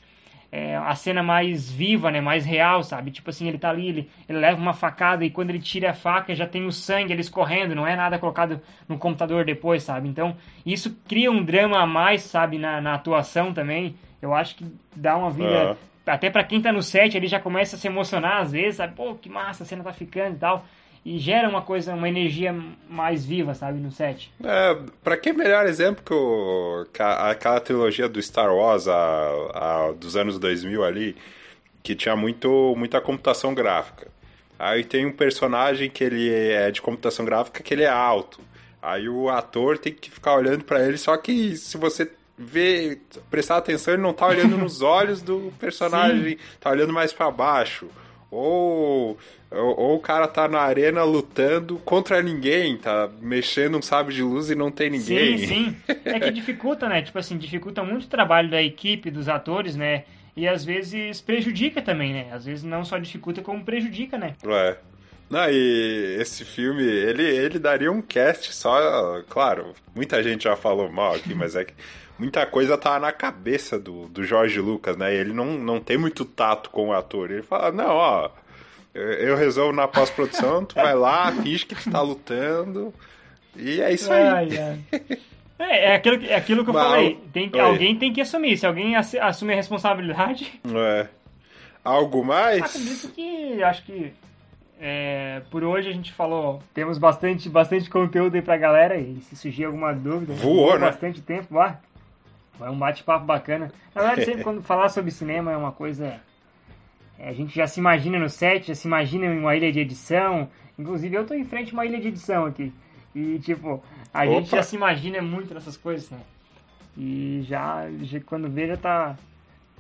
é, 0.52 0.76
a 0.76 0.94
cena 0.96 1.24
mais 1.24 1.72
viva, 1.72 2.12
né, 2.12 2.20
mais 2.20 2.46
real, 2.46 2.84
sabe? 2.84 3.10
Tipo 3.10 3.30
assim, 3.30 3.48
ele 3.48 3.58
tá 3.58 3.70
ali, 3.70 3.88
ele, 3.88 4.10
ele 4.28 4.40
leva 4.40 4.60
uma 4.60 4.74
facada 4.74 5.24
e 5.24 5.30
quando 5.30 5.50
ele 5.52 5.60
tira 5.60 5.92
a 5.92 5.94
faca 5.94 6.36
já 6.36 6.46
tem 6.46 6.66
o 6.66 6.72
sangue 6.72 7.14
ali 7.14 7.22
escorrendo, 7.22 7.74
não 7.74 7.88
é 7.88 7.96
nada 7.96 8.20
colocado 8.20 8.60
no 8.88 8.98
computador 8.98 9.46
depois, 9.46 9.84
sabe? 9.84 10.10
Então, 10.10 10.36
isso 10.66 10.98
cria 11.08 11.32
um 11.32 11.42
drama 11.42 11.80
a 11.80 11.86
mais, 11.86 12.24
sabe, 12.24 12.58
na, 12.58 12.82
na 12.82 12.96
atuação 12.96 13.54
também. 13.54 13.96
Eu 14.22 14.34
acho 14.34 14.56
que 14.56 14.66
dá 14.94 15.16
uma 15.16 15.32
vida. 15.32 15.78
Até 16.06 16.30
para 16.30 16.44
quem 16.44 16.62
tá 16.62 16.72
no 16.72 16.82
set, 16.82 17.16
ele 17.16 17.28
já 17.28 17.40
começa 17.40 17.76
a 17.78 17.80
se 17.80 17.88
emocionar 17.88 18.42
às 18.42 18.52
vezes, 18.52 18.76
sabe? 18.76 18.94
Pô, 18.94 19.16
que 19.16 19.30
massa 19.30 19.64
a 19.64 19.66
cena 19.66 19.84
tá 19.84 19.94
ficando 19.94 20.36
e 20.36 20.40
tal 20.40 20.66
e 21.04 21.18
gera 21.18 21.50
uma 21.50 21.62
coisa, 21.62 21.94
uma 21.94 22.08
energia 22.08 22.56
mais 22.88 23.26
viva, 23.26 23.56
sabe, 23.56 23.80
no 23.80 23.92
set. 23.92 24.32
É, 24.44 24.78
pra 25.04 25.18
que 25.18 25.34
melhor 25.34 25.66
exemplo 25.66 26.04
que, 26.04 26.14
o, 26.14 26.86
aquela 27.28 27.60
trilogia 27.60 28.08
do 28.08 28.22
Star 28.22 28.54
Wars 28.54 28.88
a, 28.88 28.94
a, 29.54 29.92
dos 29.94 30.16
anos 30.16 30.38
2000 30.38 30.84
ali, 30.84 31.16
que 31.82 31.96
tinha 31.96 32.16
muito, 32.16 32.76
muita 32.78 33.02
computação 33.02 33.54
gráfica. 33.54 34.08
Aí 34.60 34.84
tem 34.84 35.08
um 35.08 35.12
personagem 35.12 35.90
que 35.90 36.04
ele 36.04 36.30
é 36.30 36.70
de 36.70 36.82
computação 36.82 37.26
gráfica 37.26 37.64
que 37.64 37.74
ele 37.74 37.84
é 37.84 37.90
alto. 37.90 38.40
Aí 38.80 39.10
o 39.10 39.28
ator 39.28 39.80
tem 39.80 39.94
que 39.94 40.12
ficar 40.12 40.36
olhando 40.36 40.64
para 40.64 40.86
ele, 40.86 40.98
só 40.98 41.18
que 41.18 41.56
se 41.58 41.78
você 41.78 42.12
ver, 42.38 43.02
prestar 43.30 43.58
atenção, 43.58 43.94
ele 43.94 44.04
não 44.04 44.14
tá 44.14 44.28
olhando 44.28 44.58
nos 44.58 44.82
olhos 44.82 45.22
do 45.22 45.52
personagem, 45.60 46.38
Sim. 46.38 46.44
tá 46.60 46.70
olhando 46.70 46.94
mais 46.94 47.12
para 47.12 47.30
baixo. 47.32 47.88
Ou, 48.32 49.18
ou, 49.52 49.80
ou, 49.80 49.96
o 49.98 50.00
cara 50.00 50.26
tá 50.26 50.48
na 50.48 50.62
arena 50.62 51.04
lutando 51.04 51.76
contra 51.80 52.22
ninguém, 52.22 52.78
tá 52.78 53.10
mexendo 53.20 53.78
um 53.78 53.82
sabre 53.82 54.16
de 54.16 54.24
luz 54.24 54.50
e 54.50 54.56
não 54.56 54.72
tem 54.72 54.90
ninguém. 54.90 55.38
Sim, 55.38 55.48
sim. 55.48 55.78
É 56.06 56.18
que 56.18 56.32
dificulta, 56.32 56.88
né? 56.88 57.02
Tipo 57.02 57.20
assim, 57.20 57.38
dificulta 57.38 57.84
muito 57.84 58.06
o 58.06 58.08
trabalho 58.08 58.50
da 58.50 58.64
equipe, 58.64 59.12
dos 59.12 59.28
atores, 59.28 59.76
né? 59.76 60.06
E 60.34 60.48
às 60.48 60.64
vezes 60.64 61.20
prejudica 61.20 61.82
também, 61.82 62.14
né? 62.14 62.30
Às 62.32 62.46
vezes 62.46 62.64
não 62.64 62.86
só 62.86 62.98
dificulta, 62.98 63.42
como 63.42 63.66
prejudica, 63.66 64.18
né? 64.18 64.34
É. 64.48 64.78
Não, 65.30 65.50
e 65.50 66.18
esse 66.20 66.44
filme, 66.44 66.84
ele, 66.84 67.24
ele 67.24 67.60
daria 67.60 67.92
um 67.92 68.02
cast 68.02 68.54
só. 68.54 69.22
Claro, 69.30 69.74
muita 69.94 70.24
gente 70.24 70.46
já 70.46 70.56
falou 70.56 70.90
mal 70.92 71.16
aqui, 71.16 71.34
mas 71.34 71.56
é 71.56 71.66
que 71.66 71.74
muita 72.22 72.46
coisa 72.46 72.78
tá 72.78 73.00
na 73.00 73.12
cabeça 73.12 73.80
do, 73.80 74.08
do 74.08 74.24
Jorge 74.24 74.60
Lucas, 74.62 74.96
né? 74.96 75.14
Ele 75.14 75.34
não, 75.34 75.58
não 75.58 75.80
tem 75.80 75.98
muito 75.98 76.24
tato 76.24 76.70
com 76.70 76.90
o 76.90 76.94
ator. 76.94 77.32
Ele 77.32 77.42
fala, 77.42 77.72
não, 77.72 77.96
ó, 77.96 78.30
eu 78.94 79.36
resolvo 79.36 79.74
na 79.74 79.88
pós-produção, 79.88 80.64
tu 80.64 80.76
vai 80.76 80.94
lá, 80.94 81.32
finge 81.32 81.66
que 81.66 81.74
tu 81.74 81.90
tá 81.90 82.00
lutando. 82.00 82.94
E 83.56 83.82
é 83.82 83.92
isso 83.92 84.14
aí. 84.14 84.22
Ai, 84.22 84.50
ai. 84.58 84.80
É, 85.58 85.92
é 85.92 85.96
aquilo, 85.96 86.26
é 86.26 86.36
aquilo 86.36 86.64
que 86.64 86.70
eu 86.70 86.74
Mas, 86.74 86.84
falei. 86.84 87.20
Tem 87.34 87.52
alguém 87.60 87.96
tem 87.96 88.14
que 88.14 88.22
assumir. 88.22 88.58
Se 88.58 88.66
alguém 88.66 88.96
assumir 88.96 89.54
a 89.54 89.58
responsabilidade. 89.58 90.60
É. 90.74 91.08
Algo 91.84 92.24
mais? 92.24 92.64
Acredito 92.64 93.10
que. 93.10 93.64
Acho 93.64 93.84
que. 93.84 94.14
É, 94.80 95.42
por 95.52 95.64
hoje 95.64 95.90
a 95.90 95.92
gente 95.92 96.12
falou. 96.14 96.64
Temos 96.74 96.98
bastante, 96.98 97.48
bastante 97.48 97.90
conteúdo 97.92 98.36
aí 98.36 98.42
pra 98.42 98.58
galera. 98.58 98.98
E 98.98 99.22
se 99.22 99.36
surgir 99.36 99.66
alguma 99.66 99.94
dúvida. 99.94 100.34
Voou, 100.34 100.74
né? 100.74 100.88
bastante 100.88 101.22
tempo. 101.22 101.60
Ah, 101.60 101.78
foi 102.58 102.70
um 102.70 102.78
bate-papo 102.78 103.26
bacana. 103.26 103.72
Na 103.94 104.02
verdade, 104.02 104.26
sempre 104.26 104.44
quando 104.44 104.62
falar 104.62 104.90
sobre 104.90 105.12
cinema 105.12 105.52
é 105.52 105.58
uma 105.58 105.72
coisa. 105.72 106.20
É, 107.18 107.30
a 107.30 107.34
gente 107.34 107.56
já 107.56 107.68
se 107.68 107.80
imagina 107.80 108.18
no 108.20 108.30
set, 108.30 108.68
já 108.68 108.76
se 108.76 108.88
imagina 108.88 109.26
em 109.26 109.40
uma 109.40 109.56
ilha 109.56 109.72
de 109.72 109.80
edição. 109.80 110.50
Inclusive, 110.78 111.16
eu 111.16 111.26
tô 111.26 111.34
em 111.34 111.46
frente 111.46 111.72
a 111.72 111.74
uma 111.74 111.86
ilha 111.86 112.00
de 112.00 112.08
edição 112.08 112.46
aqui. 112.46 112.74
E, 113.14 113.40
tipo, 113.40 113.84
a 114.14 114.24
Opa. 114.24 114.32
gente 114.34 114.52
já 114.52 114.64
se 114.64 114.76
imagina 114.76 115.22
muito 115.22 115.54
nessas 115.54 115.78
coisas, 115.78 116.10
né? 116.10 116.20
E 116.98 117.44
já, 117.48 117.88
já, 118.02 118.20
quando 118.22 118.50
vê, 118.50 118.68
já 118.68 118.78
tá. 118.78 119.18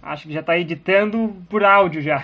Acho 0.01 0.27
que 0.27 0.33
já 0.33 0.41
tá 0.41 0.57
editando 0.57 1.35
por 1.49 1.63
áudio 1.63 2.01
já. 2.01 2.23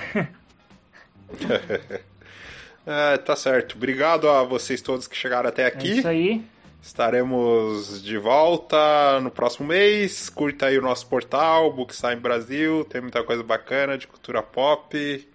é, 2.86 3.18
tá 3.18 3.36
certo. 3.36 3.76
Obrigado 3.76 4.30
a 4.30 4.44
vocês 4.44 4.82
todos 4.82 5.08
que 5.08 5.16
chegaram 5.16 5.50
até 5.50 5.66
aqui. 5.66 5.92
É 5.92 5.96
isso 5.98 6.08
aí. 6.08 6.44
Estaremos 6.82 8.02
de 8.02 8.18
volta 8.18 9.20
no 9.22 9.30
próximo 9.30 9.68
mês. 9.68 10.30
Curta 10.30 10.68
aí 10.68 10.78
o 10.78 10.82
nosso 10.82 11.08
portal, 11.08 11.72
Bookstime 11.74 12.16
Brasil. 12.18 12.86
Tem 12.86 13.02
muita 13.02 13.24
coisa 13.24 13.44
bacana 13.44 13.98
de 13.98 14.08
cultura 14.08 14.42
pop. 14.42 15.28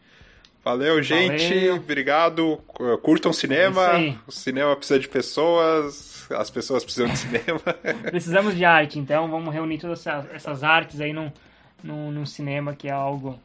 Valeu, 0.64 1.02
gente. 1.02 1.48
Valeu. 1.54 1.76
Obrigado. 1.76 2.56
Curtam 3.02 3.32
cinema. 3.32 3.98
É 3.98 4.14
o 4.26 4.32
cinema 4.32 4.76
precisa 4.76 4.98
de 4.98 5.08
pessoas. 5.08 6.30
As 6.30 6.50
pessoas 6.50 6.84
precisam 6.84 7.08
de 7.08 7.18
cinema. 7.18 7.60
Precisamos 8.10 8.54
de 8.54 8.64
arte, 8.64 8.98
então 8.98 9.28
vamos 9.28 9.52
reunir 9.52 9.78
todas 9.78 10.06
essas 10.32 10.62
artes 10.62 11.00
aí 11.00 11.12
num, 11.12 11.30
num, 11.82 12.10
num 12.10 12.24
cinema 12.24 12.74
que 12.74 12.88
é 12.88 12.92
algo 12.92 13.38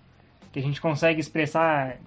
que 0.53 0.59
a 0.59 0.61
gente 0.61 0.79
consegue 0.79 1.19
expressar 1.19 1.97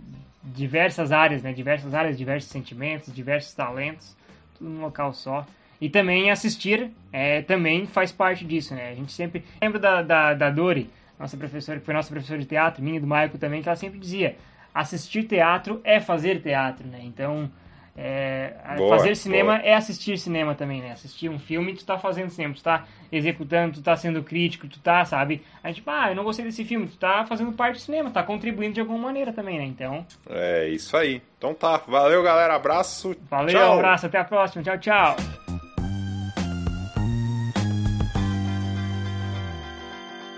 diversas 0.43 1.13
áreas, 1.13 1.43
né? 1.43 1.53
Diversas 1.53 1.93
áreas, 1.93 2.17
diversos 2.17 2.51
sentimentos, 2.51 3.13
diversos 3.13 3.53
talentos, 3.53 4.17
tudo 4.57 4.71
num 4.71 4.81
local 4.81 5.13
só. 5.13 5.47
E 5.81 5.89
também 5.89 6.31
assistir 6.31 6.91
é, 7.13 7.43
também 7.43 7.87
faz 7.87 8.13
parte 8.13 8.45
disso, 8.45 8.75
né? 8.75 8.91
A 8.91 8.95
gente 8.95 9.13
sempre 9.13 9.45
lembra 9.61 9.79
da, 9.79 10.03
da, 10.03 10.35
da 10.35 10.51
Dori, 10.51 10.91
nossa 11.19 11.37
professora, 11.37 11.79
que 11.79 11.85
foi 11.85 11.95
nossa 11.95 12.11
professora 12.11 12.39
de 12.39 12.47
teatro, 12.47 12.83
minha 12.83 12.99
e 12.99 13.01
do 13.01 13.07
Maico 13.07 13.39
também, 13.39 13.63
que 13.63 13.69
ela 13.69 13.77
sempre 13.77 13.99
dizia: 13.99 14.37
assistir 14.75 15.25
teatro 15.25 15.81
é 15.83 16.01
fazer 16.01 16.43
teatro, 16.43 16.87
né? 16.87 17.01
Então, 17.03 17.51
é, 17.97 18.55
boa, 18.77 18.97
fazer 18.97 19.15
cinema 19.17 19.57
boa. 19.57 19.67
é 19.67 19.75
assistir 19.75 20.19
cinema 20.19 20.55
também, 20.55 20.81
né? 20.81 20.93
Assistir 20.93 21.29
um 21.29 21.39
filme, 21.39 21.75
tu 21.75 21.85
tá 21.85 21.99
fazendo 21.99 22.31
cinema, 22.31 22.55
tu 22.55 22.63
tá 22.63 22.87
executando, 23.11 23.75
tu 23.75 23.83
tá 23.83 23.97
sendo 23.97 24.23
crítico, 24.23 24.69
tu 24.69 24.79
tá, 24.81 25.05
sabe? 25.05 25.43
A 25.63 25.69
gente, 25.69 25.77
tipo, 25.77 25.91
ah, 25.91 26.11
eu 26.11 26.15
não 26.15 26.25
gostei 26.25 26.45
desse 26.45 26.65
filme, 26.65 26.87
tu 26.87 26.97
tá 26.97 27.27
fazendo 27.27 27.53
parte 27.53 27.75
do 27.75 27.81
cinema, 27.81 28.11
tá 28.11 28.23
contribuindo 28.23 28.75
de 28.75 28.81
alguma 28.81 28.99
maneira 28.99 29.33
também, 29.33 29.59
né? 29.59 29.65
Então. 29.65 30.07
É 30.29 30.69
isso 30.69 30.97
aí. 30.97 31.21
Então 31.37 31.53
tá. 31.53 31.79
Valeu, 31.87 32.23
galera. 32.23 32.55
Abraço. 32.55 33.15
Valeu, 33.29 33.59
tchau. 33.59 33.75
abraço. 33.75 34.07
Até 34.07 34.19
a 34.19 34.25
próxima. 34.25 34.63
Tchau, 34.63 34.79
tchau. 34.79 35.50